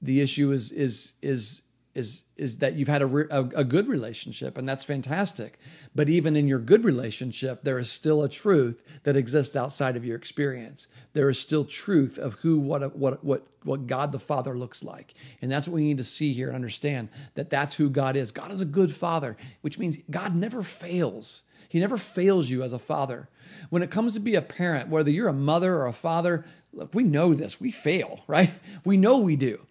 the 0.00 0.20
issue 0.20 0.52
is 0.52 0.72
is 0.72 1.14
is 1.20 1.62
is 1.94 2.24
is 2.36 2.58
that 2.58 2.74
you've 2.74 2.88
had 2.88 3.02
a, 3.02 3.06
a, 3.06 3.44
a, 3.56 3.64
good 3.64 3.88
relationship 3.88 4.56
and 4.56 4.68
that's 4.68 4.84
fantastic. 4.84 5.58
But 5.94 6.08
even 6.08 6.36
in 6.36 6.46
your 6.46 6.60
good 6.60 6.84
relationship 6.84 7.64
there 7.64 7.78
is 7.78 7.90
still 7.90 8.22
a 8.22 8.28
truth 8.28 8.82
that 9.02 9.16
exists 9.16 9.56
outside 9.56 9.96
of 9.96 10.04
your 10.04 10.16
experience. 10.16 10.86
There 11.14 11.28
is 11.28 11.40
still 11.40 11.64
truth 11.64 12.16
of 12.16 12.34
who 12.34 12.58
what 12.58 12.96
what 12.96 13.24
what 13.24 13.46
what 13.64 13.88
God 13.88 14.12
the 14.12 14.20
Father 14.20 14.56
looks 14.56 14.84
like. 14.84 15.14
And 15.42 15.50
that's 15.50 15.66
what 15.66 15.74
we 15.74 15.84
need 15.84 15.98
to 15.98 16.04
see 16.04 16.32
here 16.32 16.46
and 16.46 16.54
understand 16.54 17.08
that 17.34 17.50
that's 17.50 17.74
who 17.74 17.90
God 17.90 18.16
is. 18.16 18.30
God 18.30 18.52
is 18.52 18.60
a 18.60 18.66
good 18.66 18.94
father 18.94 19.36
which 19.62 19.78
means 19.78 19.98
God 20.10 20.36
never 20.36 20.62
fails. 20.62 21.42
He 21.68 21.80
never 21.80 21.98
fails 21.98 22.48
you 22.48 22.62
as 22.62 22.72
a 22.72 22.78
father. 22.78 23.28
When 23.68 23.82
it 23.82 23.90
comes 23.90 24.14
to 24.14 24.20
be 24.20 24.36
a 24.36 24.42
parent 24.42 24.88
whether 24.88 25.10
you're 25.10 25.28
a 25.28 25.32
mother 25.32 25.74
or 25.74 25.86
a 25.86 25.92
father 25.92 26.44
look 26.72 26.94
we 26.94 27.02
know 27.02 27.34
this. 27.34 27.60
We 27.60 27.72
fail 27.72 28.22
right? 28.28 28.52
We 28.84 28.96
know 28.96 29.18
we 29.18 29.34
do 29.34 29.66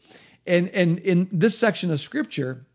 and, 0.49 0.67
and 0.69 0.99
in 0.99 1.29
this 1.31 1.57
section 1.57 1.91
of 1.91 1.99
scripture, 1.99 2.65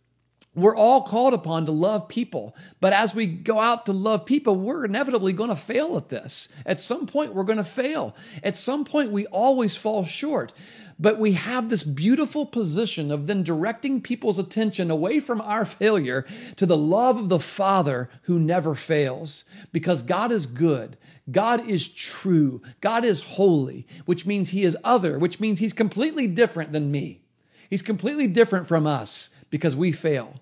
We're 0.57 0.77
all 0.77 1.03
called 1.03 1.35
upon 1.35 1.67
to 1.67 1.73
love 1.73 2.07
people. 2.07 2.55
But 2.81 2.93
as 2.93 3.15
we 3.15 3.27
go 3.27 3.59
out 3.59 3.87
to 3.87 3.93
love 3.93 4.25
people, 4.25 4.55
we're 4.55 4.85
inevitably 4.85 5.33
going 5.33 5.49
to 5.51 5.57
fail 5.57 5.97
at 5.97 6.11
this. 6.11 6.49
At 6.65 6.81
some 6.81 7.07
point, 7.07 7.35
we're 7.35 7.43
going 7.43 7.59
to 7.59 7.65
fail. 7.65 8.15
At 8.43 8.57
some 8.57 8.85
point, 8.85 9.11
we 9.11 9.27
always 9.27 9.75
fall 9.75 10.05
short. 10.05 10.53
But 10.97 11.19
we 11.19 11.33
have 11.33 11.71
this 11.71 11.83
beautiful 11.83 12.47
position 12.47 13.11
of 13.11 13.27
then 13.27 13.43
directing 13.43 14.01
people's 14.01 14.39
attention 14.39 14.93
away 14.93 15.19
from 15.19 15.41
our 15.41 15.65
failure 15.65 16.25
to 16.55 16.67
the 16.67 16.77
love 16.77 17.17
of 17.17 17.29
the 17.29 17.41
Father 17.41 18.09
who 18.23 18.39
never 18.39 18.77
fails. 18.77 19.45
Because 19.73 20.03
God 20.03 20.31
is 20.31 20.47
good, 20.47 20.97
God 21.29 21.69
is 21.69 21.89
true, 21.89 22.63
God 22.81 23.03
is 23.03 23.25
holy, 23.25 23.89
which 24.05 24.25
means 24.25 24.51
He 24.51 24.63
is 24.63 24.77
other, 24.85 25.19
which 25.19 25.41
means 25.41 25.59
He's 25.59 25.73
completely 25.73 26.29
different 26.29 26.71
than 26.71 26.93
me. 26.93 27.23
He's 27.75 27.83
completely 27.83 28.29
different 28.29 28.69
from 28.69 28.87
us 28.87 29.31
because 29.51 29.75
we 29.75 29.91
fail. 29.91 30.41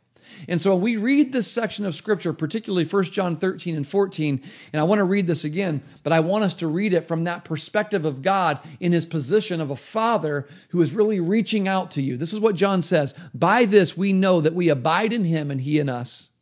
And 0.49 0.61
so 0.61 0.75
when 0.75 0.83
we 0.83 0.97
read 0.99 1.33
this 1.33 1.51
section 1.51 1.87
of 1.87 1.95
scripture, 1.95 2.35
particularly 2.35 2.85
1 2.85 3.05
John 3.05 3.37
13 3.37 3.75
and 3.75 3.89
14, 3.89 4.43
and 4.71 4.79
I 4.79 4.85
want 4.85 4.99
to 4.99 5.05
read 5.05 5.27
this 5.27 5.43
again, 5.43 5.83
but 6.03 6.13
I 6.13 6.21
want 6.21 6.45
us 6.45 6.53
to 6.57 6.67
read 6.67 6.93
it 6.93 7.09
from 7.09 7.25
that 7.25 7.43
perspective 7.43 8.05
of 8.05 8.21
God 8.21 8.59
in 8.81 8.93
his 8.93 9.07
position 9.07 9.63
of 9.63 9.71
a 9.71 9.77
father 9.77 10.47
who 10.73 10.83
is 10.83 10.93
really 10.93 11.21
reaching 11.21 11.67
out 11.67 11.91
to 11.93 12.03
you. 12.03 12.19
This 12.19 12.35
is 12.35 12.39
what 12.39 12.55
John 12.55 12.83
says 12.83 13.15
By 13.33 13.65
this 13.65 13.97
we 13.97 14.13
know 14.13 14.43
that 14.43 14.53
we 14.53 14.69
abide 14.69 15.15
in 15.15 15.25
him 15.25 15.51
and 15.51 15.63
he 15.63 15.79
in 15.79 15.89
us, 15.89 16.33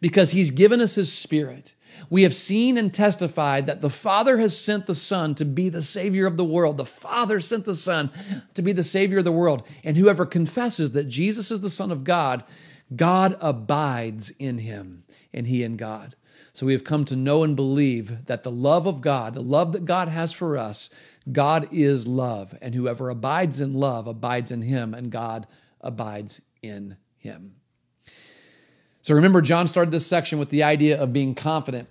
because 0.00 0.30
he's 0.30 0.52
given 0.52 0.80
us 0.80 0.94
his 0.94 1.12
spirit. 1.12 1.74
We 2.10 2.22
have 2.22 2.34
seen 2.34 2.76
and 2.78 2.92
testified 2.92 3.66
that 3.66 3.80
the 3.80 3.90
Father 3.90 4.38
has 4.38 4.58
sent 4.58 4.86
the 4.86 4.94
Son 4.94 5.34
to 5.36 5.44
be 5.44 5.68
the 5.68 5.82
Savior 5.82 6.26
of 6.26 6.36
the 6.36 6.44
world. 6.44 6.78
The 6.78 6.86
Father 6.86 7.40
sent 7.40 7.64
the 7.64 7.74
Son 7.74 8.10
to 8.54 8.62
be 8.62 8.72
the 8.72 8.84
Savior 8.84 9.18
of 9.18 9.24
the 9.24 9.32
world. 9.32 9.62
And 9.84 9.96
whoever 9.96 10.26
confesses 10.26 10.92
that 10.92 11.08
Jesus 11.08 11.50
is 11.50 11.60
the 11.60 11.70
Son 11.70 11.90
of 11.90 12.04
God 12.04 12.44
God 12.94 13.36
abides 13.40 14.30
in 14.30 14.58
him, 14.58 15.04
and 15.32 15.46
he 15.46 15.62
in 15.62 15.76
God. 15.76 16.14
So 16.52 16.66
we 16.66 16.72
have 16.72 16.84
come 16.84 17.04
to 17.06 17.16
know 17.16 17.42
and 17.42 17.56
believe 17.56 18.26
that 18.26 18.44
the 18.44 18.50
love 18.50 18.86
of 18.86 19.00
God, 19.00 19.34
the 19.34 19.42
love 19.42 19.72
that 19.72 19.84
God 19.84 20.08
has 20.08 20.32
for 20.32 20.56
us, 20.56 20.88
God 21.30 21.68
is 21.72 22.06
love, 22.06 22.56
and 22.62 22.74
whoever 22.74 23.10
abides 23.10 23.60
in 23.60 23.74
love 23.74 24.06
abides 24.06 24.52
in 24.52 24.62
him, 24.62 24.94
and 24.94 25.10
God 25.10 25.46
abides 25.80 26.40
in 26.62 26.96
him. 27.16 27.56
So 29.06 29.14
remember, 29.14 29.40
John 29.40 29.68
started 29.68 29.92
this 29.92 30.04
section 30.04 30.36
with 30.36 30.50
the 30.50 30.64
idea 30.64 31.00
of 31.00 31.12
being 31.12 31.36
confident 31.36 31.88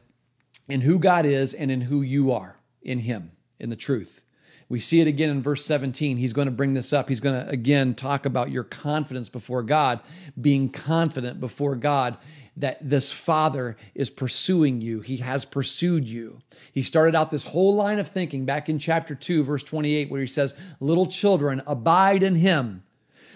in 0.68 0.82
who 0.82 1.00
God 1.00 1.26
is 1.26 1.54
and 1.54 1.72
in 1.72 1.80
who 1.80 2.02
you 2.02 2.34
are 2.34 2.58
in 2.82 3.00
him, 3.00 3.32
in 3.58 3.70
the 3.70 3.78
truth. 3.78 4.22
We 4.68 4.82
see 4.82 5.00
it 5.00 5.08
again 5.08 5.30
in 5.30 5.42
verse 5.42 5.64
17. 5.64 6.18
He's 6.18 6.34
going 6.34 6.48
to 6.48 6.52
bring 6.52 6.74
this 6.74 6.92
up. 6.92 7.08
He's 7.08 7.22
going 7.22 7.42
to 7.42 7.50
again 7.50 7.96
talk 7.96 8.26
about 8.26 8.52
your 8.52 8.66
confidence 8.66 9.30
before 9.30 9.64
God, 9.64 10.02
being 10.42 10.68
confident 10.68 11.40
before 11.40 11.78
God 11.78 12.18
that 12.58 12.80
this 12.82 13.14
father 13.14 13.78
is 13.94 14.10
pursuing 14.10 14.82
you. 14.82 15.00
He 15.00 15.16
has 15.16 15.46
pursued 15.46 16.06
you. 16.06 16.42
He 16.74 16.84
started 16.84 17.16
out 17.16 17.32
this 17.32 17.46
whole 17.46 17.76
line 17.76 18.00
of 18.00 18.10
thinking 18.10 18.44
back 18.44 18.68
in 18.68 18.78
chapter 18.78 19.16
2, 19.16 19.46
verse 19.46 19.64
28, 19.64 20.12
where 20.12 20.20
he 20.20 20.28
says, 20.28 20.54
Little 20.82 21.06
children, 21.06 21.62
abide 21.66 22.24
in 22.24 22.36
him, 22.36 22.84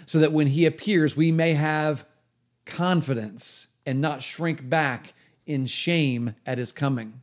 so 0.05 0.19
that 0.19 0.33
when 0.33 0.47
he 0.47 0.65
appears, 0.65 1.15
we 1.15 1.31
may 1.31 1.53
have 1.53 2.03
confidence 2.65 3.67
and 3.89 3.99
not 3.99 4.21
shrink 4.21 4.69
back 4.69 5.15
in 5.47 5.65
shame 5.65 6.35
at 6.45 6.59
his 6.59 6.71
coming. 6.71 7.21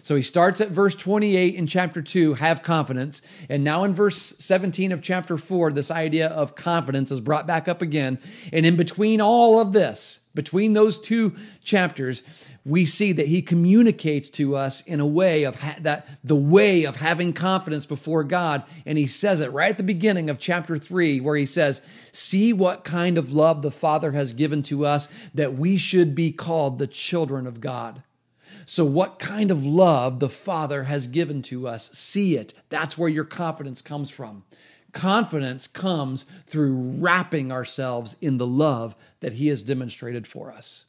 So 0.00 0.16
he 0.16 0.22
starts 0.22 0.62
at 0.62 0.70
verse 0.70 0.94
28 0.94 1.54
in 1.54 1.66
chapter 1.66 2.00
2, 2.00 2.34
have 2.34 2.62
confidence. 2.62 3.20
And 3.50 3.62
now 3.62 3.84
in 3.84 3.92
verse 3.92 4.34
17 4.38 4.90
of 4.90 5.02
chapter 5.02 5.36
4, 5.36 5.70
this 5.70 5.90
idea 5.90 6.28
of 6.28 6.56
confidence 6.56 7.10
is 7.10 7.20
brought 7.20 7.46
back 7.46 7.68
up 7.68 7.82
again. 7.82 8.18
And 8.54 8.64
in 8.64 8.74
between 8.76 9.20
all 9.20 9.60
of 9.60 9.74
this, 9.74 10.20
between 10.34 10.72
those 10.72 10.98
two 10.98 11.34
chapters, 11.62 12.22
we 12.64 12.86
see 12.86 13.12
that 13.12 13.26
he 13.26 13.42
communicates 13.42 14.30
to 14.30 14.56
us 14.56 14.80
in 14.82 15.00
a 15.00 15.06
way 15.06 15.42
of 15.42 15.56
ha- 15.60 15.76
that 15.80 16.06
the 16.22 16.36
way 16.36 16.84
of 16.84 16.96
having 16.96 17.32
confidence 17.32 17.86
before 17.86 18.24
God. 18.24 18.62
And 18.86 18.96
he 18.96 19.06
says 19.06 19.40
it 19.40 19.52
right 19.52 19.70
at 19.70 19.78
the 19.78 19.82
beginning 19.82 20.30
of 20.30 20.38
chapter 20.38 20.78
three, 20.78 21.20
where 21.20 21.36
he 21.36 21.46
says, 21.46 21.82
See 22.12 22.52
what 22.52 22.84
kind 22.84 23.18
of 23.18 23.32
love 23.32 23.62
the 23.62 23.70
Father 23.70 24.12
has 24.12 24.32
given 24.32 24.62
to 24.64 24.86
us 24.86 25.08
that 25.34 25.54
we 25.54 25.76
should 25.76 26.14
be 26.14 26.32
called 26.32 26.78
the 26.78 26.86
children 26.86 27.46
of 27.46 27.60
God. 27.60 28.02
So, 28.64 28.84
what 28.84 29.18
kind 29.18 29.50
of 29.50 29.66
love 29.66 30.20
the 30.20 30.28
Father 30.28 30.84
has 30.84 31.06
given 31.06 31.42
to 31.42 31.66
us, 31.66 31.90
see 31.90 32.36
it. 32.36 32.54
That's 32.68 32.96
where 32.96 33.08
your 33.08 33.24
confidence 33.24 33.82
comes 33.82 34.08
from. 34.08 34.44
Confidence 34.92 35.66
comes 35.66 36.26
through 36.46 36.76
wrapping 36.98 37.50
ourselves 37.50 38.16
in 38.20 38.36
the 38.36 38.46
love 38.46 38.94
that 39.20 39.34
He 39.34 39.48
has 39.48 39.62
demonstrated 39.62 40.26
for 40.26 40.52
us. 40.52 40.86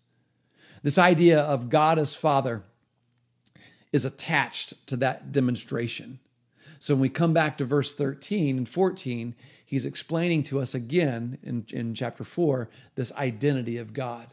This 0.81 0.97
idea 0.97 1.39
of 1.39 1.69
God 1.69 1.97
as 1.97 2.13
Father 2.13 2.63
is 3.93 4.03
attached 4.03 4.85
to 4.87 4.97
that 4.97 5.31
demonstration. 5.31 6.19
So 6.79 6.95
when 6.95 7.01
we 7.01 7.09
come 7.09 7.31
back 7.31 7.57
to 7.59 7.65
verse 7.65 7.93
13 7.93 8.57
and 8.57 8.67
14, 8.67 9.35
he's 9.65 9.85
explaining 9.85 10.43
to 10.43 10.59
us 10.59 10.75
again 10.75 11.37
in, 11.41 11.65
in 11.69 11.95
chapter 11.95 12.25
4 12.25 12.69
this 12.95 13.13
identity 13.13 13.77
of 13.77 13.93
God 13.93 14.32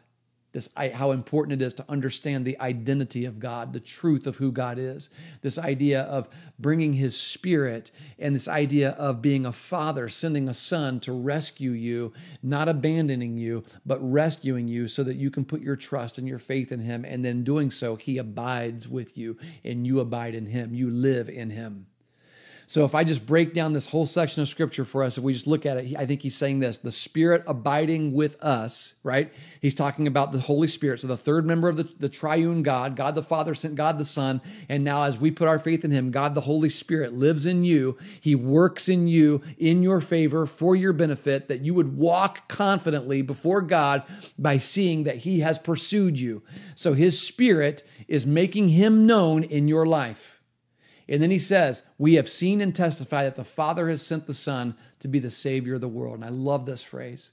this 0.53 0.69
how 0.77 1.13
important 1.13 1.61
it 1.61 1.65
is 1.65 1.75
to 1.75 1.85
understand 1.89 2.45
the 2.45 2.59
identity 2.61 3.25
of 3.25 3.39
God, 3.39 3.73
the 3.73 3.81
truth 3.81 4.27
of 4.27 4.37
who 4.37 4.51
God 4.51 4.79
is. 4.79 5.11
This 5.43 5.59
idea 5.59 6.03
of 6.03 6.29
bringing 6.59 6.93
his 6.93 7.17
spirit 7.17 7.91
and 8.19 8.35
this 8.35 8.49
idea 8.49 8.91
of 8.91 9.23
being 9.23 9.47
a 9.47 9.53
father, 9.53 10.09
sending 10.09 10.49
a 10.49 10.55
son 10.55 10.99
to 11.01 11.13
rescue 11.13 11.71
you, 11.71 12.13
not 12.43 12.69
abandoning 12.69 13.37
you, 13.37 13.65
but 13.87 13.99
rescuing 14.01 14.67
you 14.67 14.89
so 14.89 15.05
that 15.05 15.17
you 15.17 15.31
can 15.31 15.45
put 15.45 15.61
your 15.61 15.77
trust 15.77 16.19
and 16.19 16.27
your 16.27 16.39
faith 16.39 16.73
in 16.73 16.81
him 16.81 17.05
and 17.05 17.25
then 17.25 17.45
doing 17.45 17.71
so 17.71 17.95
he 17.95 18.19
abides 18.19 18.89
with 18.89 19.17
you 19.17 19.37
and 19.65 19.87
you 19.87 20.01
abide 20.01 20.35
in 20.35 20.47
him. 20.47 20.75
You 20.75 20.91
live 20.91 21.29
in 21.29 21.51
him. 21.51 21.87
So 22.71 22.85
if 22.85 22.95
I 22.95 23.03
just 23.03 23.27
break 23.27 23.53
down 23.53 23.73
this 23.73 23.89
whole 23.89 24.07
section 24.07 24.43
of 24.43 24.49
scripture 24.49 24.85
for 24.85 25.03
us, 25.03 25.19
if 25.19 25.25
we 25.25 25.33
just 25.33 25.49
look 25.49 25.67
at 25.67 25.77
it, 25.77 25.97
I 25.97 26.07
think 26.07 26.23
he's 26.23 26.37
saying 26.37 26.61
this 26.61 26.79
the 26.79 26.93
Spirit 26.93 27.43
abiding 27.49 28.13
with 28.13 28.41
us, 28.41 28.95
right? 29.03 29.33
He's 29.61 29.75
talking 29.75 30.07
about 30.07 30.31
the 30.31 30.39
Holy 30.39 30.69
Spirit. 30.69 31.01
So 31.01 31.09
the 31.09 31.17
third 31.17 31.45
member 31.45 31.69
of 31.69 31.77
the, 31.77 31.89
the 31.99 32.09
triune 32.09 32.63
God, 32.63 32.95
God 32.95 33.17
the 33.17 33.25
Father 33.25 33.57
sent 33.57 33.75
God 33.75 33.99
the 33.99 34.05
Son. 34.05 34.41
And 34.69 34.85
now 34.85 35.03
as 35.03 35.19
we 35.19 35.33
put 35.33 35.49
our 35.49 35.59
faith 35.59 35.85
in 35.85 35.91
him, 35.91 36.13
God 36.13 36.37
the 36.37 36.43
Holy 36.43 36.71
Spirit 36.71 37.13
lives 37.13 37.45
in 37.45 37.65
you. 37.65 37.99
He 38.21 38.37
works 38.37 38.89
in 38.89 39.09
you 39.09 39.43
in 39.59 39.83
your 39.83 40.01
favor 40.01 40.47
for 40.47 40.77
your 40.77 40.93
benefit, 40.93 41.49
that 41.49 41.63
you 41.63 41.75
would 41.75 41.97
walk 41.97 42.47
confidently 42.47 43.21
before 43.21 43.63
God 43.63 44.05
by 44.39 44.59
seeing 44.59 45.03
that 45.03 45.17
he 45.17 45.41
has 45.41 45.59
pursued 45.59 46.21
you. 46.21 46.41
So 46.77 46.93
his 46.93 47.21
Spirit 47.21 47.83
is 48.07 48.29
making 48.29 48.69
him 48.69 49.07
known 49.07 49.43
in 49.43 49.67
your 49.67 49.87
life. 49.87 50.30
And 51.11 51.21
then 51.21 51.33
he 51.33 51.41
says, 51.41 51.83
We 51.99 52.15
have 52.15 52.29
seen 52.29 52.61
and 52.61 52.75
testified 52.75 53.27
that 53.27 53.35
the 53.35 53.45
Father 53.45 53.91
has 53.91 54.01
sent 54.01 54.27
the 54.27 54.35
Son 54.35 54.77
to 55.01 55.09
be 55.09 55.19
the 55.19 55.31
Savior 55.31 55.75
of 55.75 55.81
the 55.81 55.89
world. 55.89 56.15
And 56.15 56.25
I 56.25 56.29
love 56.29 56.65
this 56.65 56.85
phrase. 56.85 57.33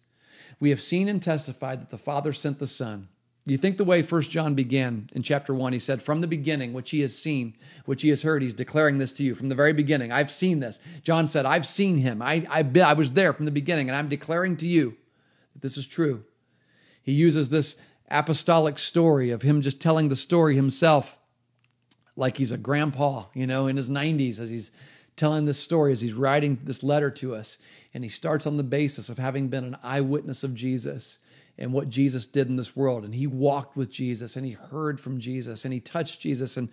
We 0.59 0.71
have 0.71 0.81
seen 0.81 1.07
and 1.07 1.21
testified 1.21 1.79
that 1.81 1.91
the 1.91 1.97
Father 1.97 2.33
sent 2.33 2.57
the 2.57 2.67
Son. 2.67 3.07
You 3.45 3.57
think 3.57 3.77
the 3.77 3.85
way 3.85 4.01
First 4.01 4.29
John 4.29 4.55
began 4.55 5.09
in 5.13 5.23
chapter 5.23 5.53
1, 5.53 5.71
he 5.71 5.79
said, 5.79 6.01
From 6.01 6.19
the 6.19 6.27
beginning, 6.27 6.73
which 6.73 6.89
he 6.89 6.99
has 7.01 7.17
seen, 7.17 7.55
which 7.85 8.01
he 8.01 8.09
has 8.09 8.23
heard, 8.23 8.41
he's 8.41 8.53
declaring 8.53 8.97
this 8.97 9.13
to 9.13 9.23
you. 9.23 9.35
From 9.35 9.47
the 9.47 9.55
very 9.55 9.71
beginning, 9.71 10.11
I've 10.11 10.31
seen 10.31 10.59
this. 10.59 10.81
John 11.03 11.27
said, 11.27 11.45
I've 11.45 11.65
seen 11.65 11.97
him. 11.97 12.21
I, 12.21 12.45
I, 12.49 12.65
I 12.81 12.93
was 12.93 13.11
there 13.11 13.31
from 13.31 13.45
the 13.45 13.51
beginning, 13.51 13.89
and 13.89 13.95
I'm 13.95 14.09
declaring 14.09 14.57
to 14.57 14.67
you 14.67 14.97
that 15.53 15.61
this 15.61 15.77
is 15.77 15.87
true. 15.87 16.25
He 17.03 17.13
uses 17.13 17.47
this 17.47 17.77
apostolic 18.09 18.79
story 18.79 19.29
of 19.29 19.43
him 19.43 19.61
just 19.61 19.79
telling 19.79 20.09
the 20.09 20.15
story 20.15 20.55
himself 20.55 21.16
like 22.17 22.35
he's 22.35 22.51
a 22.51 22.57
grandpa, 22.57 23.25
you 23.33 23.47
know, 23.47 23.67
in 23.67 23.77
his 23.77 23.89
90s 23.89 24.39
as 24.39 24.49
he's 24.49 24.71
telling 25.15 25.45
this 25.45 25.59
story, 25.59 25.91
as 25.91 26.01
he's 26.01 26.13
writing 26.13 26.59
this 26.63 26.83
letter 26.83 27.09
to 27.11 27.35
us. 27.35 27.57
And 27.93 28.03
he 28.03 28.09
starts 28.09 28.45
on 28.45 28.57
the 28.57 28.63
basis 28.63 29.07
of 29.09 29.17
having 29.17 29.47
been 29.47 29.63
an 29.63 29.77
eyewitness 29.83 30.43
of 30.43 30.53
Jesus 30.53 31.19
and 31.57 31.73
what 31.73 31.89
Jesus 31.89 32.25
did 32.25 32.47
in 32.47 32.55
this 32.55 32.75
world. 32.75 33.03
And 33.03 33.15
he 33.15 33.25
walked 33.25 33.77
with 33.77 33.89
Jesus 33.89 34.35
and 34.35 34.45
he 34.45 34.51
heard 34.51 34.99
from 34.99 35.19
Jesus 35.19 35.63
and 35.63 35.73
he 35.73 35.79
touched 35.79 36.19
Jesus. 36.19 36.57
And, 36.57 36.69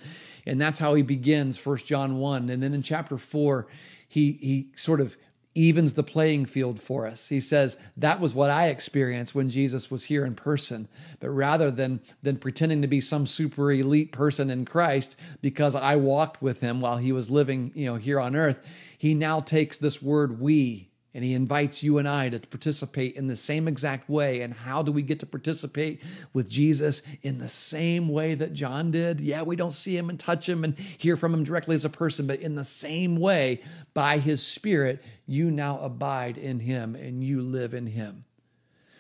and 0.46 0.60
that's 0.60 0.78
how 0.78 0.94
he 0.94 1.02
begins 1.02 1.56
First 1.56 1.86
John 1.86 2.18
1. 2.18 2.50
And 2.50 2.62
then 2.62 2.74
in 2.74 2.82
chapter 2.82 3.16
4, 3.16 3.66
he, 4.08 4.32
he 4.32 4.68
sort 4.76 5.00
of 5.00 5.16
evens 5.54 5.94
the 5.94 6.02
playing 6.02 6.46
field 6.46 6.80
for 6.80 7.06
us. 7.06 7.28
He 7.28 7.40
says, 7.40 7.76
That 7.96 8.20
was 8.20 8.34
what 8.34 8.50
I 8.50 8.68
experienced 8.68 9.34
when 9.34 9.48
Jesus 9.48 9.90
was 9.90 10.04
here 10.04 10.24
in 10.24 10.34
person. 10.34 10.88
But 11.20 11.30
rather 11.30 11.70
than, 11.70 12.00
than 12.22 12.36
pretending 12.36 12.82
to 12.82 12.88
be 12.88 13.00
some 13.00 13.26
super 13.26 13.72
elite 13.72 14.12
person 14.12 14.50
in 14.50 14.64
Christ 14.64 15.18
because 15.40 15.74
I 15.74 15.96
walked 15.96 16.42
with 16.42 16.60
him 16.60 16.80
while 16.80 16.96
he 16.96 17.12
was 17.12 17.30
living 17.30 17.72
you 17.74 17.86
know, 17.86 17.96
here 17.96 18.20
on 18.20 18.36
earth, 18.36 18.58
he 18.98 19.14
now 19.14 19.40
takes 19.40 19.78
this 19.78 20.02
word 20.02 20.40
we 20.40 20.88
and 21.14 21.22
he 21.22 21.32
invites 21.32 21.82
you 21.82 21.98
and 21.98 22.08
I 22.08 22.28
to 22.28 22.40
participate 22.40 23.14
in 23.14 23.28
the 23.28 23.36
same 23.36 23.68
exact 23.68 24.08
way. 24.08 24.40
And 24.40 24.52
how 24.52 24.82
do 24.82 24.90
we 24.90 25.02
get 25.02 25.20
to 25.20 25.26
participate 25.26 26.02
with 26.32 26.50
Jesus 26.50 27.02
in 27.22 27.38
the 27.38 27.48
same 27.48 28.08
way 28.08 28.34
that 28.34 28.52
John 28.52 28.90
did? 28.90 29.20
Yeah, 29.20 29.42
we 29.42 29.54
don't 29.54 29.72
see 29.72 29.96
him 29.96 30.10
and 30.10 30.18
touch 30.18 30.48
him 30.48 30.64
and 30.64 30.76
hear 30.76 31.16
from 31.16 31.32
him 31.32 31.44
directly 31.44 31.76
as 31.76 31.84
a 31.84 31.90
person, 31.90 32.26
but 32.26 32.40
in 32.40 32.56
the 32.56 32.64
same 32.64 33.16
way, 33.16 33.62
by 33.94 34.18
his 34.18 34.44
Spirit, 34.44 35.02
you 35.26 35.50
now 35.50 35.78
abide 35.78 36.36
in 36.36 36.60
him 36.60 36.96
and 36.96 37.22
you 37.22 37.40
live 37.40 37.72
in 37.72 37.86
him. 37.86 38.24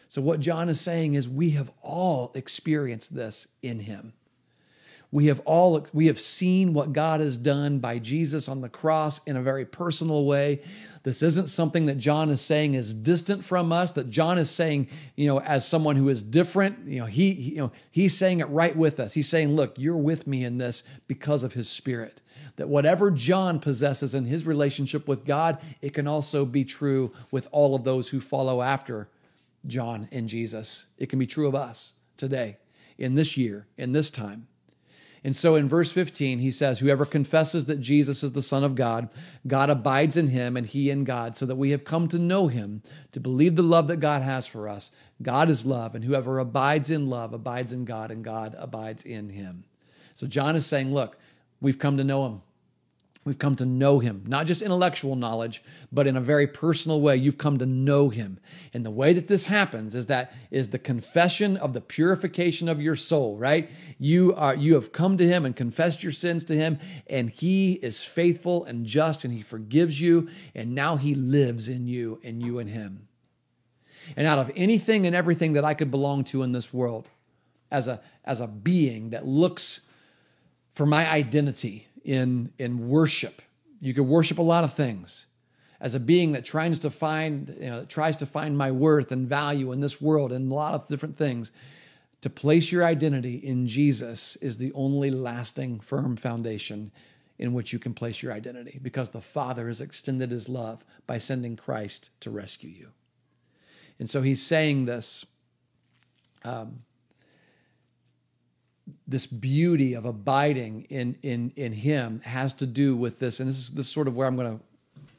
So, 0.08 0.22
what 0.22 0.40
John 0.40 0.68
is 0.68 0.80
saying 0.80 1.14
is, 1.14 1.28
we 1.28 1.50
have 1.50 1.70
all 1.82 2.30
experienced 2.34 3.14
this 3.14 3.48
in 3.62 3.80
him. 3.80 4.12
We 5.14 5.26
have 5.26 5.40
all 5.44 5.86
we 5.92 6.06
have 6.06 6.18
seen 6.18 6.74
what 6.74 6.92
God 6.92 7.20
has 7.20 7.36
done 7.36 7.78
by 7.78 8.00
Jesus 8.00 8.48
on 8.48 8.60
the 8.60 8.68
cross 8.68 9.20
in 9.26 9.36
a 9.36 9.42
very 9.42 9.64
personal 9.64 10.24
way. 10.24 10.62
This 11.04 11.22
isn't 11.22 11.50
something 11.50 11.86
that 11.86 11.98
John 11.98 12.30
is 12.30 12.40
saying 12.40 12.74
is 12.74 12.92
distant 12.92 13.44
from 13.44 13.70
us, 13.70 13.92
that 13.92 14.10
John 14.10 14.38
is 14.38 14.50
saying, 14.50 14.88
you 15.14 15.28
know, 15.28 15.38
as 15.38 15.68
someone 15.68 15.94
who 15.94 16.08
is 16.08 16.22
different, 16.24 16.88
you 16.88 16.98
know, 16.98 17.06
he, 17.06 17.30
you 17.30 17.58
know, 17.58 17.72
he's 17.92 18.16
saying 18.16 18.40
it 18.40 18.46
right 18.46 18.74
with 18.74 18.98
us. 18.98 19.12
He's 19.12 19.28
saying, 19.28 19.54
look, 19.54 19.78
you're 19.78 19.96
with 19.96 20.26
me 20.26 20.44
in 20.44 20.58
this 20.58 20.82
because 21.06 21.44
of 21.44 21.52
his 21.52 21.68
spirit. 21.68 22.20
That 22.56 22.68
whatever 22.68 23.10
John 23.10 23.58
possesses 23.58 24.14
in 24.14 24.24
his 24.24 24.46
relationship 24.46 25.08
with 25.08 25.26
God, 25.26 25.58
it 25.82 25.92
can 25.92 26.06
also 26.06 26.44
be 26.44 26.64
true 26.64 27.12
with 27.30 27.48
all 27.50 27.74
of 27.74 27.84
those 27.84 28.08
who 28.08 28.20
follow 28.20 28.62
after 28.62 29.08
John 29.66 30.08
and 30.12 30.28
Jesus. 30.28 30.86
It 30.98 31.08
can 31.08 31.18
be 31.18 31.26
true 31.26 31.48
of 31.48 31.54
us 31.54 31.94
today, 32.16 32.58
in 32.96 33.14
this 33.14 33.36
year, 33.36 33.66
in 33.76 33.92
this 33.92 34.10
time. 34.10 34.46
And 35.26 35.34
so 35.34 35.54
in 35.54 35.70
verse 35.70 35.90
15, 35.90 36.38
he 36.38 36.50
says, 36.50 36.78
Whoever 36.78 37.06
confesses 37.06 37.64
that 37.64 37.80
Jesus 37.80 38.22
is 38.22 38.32
the 38.32 38.42
Son 38.42 38.62
of 38.62 38.74
God, 38.74 39.08
God 39.46 39.70
abides 39.70 40.18
in 40.18 40.28
him 40.28 40.54
and 40.54 40.66
he 40.66 40.90
in 40.90 41.04
God, 41.04 41.34
so 41.34 41.46
that 41.46 41.56
we 41.56 41.70
have 41.70 41.82
come 41.82 42.08
to 42.08 42.18
know 42.18 42.48
him, 42.48 42.82
to 43.12 43.20
believe 43.20 43.56
the 43.56 43.62
love 43.62 43.88
that 43.88 43.96
God 44.00 44.20
has 44.20 44.46
for 44.46 44.68
us. 44.68 44.90
God 45.22 45.48
is 45.48 45.64
love, 45.64 45.94
and 45.94 46.04
whoever 46.04 46.38
abides 46.38 46.90
in 46.90 47.08
love 47.08 47.32
abides 47.32 47.72
in 47.72 47.86
God, 47.86 48.10
and 48.10 48.22
God 48.22 48.54
abides 48.58 49.02
in 49.02 49.30
him. 49.30 49.64
So 50.12 50.26
John 50.26 50.56
is 50.56 50.66
saying, 50.66 50.92
Look, 50.92 51.16
we've 51.64 51.78
come 51.78 51.96
to 51.96 52.04
know 52.04 52.26
him. 52.26 52.42
We've 53.24 53.38
come 53.38 53.56
to 53.56 53.64
know 53.64 54.00
him, 54.00 54.22
not 54.26 54.46
just 54.46 54.60
intellectual 54.60 55.16
knowledge, 55.16 55.62
but 55.90 56.06
in 56.06 56.14
a 56.14 56.20
very 56.20 56.46
personal 56.46 57.00
way. 57.00 57.16
You've 57.16 57.38
come 57.38 57.58
to 57.58 57.64
know 57.64 58.10
him. 58.10 58.38
And 58.74 58.84
the 58.84 58.90
way 58.90 59.14
that 59.14 59.28
this 59.28 59.46
happens 59.46 59.94
is 59.94 60.06
that 60.06 60.34
is 60.50 60.68
the 60.68 60.78
confession 60.78 61.56
of 61.56 61.72
the 61.72 61.80
purification 61.80 62.68
of 62.68 62.82
your 62.82 62.96
soul, 62.96 63.38
right? 63.38 63.70
You 63.98 64.34
are 64.34 64.54
you 64.54 64.74
have 64.74 64.92
come 64.92 65.16
to 65.16 65.26
him 65.26 65.46
and 65.46 65.56
confessed 65.56 66.02
your 66.02 66.12
sins 66.12 66.44
to 66.44 66.54
him, 66.54 66.78
and 67.06 67.30
he 67.30 67.72
is 67.72 68.02
faithful 68.02 68.64
and 68.66 68.84
just 68.84 69.24
and 69.24 69.32
he 69.32 69.40
forgives 69.40 69.98
you, 69.98 70.28
and 70.54 70.74
now 70.74 70.96
he 70.96 71.14
lives 71.14 71.66
in 71.66 71.86
you 71.88 72.20
and 72.22 72.42
you 72.42 72.58
in 72.58 72.68
him. 72.68 73.08
And 74.18 74.26
out 74.26 74.38
of 74.38 74.52
anything 74.54 75.06
and 75.06 75.16
everything 75.16 75.54
that 75.54 75.64
I 75.64 75.72
could 75.72 75.90
belong 75.90 76.24
to 76.24 76.42
in 76.42 76.52
this 76.52 76.74
world, 76.74 77.08
as 77.70 77.88
a 77.88 78.02
as 78.22 78.42
a 78.42 78.46
being 78.46 79.10
that 79.10 79.26
looks 79.26 79.80
for 80.74 80.86
my 80.86 81.08
identity 81.10 81.86
in, 82.04 82.52
in 82.58 82.88
worship. 82.88 83.42
You 83.80 83.94
could 83.94 84.04
worship 84.06 84.38
a 84.38 84.42
lot 84.42 84.64
of 84.64 84.74
things. 84.74 85.26
As 85.80 85.94
a 85.94 86.00
being 86.00 86.32
that 86.32 86.44
tries 86.44 86.78
to 86.80 86.90
find, 86.90 87.54
you 87.60 87.70
know, 87.70 87.84
tries 87.84 88.16
to 88.18 88.26
find 88.26 88.56
my 88.56 88.70
worth 88.70 89.12
and 89.12 89.28
value 89.28 89.72
in 89.72 89.80
this 89.80 90.00
world 90.00 90.32
and 90.32 90.50
a 90.50 90.54
lot 90.54 90.74
of 90.74 90.86
different 90.88 91.16
things, 91.16 91.52
to 92.22 92.30
place 92.30 92.72
your 92.72 92.84
identity 92.84 93.34
in 93.34 93.66
Jesus 93.66 94.36
is 94.36 94.56
the 94.56 94.72
only 94.72 95.10
lasting, 95.10 95.80
firm 95.80 96.16
foundation 96.16 96.90
in 97.38 97.52
which 97.52 97.72
you 97.72 97.78
can 97.78 97.92
place 97.92 98.22
your 98.22 98.32
identity 98.32 98.78
because 98.82 99.10
the 99.10 99.20
Father 99.20 99.66
has 99.66 99.80
extended 99.80 100.30
his 100.30 100.48
love 100.48 100.84
by 101.06 101.18
sending 101.18 101.56
Christ 101.56 102.10
to 102.20 102.30
rescue 102.30 102.70
you. 102.70 102.88
And 103.98 104.08
so 104.08 104.22
he's 104.22 104.42
saying 104.42 104.86
this 104.86 105.26
um, 106.44 106.82
this 109.06 109.26
beauty 109.26 109.94
of 109.94 110.04
abiding 110.04 110.82
in 110.90 111.16
in 111.22 111.52
in 111.56 111.72
him 111.72 112.20
has 112.24 112.52
to 112.54 112.66
do 112.66 112.96
with 112.96 113.18
this. 113.18 113.40
And 113.40 113.48
this 113.48 113.58
is 113.58 113.70
this 113.70 113.86
is 113.86 113.92
sort 113.92 114.08
of 114.08 114.16
where 114.16 114.26
i'm 114.26 114.36
going 114.36 114.58
to 114.58 114.64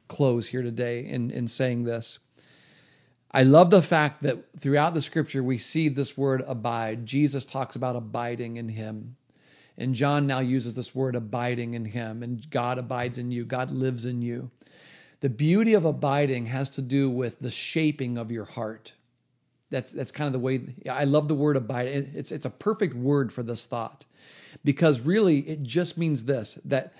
close 0.07 0.47
here 0.47 0.61
today 0.61 1.05
in 1.05 1.31
in 1.31 1.47
saying 1.47 1.83
this. 1.83 2.19
I 3.31 3.43
love 3.43 3.69
the 3.69 3.81
fact 3.81 4.23
that 4.23 4.45
throughout 4.57 4.93
the 4.93 5.01
scripture 5.01 5.43
we 5.43 5.57
see 5.57 5.89
this 5.89 6.17
word 6.17 6.43
abide. 6.47 7.05
Jesus 7.05 7.43
talks 7.43 7.75
about 7.75 7.95
abiding 7.95 8.57
in 8.57 8.69
him. 8.69 9.15
And 9.77 9.93
john 9.93 10.25
now 10.25 10.39
uses 10.39 10.73
this 10.75 10.95
word 10.95 11.15
abiding 11.15 11.73
in 11.73 11.85
him. 11.85 12.23
And 12.23 12.49
god 12.49 12.77
abides 12.77 13.17
in 13.17 13.31
you. 13.31 13.45
God 13.45 13.71
lives 13.71 14.05
in 14.05 14.21
you. 14.21 14.51
The 15.21 15.29
beauty 15.29 15.73
of 15.73 15.85
abiding 15.85 16.45
has 16.47 16.69
to 16.71 16.81
do 16.81 17.09
with 17.09 17.39
the 17.39 17.49
shaping 17.49 18.17
of 18.17 18.31
your 18.31 18.45
heart 18.45 18.93
that's 19.69 19.91
that's 19.91 20.11
kind 20.11 20.27
of 20.27 20.33
the 20.33 20.39
way 20.39 20.61
I 20.89 21.05
love 21.05 21.27
the 21.27 21.35
word 21.35 21.57
abide. 21.57 21.87
It's 21.87 22.31
it's 22.31 22.45
a 22.45 22.49
perfect 22.49 22.93
word 22.93 23.33
for 23.33 23.43
this 23.43 23.65
thought 23.65 24.05
because 24.63 25.01
really 25.01 25.39
it 25.39 25.63
just 25.63 25.97
means 25.97 26.23
this 26.23 26.59
that 26.65 26.93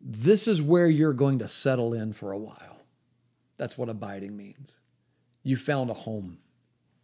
this 0.00 0.46
is 0.46 0.60
where 0.60 0.86
you're 0.86 1.12
going 1.12 1.38
to 1.38 1.48
settle 1.48 1.94
in 1.94 2.12
for 2.12 2.32
a 2.32 2.38
while. 2.38 2.82
That's 3.56 3.78
what 3.78 3.88
abiding 3.88 4.36
means. 4.36 4.78
You 5.42 5.56
found 5.56 5.90
a 5.90 5.94
home. 5.94 6.38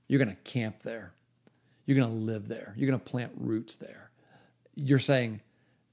You're 0.09 0.19
going 0.19 0.37
to 0.37 0.51
camp 0.51 0.83
there. 0.83 1.13
You're 1.87 1.97
going 1.97 2.11
to 2.11 2.25
live 2.25 2.49
there. 2.49 2.75
You're 2.77 2.89
going 2.89 3.01
to 3.01 3.05
plant 3.05 3.33
roots 3.37 3.77
there. 3.77 4.11
You're 4.75 4.99
saying, 4.99 5.41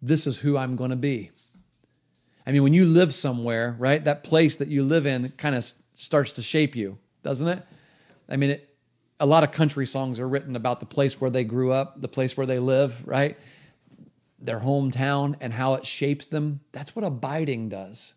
This 0.01 0.27
is 0.27 0.37
who 0.37 0.57
I'm 0.57 0.75
going 0.75 0.89
to 0.89 0.95
be. 0.95 1.31
I 2.45 2.51
mean, 2.51 2.63
when 2.63 2.73
you 2.73 2.85
live 2.85 3.13
somewhere, 3.13 3.75
right, 3.77 4.03
that 4.05 4.23
place 4.23 4.55
that 4.57 4.69
you 4.69 4.83
live 4.83 5.05
in 5.05 5.33
kind 5.37 5.55
of 5.55 5.65
starts 5.93 6.33
to 6.33 6.41
shape 6.41 6.75
you, 6.75 6.97
doesn't 7.23 7.47
it? 7.47 7.63
I 8.29 8.37
mean, 8.37 8.51
it, 8.51 8.66
a 9.19 9.25
lot 9.25 9.43
of 9.43 9.51
country 9.51 9.85
songs 9.85 10.19
are 10.19 10.27
written 10.27 10.55
about 10.55 10.79
the 10.79 10.85
place 10.85 11.19
where 11.19 11.29
they 11.29 11.43
grew 11.43 11.71
up, 11.71 11.99
the 12.01 12.07
place 12.07 12.37
where 12.37 12.45
they 12.45 12.59
live, 12.59 13.05
right? 13.07 13.37
Their 14.39 14.59
hometown 14.59 15.35
and 15.41 15.53
how 15.53 15.73
it 15.73 15.85
shapes 15.85 16.27
them. 16.27 16.59
That's 16.71 16.95
what 16.95 17.05
abiding 17.05 17.69
does. 17.69 18.13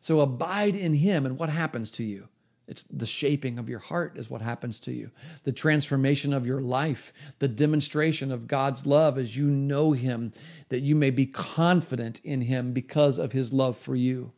So 0.00 0.20
abide 0.20 0.74
in 0.74 0.94
Him, 0.94 1.26
and 1.26 1.38
what 1.38 1.50
happens 1.50 1.90
to 1.92 2.04
you? 2.04 2.28
It's 2.66 2.84
the 2.84 3.06
shaping 3.06 3.58
of 3.58 3.68
your 3.68 3.80
heart, 3.80 4.16
is 4.16 4.30
what 4.30 4.40
happens 4.40 4.80
to 4.80 4.92
you. 4.92 5.10
The 5.44 5.52
transformation 5.52 6.32
of 6.32 6.46
your 6.46 6.60
life, 6.60 7.12
the 7.38 7.48
demonstration 7.48 8.32
of 8.32 8.46
God's 8.46 8.86
love 8.86 9.18
as 9.18 9.36
you 9.36 9.46
know 9.46 9.92
Him, 9.92 10.32
that 10.68 10.80
you 10.80 10.94
may 10.94 11.10
be 11.10 11.26
confident 11.26 12.20
in 12.24 12.42
Him 12.42 12.72
because 12.72 13.18
of 13.18 13.32
His 13.32 13.52
love 13.52 13.76
for 13.76 13.94
you. 13.94 14.32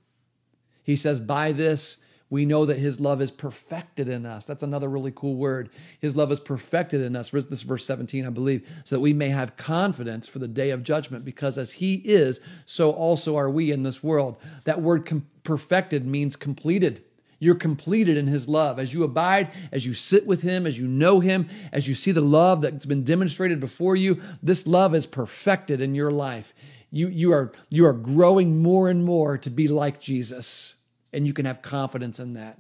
He 0.83 0.97
says, 0.97 1.21
By 1.21 1.53
this, 1.53 1.99
we 2.33 2.47
know 2.47 2.64
that 2.64 2.78
his 2.78 2.99
love 2.99 3.20
is 3.20 3.30
perfected 3.30 4.09
in 4.09 4.24
us. 4.24 4.47
That's 4.47 4.62
another 4.62 4.89
really 4.89 5.12
cool 5.14 5.35
word. 5.35 5.68
His 6.01 6.16
love 6.16 6.33
is 6.33 6.41
perfected 6.41 7.03
in 7.03 7.14
us. 7.14 7.28
This 7.28 7.45
is 7.45 7.61
verse 7.61 7.85
17, 7.85 8.24
I 8.24 8.30
believe, 8.30 8.66
so 8.87 8.97
that 8.97 9.01
we 9.01 9.12
may 9.12 9.28
have 9.28 9.59
confidence 9.59 10.26
for 10.26 10.39
the 10.39 10.49
day 10.49 10.70
of 10.70 10.83
judgment, 10.83 11.26
because 11.26 11.59
as 11.59 11.72
he 11.72 11.97
is, 11.97 12.41
so 12.64 12.91
also 12.91 13.37
are 13.37 13.51
we 13.51 13.70
in 13.70 13.83
this 13.83 14.03
world. 14.03 14.39
That 14.64 14.80
word 14.80 15.05
com- 15.05 15.26
perfected 15.43 16.07
means 16.07 16.35
completed. 16.35 17.05
You're 17.39 17.55
completed 17.55 18.16
in 18.16 18.28
his 18.28 18.49
love. 18.49 18.78
As 18.78 18.95
you 18.95 19.05
abide, 19.05 19.51
as 19.70 19.85
you 19.85 19.93
sit 19.93 20.26
with 20.26 20.41
him, 20.41 20.66
as 20.66 20.78
you 20.78 20.89
know 20.89 21.20
him, 21.20 21.51
as 21.70 21.87
you 21.87 21.95
see 21.95 22.12
the 22.12 22.22
love 22.22 22.62
that's 22.62 22.87
been 22.87 23.05
demonstrated 23.05 23.61
before 23.61 23.95
you, 23.95 24.22
this 24.43 24.66
love 24.66 24.95
is 24.95 25.05
perfected 25.05 25.83
in 25.83 25.95
your 25.95 26.11
life. 26.11 26.55
You, 26.91 27.09
you, 27.09 27.30
are, 27.35 27.53
you 27.68 27.85
are 27.85 27.93
growing 27.93 28.62
more 28.62 28.89
and 28.89 29.05
more 29.05 29.37
to 29.37 29.51
be 29.51 29.68
like 29.68 30.01
Jesus 30.01 30.76
and 31.13 31.27
you 31.27 31.33
can 31.33 31.45
have 31.45 31.63
confidence 31.63 32.21
in 32.21 32.35
that. 32.35 32.59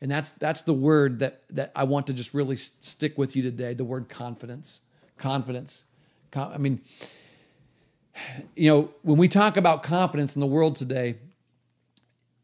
And 0.00 0.10
that's 0.10 0.30
that's 0.32 0.62
the 0.62 0.72
word 0.72 1.18
that 1.20 1.42
that 1.50 1.72
I 1.74 1.84
want 1.84 2.06
to 2.06 2.12
just 2.12 2.32
really 2.32 2.56
stick 2.56 3.18
with 3.18 3.34
you 3.34 3.42
today. 3.42 3.74
The 3.74 3.84
word 3.84 4.08
confidence, 4.08 4.80
confidence. 5.16 5.84
I 6.34 6.58
mean, 6.58 6.80
you 8.54 8.70
know, 8.70 8.90
when 9.02 9.18
we 9.18 9.28
talk 9.28 9.56
about 9.56 9.82
confidence 9.82 10.36
in 10.36 10.40
the 10.40 10.46
world 10.46 10.76
today, 10.76 11.16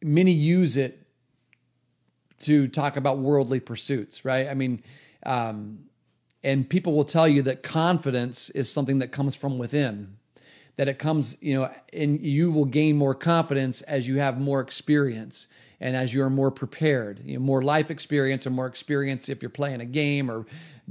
many 0.02 0.32
use 0.32 0.76
it 0.76 1.06
to 2.40 2.66
talk 2.66 2.96
about 2.96 3.18
worldly 3.18 3.60
pursuits, 3.60 4.24
right? 4.24 4.48
I 4.48 4.54
mean, 4.54 4.82
um, 5.24 5.84
and 6.42 6.68
people 6.68 6.92
will 6.94 7.04
tell 7.04 7.28
you 7.28 7.42
that 7.42 7.62
confidence 7.62 8.50
is 8.50 8.70
something 8.70 8.98
that 8.98 9.12
comes 9.12 9.36
from 9.36 9.58
within 9.58 10.16
that 10.76 10.88
it 10.88 10.98
comes, 10.98 11.36
you 11.40 11.54
know, 11.54 11.70
and 11.92 12.20
you 12.20 12.50
will 12.50 12.64
gain 12.64 12.96
more 12.96 13.14
confidence 13.14 13.82
as 13.82 14.08
you 14.08 14.18
have 14.18 14.40
more 14.40 14.60
experience 14.60 15.46
and 15.80 15.94
as 15.94 16.12
you're 16.12 16.30
more 16.30 16.50
prepared, 16.50 17.20
you 17.24 17.34
know, 17.34 17.40
more 17.40 17.62
life 17.62 17.90
experience 17.90 18.46
or 18.46 18.50
more 18.50 18.66
experience 18.66 19.28
if 19.28 19.42
you're 19.42 19.50
playing 19.50 19.80
a 19.80 19.84
game 19.84 20.30
or, 20.30 20.46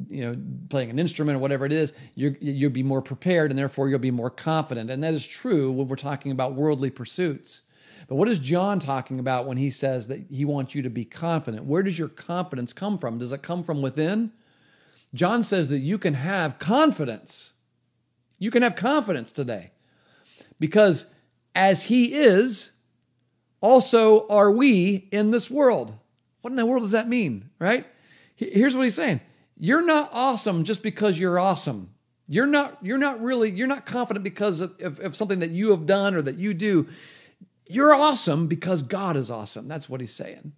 you 0.08 0.24
know, 0.24 0.38
playing 0.70 0.90
an 0.90 1.00
instrument 1.00 1.36
or 1.36 1.40
whatever 1.40 1.66
it 1.66 1.72
is, 1.72 1.94
you 2.16 2.36
you'll 2.40 2.72
be 2.72 2.84
more 2.84 3.02
prepared 3.02 3.52
and 3.52 3.58
therefore 3.58 3.90
you'll 3.90 4.00
be 4.00 4.12
more 4.12 4.30
confident. 4.30 4.90
And 4.90 5.04
that 5.04 5.14
is 5.14 5.26
true 5.26 5.72
when 5.72 5.88
we're 5.88 5.96
talking 5.96 6.32
about 6.32 6.54
worldly 6.54 6.90
pursuits. 6.90 7.62
But 8.08 8.16
what 8.16 8.28
is 8.28 8.40
John 8.40 8.80
talking 8.80 9.20
about 9.20 9.48
when 9.48 9.58
he 9.58 9.70
says 9.70 10.08
that 10.08 10.26
he 10.30 10.46
wants 10.46 10.76
you 10.76 10.82
to 10.82 10.90
be 10.90 11.06
confident? 11.06 11.66
Where 11.66 11.84
does 11.84 11.98
your 11.98 12.10
confidence 12.10 12.74
come 12.74 12.98
from? 12.98 13.18
Does 13.18 13.32
it 13.32 13.42
come 13.42 13.64
from 13.64 13.82
within? 13.82 14.32
John 15.14 15.44
says 15.44 15.68
that 15.70 15.80
you 15.80 15.98
can 15.98 16.16
have 16.16 16.60
confidence. 16.60 17.54
You 18.40 18.52
can 18.52 18.64
have 18.64 18.76
confidence 18.76 19.32
today 19.32 19.72
because 20.60 21.06
as 21.56 21.84
he 21.84 22.14
is, 22.14 22.72
also 23.62 24.28
are 24.28 24.52
we 24.52 25.08
in 25.12 25.32
this 25.32 25.50
world. 25.50 25.94
What 26.42 26.52
in 26.52 26.58
the 26.58 26.66
world 26.66 26.84
does 26.84 26.92
that 26.92 27.08
mean, 27.08 27.50
right? 27.60 27.86
Here's 28.36 28.76
what 28.76 28.84
he's 28.84 28.96
saying. 28.96 29.22
You're 29.58 29.86
not 29.86 30.10
awesome 30.12 30.64
just 30.64 30.84
because 30.84 31.18
you're 31.18 31.40
awesome. 31.40 31.92
You're 32.28 32.48
not, 32.48 32.78
you're 32.82 32.98
not 32.98 33.22
really, 33.22 33.52
you're 33.52 33.68
not 33.68 33.86
confident 33.86 34.24
because 34.24 34.60
of, 34.60 34.74
of, 34.82 35.00
of 35.00 35.16
something 35.16 35.40
that 35.40 35.52
you 35.52 35.72
have 35.72 35.86
done 35.86 36.16
or 36.16 36.22
that 36.22 36.36
you 36.36 36.54
do. 36.54 36.88
You're 37.68 37.94
awesome 37.94 38.48
because 38.48 38.84
God 38.84 39.16
is 39.16 39.30
awesome. 39.30 39.68
That's 39.68 39.88
what 39.88 40.02
he's 40.02 40.14
saying. 40.14 40.54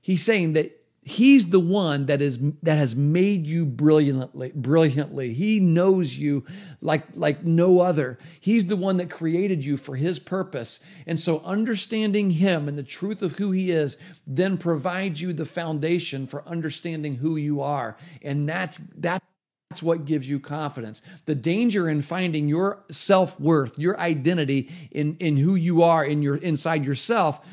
He's 0.00 0.24
saying 0.24 0.54
that 0.54 0.80
He's 1.08 1.50
the 1.50 1.60
one 1.60 2.06
that 2.06 2.20
is 2.20 2.36
that 2.64 2.78
has 2.78 2.96
made 2.96 3.46
you 3.46 3.64
brilliantly, 3.64 4.50
brilliantly. 4.52 5.34
He 5.34 5.60
knows 5.60 6.16
you 6.16 6.44
like 6.80 7.04
like 7.14 7.44
no 7.44 7.78
other. 7.78 8.18
He's 8.40 8.66
the 8.66 8.74
one 8.74 8.96
that 8.96 9.08
created 9.08 9.64
you 9.64 9.76
for 9.76 9.94
his 9.94 10.18
purpose. 10.18 10.80
And 11.06 11.20
so 11.20 11.42
understanding 11.44 12.32
him 12.32 12.66
and 12.66 12.76
the 12.76 12.82
truth 12.82 13.22
of 13.22 13.36
who 13.36 13.52
he 13.52 13.70
is 13.70 13.96
then 14.26 14.58
provides 14.58 15.20
you 15.20 15.32
the 15.32 15.46
foundation 15.46 16.26
for 16.26 16.42
understanding 16.44 17.14
who 17.14 17.36
you 17.36 17.60
are. 17.60 17.96
And 18.20 18.48
that's 18.48 18.78
that 18.96 19.22
that's 19.70 19.84
what 19.84 20.06
gives 20.06 20.28
you 20.28 20.40
confidence. 20.40 21.02
The 21.26 21.36
danger 21.36 21.88
in 21.88 22.02
finding 22.02 22.48
your 22.48 22.82
self-worth, 22.90 23.78
your 23.78 23.96
identity 24.00 24.70
in, 24.90 25.16
in 25.20 25.36
who 25.36 25.54
you 25.54 25.84
are 25.84 26.04
in 26.04 26.20
your 26.20 26.34
inside 26.34 26.84
yourself 26.84 27.46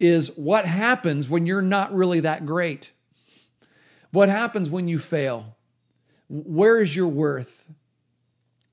is 0.00 0.36
what 0.36 0.64
happens 0.64 1.28
when 1.28 1.46
you're 1.46 1.62
not 1.62 1.94
really 1.94 2.20
that 2.20 2.46
great. 2.46 2.90
What 4.10 4.28
happens 4.28 4.68
when 4.70 4.88
you 4.88 4.98
fail? 4.98 5.56
Where 6.28 6.80
is 6.80 6.96
your 6.96 7.08
worth? 7.08 7.70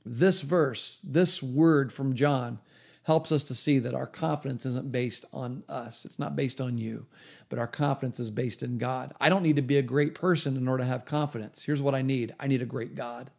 This 0.05 0.41
verse, 0.41 0.99
this 1.03 1.43
word 1.43 1.91
from 1.91 2.15
John, 2.15 2.59
helps 3.03 3.31
us 3.31 3.43
to 3.45 3.55
see 3.55 3.79
that 3.79 3.93
our 3.93 4.07
confidence 4.07 4.65
isn't 4.65 4.91
based 4.91 5.25
on 5.33 5.63
us. 5.69 6.05
It's 6.05 6.19
not 6.19 6.35
based 6.35 6.59
on 6.59 6.77
you, 6.77 7.05
but 7.49 7.59
our 7.59 7.67
confidence 7.67 8.19
is 8.19 8.31
based 8.31 8.63
in 8.63 8.77
God. 8.77 9.13
I 9.19 9.29
don't 9.29 9.43
need 9.43 9.57
to 9.57 9.61
be 9.61 9.77
a 9.77 9.81
great 9.81 10.15
person 10.15 10.57
in 10.57 10.67
order 10.67 10.83
to 10.83 10.89
have 10.89 11.05
confidence. 11.05 11.61
Here's 11.61 11.81
what 11.81 11.95
I 11.95 12.01
need 12.01 12.33
I 12.39 12.47
need 12.47 12.61
a 12.61 12.65
great 12.65 12.95
God. 12.95 13.31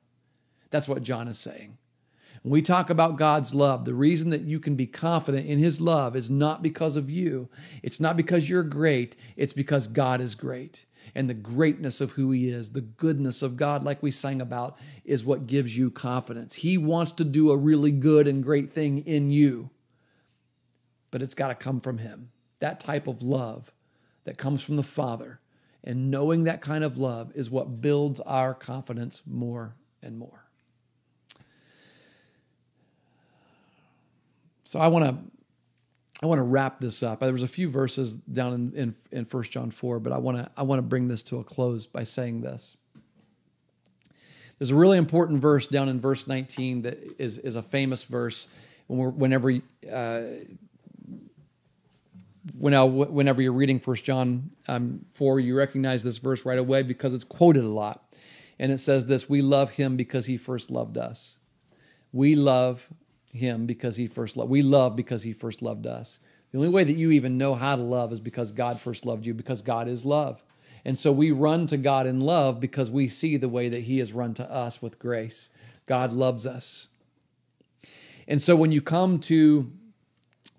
That's 0.70 0.88
what 0.88 1.02
John 1.02 1.28
is 1.28 1.38
saying. 1.38 1.78
When 2.42 2.52
we 2.52 2.62
talk 2.62 2.90
about 2.90 3.16
God's 3.16 3.54
love, 3.54 3.84
the 3.84 3.94
reason 3.94 4.30
that 4.30 4.42
you 4.42 4.60
can 4.60 4.76
be 4.76 4.86
confident 4.86 5.46
in 5.46 5.58
His 5.58 5.80
love 5.80 6.14
is 6.14 6.30
not 6.30 6.62
because 6.62 6.96
of 6.96 7.10
you. 7.10 7.48
It's 7.82 8.00
not 8.00 8.16
because 8.16 8.48
you're 8.48 8.62
great. 8.62 9.16
It's 9.36 9.52
because 9.52 9.88
God 9.88 10.20
is 10.20 10.34
great. 10.34 10.84
And 11.14 11.28
the 11.28 11.34
greatness 11.34 12.00
of 12.00 12.12
who 12.12 12.30
He 12.30 12.48
is, 12.48 12.70
the 12.70 12.80
goodness 12.80 13.42
of 13.42 13.56
God, 13.56 13.82
like 13.82 14.02
we 14.02 14.10
sang 14.10 14.40
about, 14.40 14.78
is 15.04 15.24
what 15.24 15.46
gives 15.46 15.76
you 15.76 15.90
confidence. 15.90 16.54
He 16.54 16.78
wants 16.78 17.12
to 17.12 17.24
do 17.24 17.50
a 17.50 17.56
really 17.56 17.90
good 17.90 18.28
and 18.28 18.42
great 18.42 18.72
thing 18.72 18.98
in 18.98 19.30
you, 19.30 19.70
but 21.10 21.22
it's 21.22 21.34
got 21.34 21.48
to 21.48 21.54
come 21.54 21.80
from 21.80 21.98
Him. 21.98 22.30
That 22.60 22.80
type 22.80 23.06
of 23.06 23.22
love 23.22 23.72
that 24.24 24.38
comes 24.38 24.62
from 24.62 24.76
the 24.76 24.82
Father. 24.82 25.40
And 25.84 26.10
knowing 26.10 26.44
that 26.44 26.60
kind 26.60 26.84
of 26.84 26.98
love 26.98 27.32
is 27.34 27.50
what 27.50 27.80
builds 27.80 28.20
our 28.20 28.52
confidence 28.52 29.22
more 29.26 29.76
and 30.02 30.18
more. 30.18 30.47
So 34.68 34.78
I 34.78 34.88
want 34.88 35.06
to 35.06 35.16
I 36.22 36.26
want 36.26 36.40
to 36.40 36.42
wrap 36.42 36.78
this 36.78 37.02
up. 37.02 37.20
There 37.20 37.32
was 37.32 37.42
a 37.42 37.48
few 37.48 37.70
verses 37.70 38.12
down 38.12 38.52
in, 38.52 38.72
in, 38.74 38.94
in 39.12 39.24
1 39.24 39.42
John 39.44 39.70
4, 39.70 39.98
but 39.98 40.12
I 40.12 40.18
want 40.18 40.36
to 40.36 40.50
I 40.58 40.62
want 40.62 40.76
to 40.78 40.82
bring 40.82 41.08
this 41.08 41.22
to 41.22 41.38
a 41.38 41.44
close 41.44 41.86
by 41.86 42.04
saying 42.04 42.42
this. 42.42 42.76
There's 44.58 44.68
a 44.68 44.74
really 44.74 44.98
important 44.98 45.40
verse 45.40 45.66
down 45.66 45.88
in 45.88 46.02
verse 46.02 46.26
19 46.26 46.82
that 46.82 46.98
is, 47.18 47.38
is 47.38 47.56
a 47.56 47.62
famous 47.62 48.02
verse 48.02 48.46
whenever 48.88 49.54
uh, 49.90 50.20
whenever 52.58 53.40
you're 53.40 53.52
reading 53.52 53.80
1 53.82 53.96
John 53.96 54.50
um, 54.68 55.02
4, 55.14 55.40
you 55.40 55.56
recognize 55.56 56.02
this 56.02 56.18
verse 56.18 56.44
right 56.44 56.58
away 56.58 56.82
because 56.82 57.14
it's 57.14 57.24
quoted 57.24 57.64
a 57.64 57.68
lot. 57.68 58.04
And 58.58 58.70
it 58.70 58.80
says 58.80 59.06
this 59.06 59.30
We 59.30 59.40
love 59.40 59.70
him 59.70 59.96
because 59.96 60.26
he 60.26 60.36
first 60.36 60.70
loved 60.70 60.98
us. 60.98 61.38
We 62.12 62.34
love 62.34 62.86
him 63.32 63.66
because 63.66 63.96
he 63.96 64.06
first 64.06 64.36
loved. 64.36 64.50
We 64.50 64.62
love 64.62 64.96
because 64.96 65.22
he 65.22 65.32
first 65.32 65.62
loved 65.62 65.86
us. 65.86 66.18
The 66.50 66.58
only 66.58 66.70
way 66.70 66.84
that 66.84 66.96
you 66.96 67.10
even 67.10 67.36
know 67.36 67.54
how 67.54 67.76
to 67.76 67.82
love 67.82 68.12
is 68.12 68.20
because 68.20 68.52
God 68.52 68.80
first 68.80 69.04
loved 69.04 69.26
you, 69.26 69.34
because 69.34 69.62
God 69.62 69.88
is 69.88 70.04
love. 70.04 70.42
And 70.84 70.98
so 70.98 71.12
we 71.12 71.30
run 71.30 71.66
to 71.66 71.76
God 71.76 72.06
in 72.06 72.20
love 72.20 72.60
because 72.60 72.90
we 72.90 73.08
see 73.08 73.36
the 73.36 73.48
way 73.48 73.68
that 73.68 73.82
he 73.82 73.98
has 73.98 74.12
run 74.12 74.32
to 74.34 74.50
us 74.50 74.80
with 74.80 74.98
grace. 74.98 75.50
God 75.86 76.12
loves 76.12 76.46
us. 76.46 76.88
And 78.26 78.40
so 78.40 78.56
when 78.56 78.72
you 78.72 78.80
come 78.80 79.18
to 79.20 79.70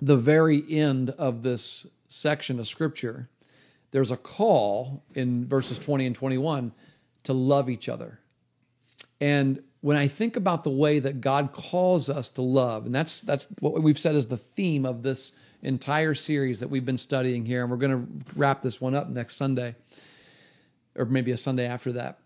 the 0.01 0.17
very 0.17 0.63
end 0.69 1.11
of 1.11 1.41
this 1.41 1.87
section 2.07 2.59
of 2.59 2.67
scripture, 2.67 3.29
there's 3.91 4.11
a 4.11 4.17
call 4.17 5.03
in 5.15 5.47
verses 5.47 5.79
20 5.79 6.05
and 6.05 6.15
21 6.15 6.71
to 7.23 7.33
love 7.33 7.69
each 7.69 7.89
other. 7.89 8.19
And 9.19 9.61
when 9.81 9.95
I 9.95 10.07
think 10.07 10.35
about 10.35 10.63
the 10.63 10.69
way 10.69 10.99
that 10.99 11.21
God 11.21 11.53
calls 11.53 12.09
us 12.09 12.29
to 12.29 12.41
love, 12.41 12.85
and 12.85 12.93
that's 12.93 13.21
that's 13.21 13.47
what 13.59 13.81
we've 13.81 13.99
said 13.99 14.15
is 14.15 14.27
the 14.27 14.37
theme 14.37 14.85
of 14.85 15.03
this 15.03 15.31
entire 15.61 16.13
series 16.13 16.59
that 16.59 16.69
we've 16.69 16.85
been 16.85 16.97
studying 16.97 17.45
here, 17.45 17.61
and 17.61 17.71
we're 17.71 17.77
going 17.77 17.91
to 17.91 18.25
wrap 18.35 18.61
this 18.61 18.81
one 18.81 18.95
up 18.95 19.09
next 19.09 19.35
Sunday, 19.35 19.75
or 20.95 21.05
maybe 21.05 21.31
a 21.31 21.37
Sunday 21.37 21.65
after 21.65 21.93
that, 21.93 22.19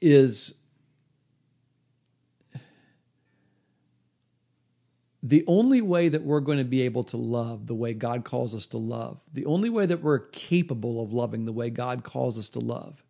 is 0.00 0.54
the 5.22 5.44
only 5.46 5.80
way 5.80 6.08
that 6.08 6.22
we're 6.22 6.40
going 6.40 6.58
to 6.58 6.64
be 6.64 6.82
able 6.82 7.04
to 7.04 7.16
love 7.16 7.66
the 7.66 7.74
way 7.74 7.94
God 7.94 8.24
calls 8.24 8.54
us 8.54 8.66
to 8.68 8.78
love, 8.78 9.20
the 9.32 9.46
only 9.46 9.70
way 9.70 9.86
that 9.86 10.02
we're 10.02 10.18
capable 10.18 11.02
of 11.02 11.12
loving 11.12 11.44
the 11.44 11.52
way 11.52 11.70
God 11.70 12.02
calls 12.02 12.38
us 12.38 12.48
to 12.50 12.58
love, 12.58 13.04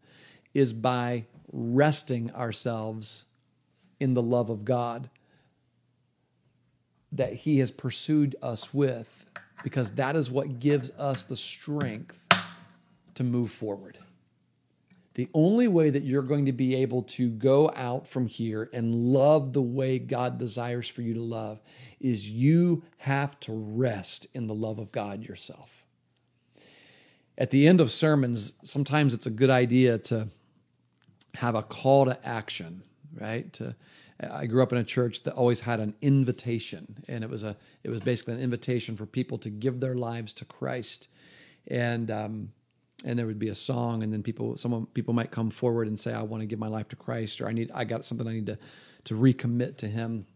is 0.54 0.72
by 0.72 1.24
resting 1.52 2.30
ourselves 2.32 3.24
in 4.02 4.14
the 4.14 4.22
love 4.22 4.50
of 4.50 4.64
God 4.64 5.08
that 7.12 7.32
He 7.34 7.58
has 7.58 7.70
pursued 7.70 8.36
us 8.42 8.74
with, 8.74 9.26
because 9.62 9.92
that 9.92 10.16
is 10.16 10.30
what 10.30 10.58
gives 10.58 10.90
us 10.98 11.22
the 11.22 11.36
strength 11.36 12.26
to 13.14 13.24
move 13.24 13.52
forward. 13.52 13.98
The 15.14 15.28
only 15.34 15.68
way 15.68 15.90
that 15.90 16.04
you're 16.04 16.22
going 16.22 16.46
to 16.46 16.52
be 16.52 16.74
able 16.76 17.02
to 17.02 17.28
go 17.28 17.70
out 17.76 18.06
from 18.06 18.26
here 18.26 18.70
and 18.72 18.94
love 18.94 19.52
the 19.52 19.60
way 19.60 19.98
God 19.98 20.38
desires 20.38 20.88
for 20.88 21.02
you 21.02 21.12
to 21.14 21.20
love 21.20 21.60
is 22.00 22.30
you 22.30 22.82
have 22.96 23.38
to 23.40 23.52
rest 23.52 24.26
in 24.32 24.46
the 24.46 24.54
love 24.54 24.78
of 24.78 24.90
God 24.90 25.22
yourself. 25.22 25.84
At 27.36 27.50
the 27.50 27.68
end 27.68 27.82
of 27.82 27.92
sermons, 27.92 28.54
sometimes 28.64 29.12
it's 29.12 29.26
a 29.26 29.30
good 29.30 29.50
idea 29.50 29.98
to 29.98 30.28
have 31.34 31.54
a 31.54 31.62
call 31.62 32.06
to 32.06 32.26
action, 32.26 32.82
right? 33.14 33.52
To 33.54 33.76
I 34.20 34.46
grew 34.46 34.62
up 34.62 34.72
in 34.72 34.78
a 34.78 34.84
church 34.84 35.22
that 35.24 35.34
always 35.34 35.60
had 35.60 35.80
an 35.80 35.94
invitation, 36.00 37.04
and 37.08 37.24
it 37.24 37.30
was 37.30 37.42
a 37.42 37.56
it 37.82 37.90
was 37.90 38.00
basically 38.00 38.34
an 38.34 38.40
invitation 38.40 38.96
for 38.96 39.06
people 39.06 39.38
to 39.38 39.50
give 39.50 39.80
their 39.80 39.94
lives 39.94 40.32
to 40.34 40.44
Christ, 40.44 41.08
and 41.66 42.10
um, 42.10 42.52
and 43.04 43.18
there 43.18 43.26
would 43.26 43.38
be 43.38 43.48
a 43.48 43.54
song, 43.54 44.02
and 44.02 44.12
then 44.12 44.22
people 44.22 44.56
someone 44.56 44.86
people 44.86 45.14
might 45.14 45.30
come 45.30 45.50
forward 45.50 45.88
and 45.88 45.98
say, 45.98 46.12
"I 46.12 46.22
want 46.22 46.42
to 46.42 46.46
give 46.46 46.58
my 46.58 46.68
life 46.68 46.88
to 46.88 46.96
Christ," 46.96 47.40
or 47.40 47.48
"I 47.48 47.52
need 47.52 47.70
I 47.74 47.84
got 47.84 48.04
something 48.04 48.26
I 48.26 48.32
need 48.32 48.46
to 48.46 48.58
to 49.04 49.14
recommit 49.14 49.76
to 49.78 49.88
Him." 49.88 50.26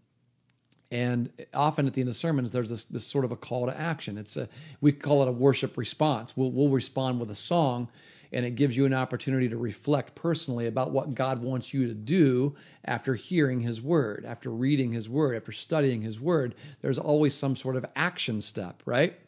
And 0.91 1.31
often 1.53 1.87
at 1.87 1.95
the 1.95 2.01
end 2.01 2.11
of 2.11 2.17
sermons, 2.17 2.53
there's 2.53 2.71
this, 2.71 2.85
this 2.85 3.05
sort 3.05 3.25
of 3.25 3.33
a 3.33 3.37
call 3.37 3.67
to 3.67 3.77
action. 3.79 4.19
It's 4.19 4.37
a 4.37 4.49
we 4.81 4.93
call 4.93 5.23
it 5.23 5.29
a 5.29 5.33
worship 5.33 5.77
response. 5.77 6.37
We'll, 6.37 6.53
we'll 6.53 6.69
respond 6.69 7.19
with 7.19 7.31
a 7.31 7.35
song, 7.35 7.89
and 8.33 8.45
it 8.45 8.57
gives 8.57 8.77
you 8.77 8.87
an 8.87 8.95
opportunity 8.95 9.49
to 9.49 9.57
reflect 9.57 10.15
personally 10.15 10.67
about 10.67 10.91
what 10.91 11.15
God 11.15 11.43
wants 11.43 11.73
you 11.73 11.87
to 11.87 11.95
do 11.95 12.55
after 12.85 13.15
hearing 13.15 13.61
His 13.61 13.81
Word, 13.81 14.25
after 14.27 14.51
reading 14.51 14.93
His 14.93 15.09
Word, 15.09 15.37
after 15.37 15.53
studying 15.53 16.03
His 16.03 16.21
Word. 16.21 16.55
There's 16.81 16.99
always 16.99 17.35
some 17.35 17.57
sort 17.57 17.77
of 17.77 17.87
action 17.95 18.41
step, 18.41 18.83
right? 18.87 19.19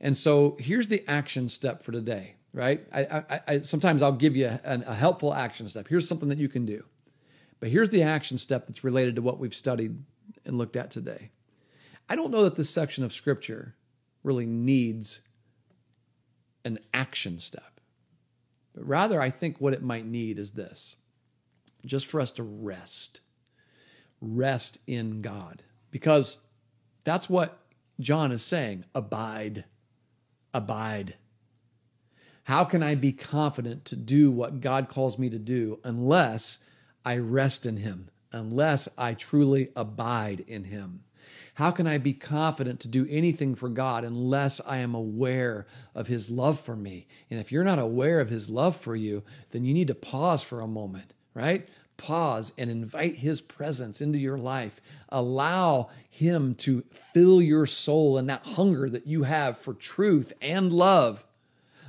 And 0.00 0.16
so 0.16 0.56
here's 0.58 0.88
the 0.88 1.04
action 1.08 1.48
step 1.48 1.82
for 1.82 1.92
today, 1.92 2.34
right? 2.52 2.84
I, 2.92 3.24
I, 3.30 3.40
I 3.46 3.60
sometimes 3.60 4.02
I'll 4.02 4.12
give 4.12 4.36
you 4.36 4.46
a, 4.46 4.60
a 4.86 4.94
helpful 4.94 5.32
action 5.32 5.68
step. 5.68 5.86
Here's 5.88 6.08
something 6.08 6.28
that 6.28 6.38
you 6.38 6.48
can 6.48 6.66
do, 6.66 6.84
but 7.60 7.68
here's 7.68 7.90
the 7.90 8.02
action 8.02 8.38
step 8.38 8.66
that's 8.66 8.82
related 8.84 9.16
to 9.16 9.22
what 9.22 9.38
we've 9.38 9.54
studied 9.54 9.96
and 10.44 10.58
looked 10.58 10.76
at 10.76 10.90
today. 10.90 11.30
I 12.08 12.16
don't 12.16 12.30
know 12.30 12.42
that 12.42 12.56
this 12.56 12.68
section 12.68 13.04
of 13.04 13.12
Scripture 13.12 13.74
really 14.22 14.46
needs 14.46 15.20
an 16.64 16.78
action 16.92 17.38
step. 17.38 17.71
But 18.74 18.86
rather, 18.86 19.20
I 19.20 19.30
think 19.30 19.60
what 19.60 19.74
it 19.74 19.82
might 19.82 20.06
need 20.06 20.38
is 20.38 20.52
this 20.52 20.96
just 21.84 22.06
for 22.06 22.20
us 22.20 22.30
to 22.32 22.42
rest, 22.42 23.20
rest 24.20 24.78
in 24.86 25.20
God. 25.20 25.62
Because 25.90 26.38
that's 27.04 27.28
what 27.28 27.58
John 28.00 28.32
is 28.32 28.42
saying 28.42 28.84
abide, 28.94 29.64
abide. 30.54 31.16
How 32.44 32.64
can 32.64 32.82
I 32.82 32.94
be 32.94 33.12
confident 33.12 33.84
to 33.86 33.96
do 33.96 34.30
what 34.30 34.60
God 34.60 34.88
calls 34.88 35.18
me 35.18 35.30
to 35.30 35.38
do 35.38 35.78
unless 35.84 36.58
I 37.04 37.18
rest 37.18 37.66
in 37.66 37.76
Him, 37.76 38.10
unless 38.32 38.88
I 38.98 39.14
truly 39.14 39.68
abide 39.76 40.40
in 40.46 40.64
Him? 40.64 41.04
How 41.62 41.70
can 41.70 41.86
I 41.86 41.98
be 41.98 42.12
confident 42.12 42.80
to 42.80 42.88
do 42.88 43.06
anything 43.08 43.54
for 43.54 43.68
God 43.68 44.02
unless 44.02 44.60
I 44.66 44.78
am 44.78 44.96
aware 44.96 45.68
of 45.94 46.08
His 46.08 46.28
love 46.28 46.58
for 46.58 46.74
me? 46.74 47.06
And 47.30 47.38
if 47.38 47.52
you're 47.52 47.62
not 47.62 47.78
aware 47.78 48.18
of 48.18 48.30
His 48.30 48.50
love 48.50 48.74
for 48.74 48.96
you, 48.96 49.22
then 49.52 49.64
you 49.64 49.72
need 49.72 49.86
to 49.86 49.94
pause 49.94 50.42
for 50.42 50.60
a 50.60 50.66
moment, 50.66 51.14
right? 51.34 51.68
Pause 51.98 52.52
and 52.58 52.68
invite 52.68 53.14
His 53.14 53.40
presence 53.40 54.00
into 54.00 54.18
your 54.18 54.38
life. 54.38 54.80
Allow 55.10 55.90
Him 56.10 56.56
to 56.56 56.82
fill 57.14 57.40
your 57.40 57.66
soul 57.66 58.18
and 58.18 58.28
that 58.28 58.44
hunger 58.44 58.90
that 58.90 59.06
you 59.06 59.22
have 59.22 59.56
for 59.56 59.72
truth 59.72 60.32
and 60.42 60.72
love. 60.72 61.24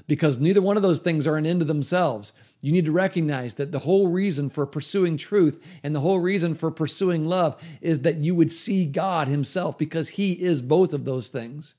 because 0.07 0.37
neither 0.37 0.61
one 0.61 0.77
of 0.77 0.83
those 0.83 0.99
things 0.99 1.25
are 1.25 1.37
an 1.37 1.45
end 1.45 1.61
to 1.61 1.65
themselves. 1.65 2.33
You 2.63 2.71
need 2.71 2.85
to 2.85 2.93
recognize 2.93 3.55
that 3.55 3.73
the 3.73 3.79
whole 3.79 4.07
reason 4.07 4.49
for 4.49 4.65
pursuing 4.65 5.17
truth 5.17 5.61
and 5.83 5.93
the 5.93 5.99
whole 5.99 6.19
reason 6.19 6.55
for 6.55 6.71
pursuing 6.71 7.27
love 7.27 7.61
is 7.81 7.99
that 7.99 8.19
you 8.19 8.33
would 8.35 8.53
see 8.53 8.85
God 8.85 9.27
Himself 9.27 9.77
because 9.77 10.07
He 10.07 10.31
is 10.31 10.61
both 10.61 10.93
of 10.93 11.03
those 11.03 11.27
things. 11.27 11.75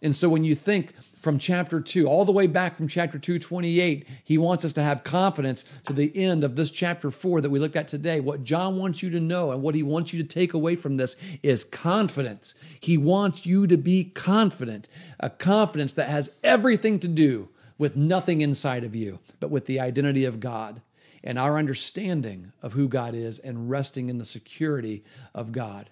And 0.00 0.14
so 0.14 0.28
when 0.28 0.44
you 0.44 0.54
think 0.54 0.94
from 1.20 1.36
chapter 1.36 1.80
2, 1.80 2.06
all 2.06 2.24
the 2.24 2.30
way 2.30 2.46
back 2.46 2.76
from 2.76 2.86
chapter 2.86 3.18
2, 3.18 3.40
28, 3.40 4.06
he 4.22 4.38
wants 4.38 4.64
us 4.64 4.72
to 4.74 4.82
have 4.82 5.02
confidence 5.02 5.64
to 5.88 5.92
the 5.92 6.16
end 6.16 6.44
of 6.44 6.54
this 6.54 6.70
chapter 6.70 7.10
4 7.10 7.40
that 7.40 7.50
we 7.50 7.58
looked 7.58 7.74
at 7.74 7.88
today. 7.88 8.20
What 8.20 8.44
John 8.44 8.78
wants 8.78 9.02
you 9.02 9.10
to 9.10 9.20
know 9.20 9.50
and 9.50 9.62
what 9.62 9.74
he 9.74 9.82
wants 9.82 10.12
you 10.12 10.22
to 10.22 10.28
take 10.28 10.54
away 10.54 10.76
from 10.76 10.96
this 10.96 11.16
is 11.42 11.64
confidence. 11.64 12.54
He 12.78 12.96
wants 12.96 13.44
you 13.44 13.66
to 13.66 13.76
be 13.76 14.04
confident, 14.04 14.88
a 15.18 15.28
confidence 15.28 15.92
that 15.94 16.08
has 16.08 16.30
everything 16.44 17.00
to 17.00 17.08
do 17.08 17.48
with 17.80 17.96
nothing 17.96 18.42
inside 18.42 18.84
of 18.84 18.94
you, 18.94 19.18
but 19.40 19.50
with 19.50 19.64
the 19.64 19.80
identity 19.80 20.26
of 20.26 20.38
God 20.38 20.82
and 21.24 21.38
our 21.38 21.56
understanding 21.56 22.52
of 22.60 22.74
who 22.74 22.86
God 22.86 23.14
is 23.14 23.38
and 23.38 23.70
resting 23.70 24.10
in 24.10 24.18
the 24.18 24.24
security 24.26 25.02
of 25.34 25.50
God. 25.50 25.88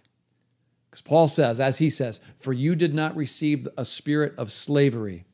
Because 0.90 1.00
Paul 1.00 1.28
says, 1.28 1.60
as 1.60 1.78
he 1.78 1.88
says, 1.88 2.20
For 2.40 2.52
you 2.52 2.74
did 2.74 2.94
not 2.94 3.16
receive 3.16 3.66
a 3.78 3.86
spirit 3.86 4.34
of 4.36 4.52
slavery, 4.52 5.24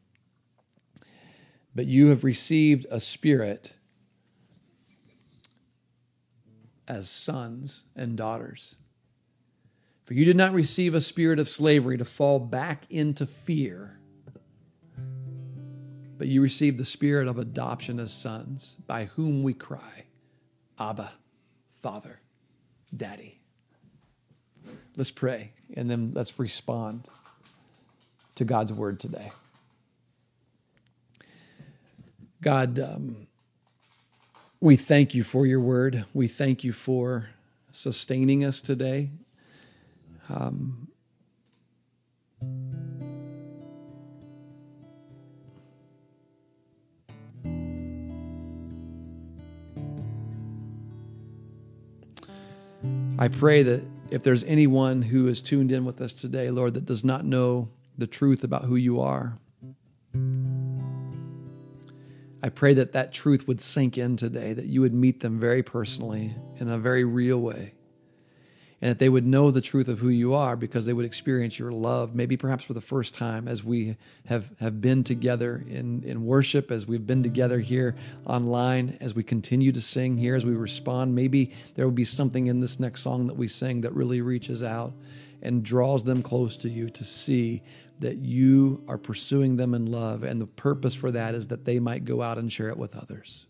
but 1.75 1.87
you 1.87 2.11
have 2.11 2.23
received 2.23 2.87
a 2.89 3.01
spirit 3.01 3.75
as 6.87 7.11
sons 7.11 7.83
and 7.97 8.17
daughters. 8.17 8.77
For 10.05 10.15
you 10.15 10.25
did 10.25 10.37
not 10.37 10.53
receive 10.53 10.95
a 10.95 11.01
spirit 11.01 11.41
of 11.41 11.49
slavery 11.49 11.99
to 11.99 12.05
fall 12.05 12.39
back 12.39 12.85
into 12.91 13.27
fear, 13.27 13.99
but 16.17 16.29
you 16.29 16.43
received 16.43 16.79
the 16.79 16.85
spirit 16.85 17.29
of 17.29 17.39
adoption 17.39 17.99
as 17.99 18.13
sons, 18.13 18.77
by 18.87 19.07
whom 19.07 19.43
we 19.43 19.55
cry, 19.55 20.05
Abba, 20.79 21.13
Father, 21.83 22.21
Daddy. 22.97 23.41
Let's 24.97 25.11
pray 25.11 25.53
and 25.77 25.91
then 25.91 26.13
let's 26.15 26.39
respond 26.39 27.09
to 28.37 28.45
God's 28.45 28.73
word 28.73 29.01
today. 29.01 29.33
God, 32.41 32.79
um, 32.79 33.27
we 34.61 34.77
thank 34.77 35.15
you 35.15 35.25
for 35.25 35.47
your 35.47 35.61
word. 35.61 36.05
We 36.15 36.29
thank 36.29 36.63
you 36.63 36.73
for 36.73 37.31
sustaining 37.73 38.45
us 38.45 38.61
today. 38.61 39.11
Um, 40.29 40.89
I 53.17 53.29
pray 53.29 53.63
that 53.63 53.83
if 54.11 54.25
there's 54.25 54.43
anyone 54.45 55.01
who 55.01 55.29
is 55.29 55.41
tuned 55.41 55.71
in 55.71 55.85
with 55.85 56.01
us 56.01 56.13
today, 56.13 56.51
Lord, 56.51 56.75
that 56.75 56.85
does 56.85 57.05
not 57.05 57.25
know 57.25 57.69
the 57.97 58.09
truth 58.09 58.43
about 58.43 58.65
who 58.65 58.75
you 58.75 59.01
are, 59.01 59.39
I 62.43 62.49
pray 62.49 62.75
that 62.75 62.93
that 62.93 63.13
truth 63.13 63.47
would 63.47 63.61
sink 63.61 63.99
in 63.99 64.17
today, 64.17 64.53
that 64.53 64.67
you 64.67 64.81
would 64.81 64.93
meet 64.93 65.21
them 65.21 65.39
very 65.39 65.63
personally 65.63 66.35
in 66.57 66.69
a 66.69 66.79
very 66.79 67.05
real 67.05 67.39
way 67.39 67.75
and 68.85 68.91
that 68.91 68.99
they 68.99 69.09
would 69.09 69.25
know 69.25 69.51
the 69.51 69.63
truth 69.63 69.89
of 69.89 69.99
who 69.99 70.11
you 70.11 70.35
are 70.35 70.57
because 70.57 70.85
they 70.85 70.93
would 70.93 71.07
experience 71.07 71.59
your 71.59 71.73
love, 71.73 72.15
maybe 72.15 72.37
perhaps 72.37 72.65
for 72.65 72.75
the 72.75 72.83
first 72.83 73.15
time 73.15 73.49
as 73.49 73.65
we 73.65 73.97
have, 74.27 74.51
have 74.61 74.83
been 74.83 75.03
together 75.03 75.65
in, 75.71 76.03
in 76.05 76.27
worship, 76.27 76.71
as 76.71 76.87
we've 76.87 77.07
been 77.07 77.23
together 77.23 77.61
here 77.61 77.97
online, 78.27 78.99
as 79.01 79.15
we 79.15 79.23
continue 79.23 79.73
to 79.73 79.81
sing 79.81 80.19
here, 80.19 80.35
as 80.35 80.45
we 80.45 80.53
respond. 80.53 81.15
Maybe 81.15 81.55
there 81.75 81.87
will 81.87 81.93
be 81.93 82.05
something 82.05 82.49
in 82.49 82.61
this 82.61 82.79
next 82.79 83.01
song 83.01 83.27
that 83.27 83.39
we 83.39 83.49
sing 83.49 83.81
that 83.81 83.95
really 83.95 84.21
reaches 84.21 84.63
out 84.63 84.93
and 85.41 85.63
draws 85.63 86.05
them 86.05 86.23
close 86.23 86.59
to 86.59 86.69
you 86.69 86.91
to 86.91 87.05
see 87.05 87.63
that 88.01 88.19
you 88.19 88.85
are 88.87 88.99
pursuing 88.99 89.57
them 89.57 89.73
in 89.73 89.87
love. 89.87 90.25
And 90.25 90.39
the 90.39 90.47
purpose 90.47 90.95
for 90.95 91.11
that 91.11 91.35
is 91.35 91.47
that 91.47 91.65
they 91.65 91.79
might 91.79 92.05
go 92.05 92.21
out 92.21 92.37
and 92.37 92.53
share 92.53 92.69
it 92.69 92.77
with 92.77 92.95
others. 92.97 93.47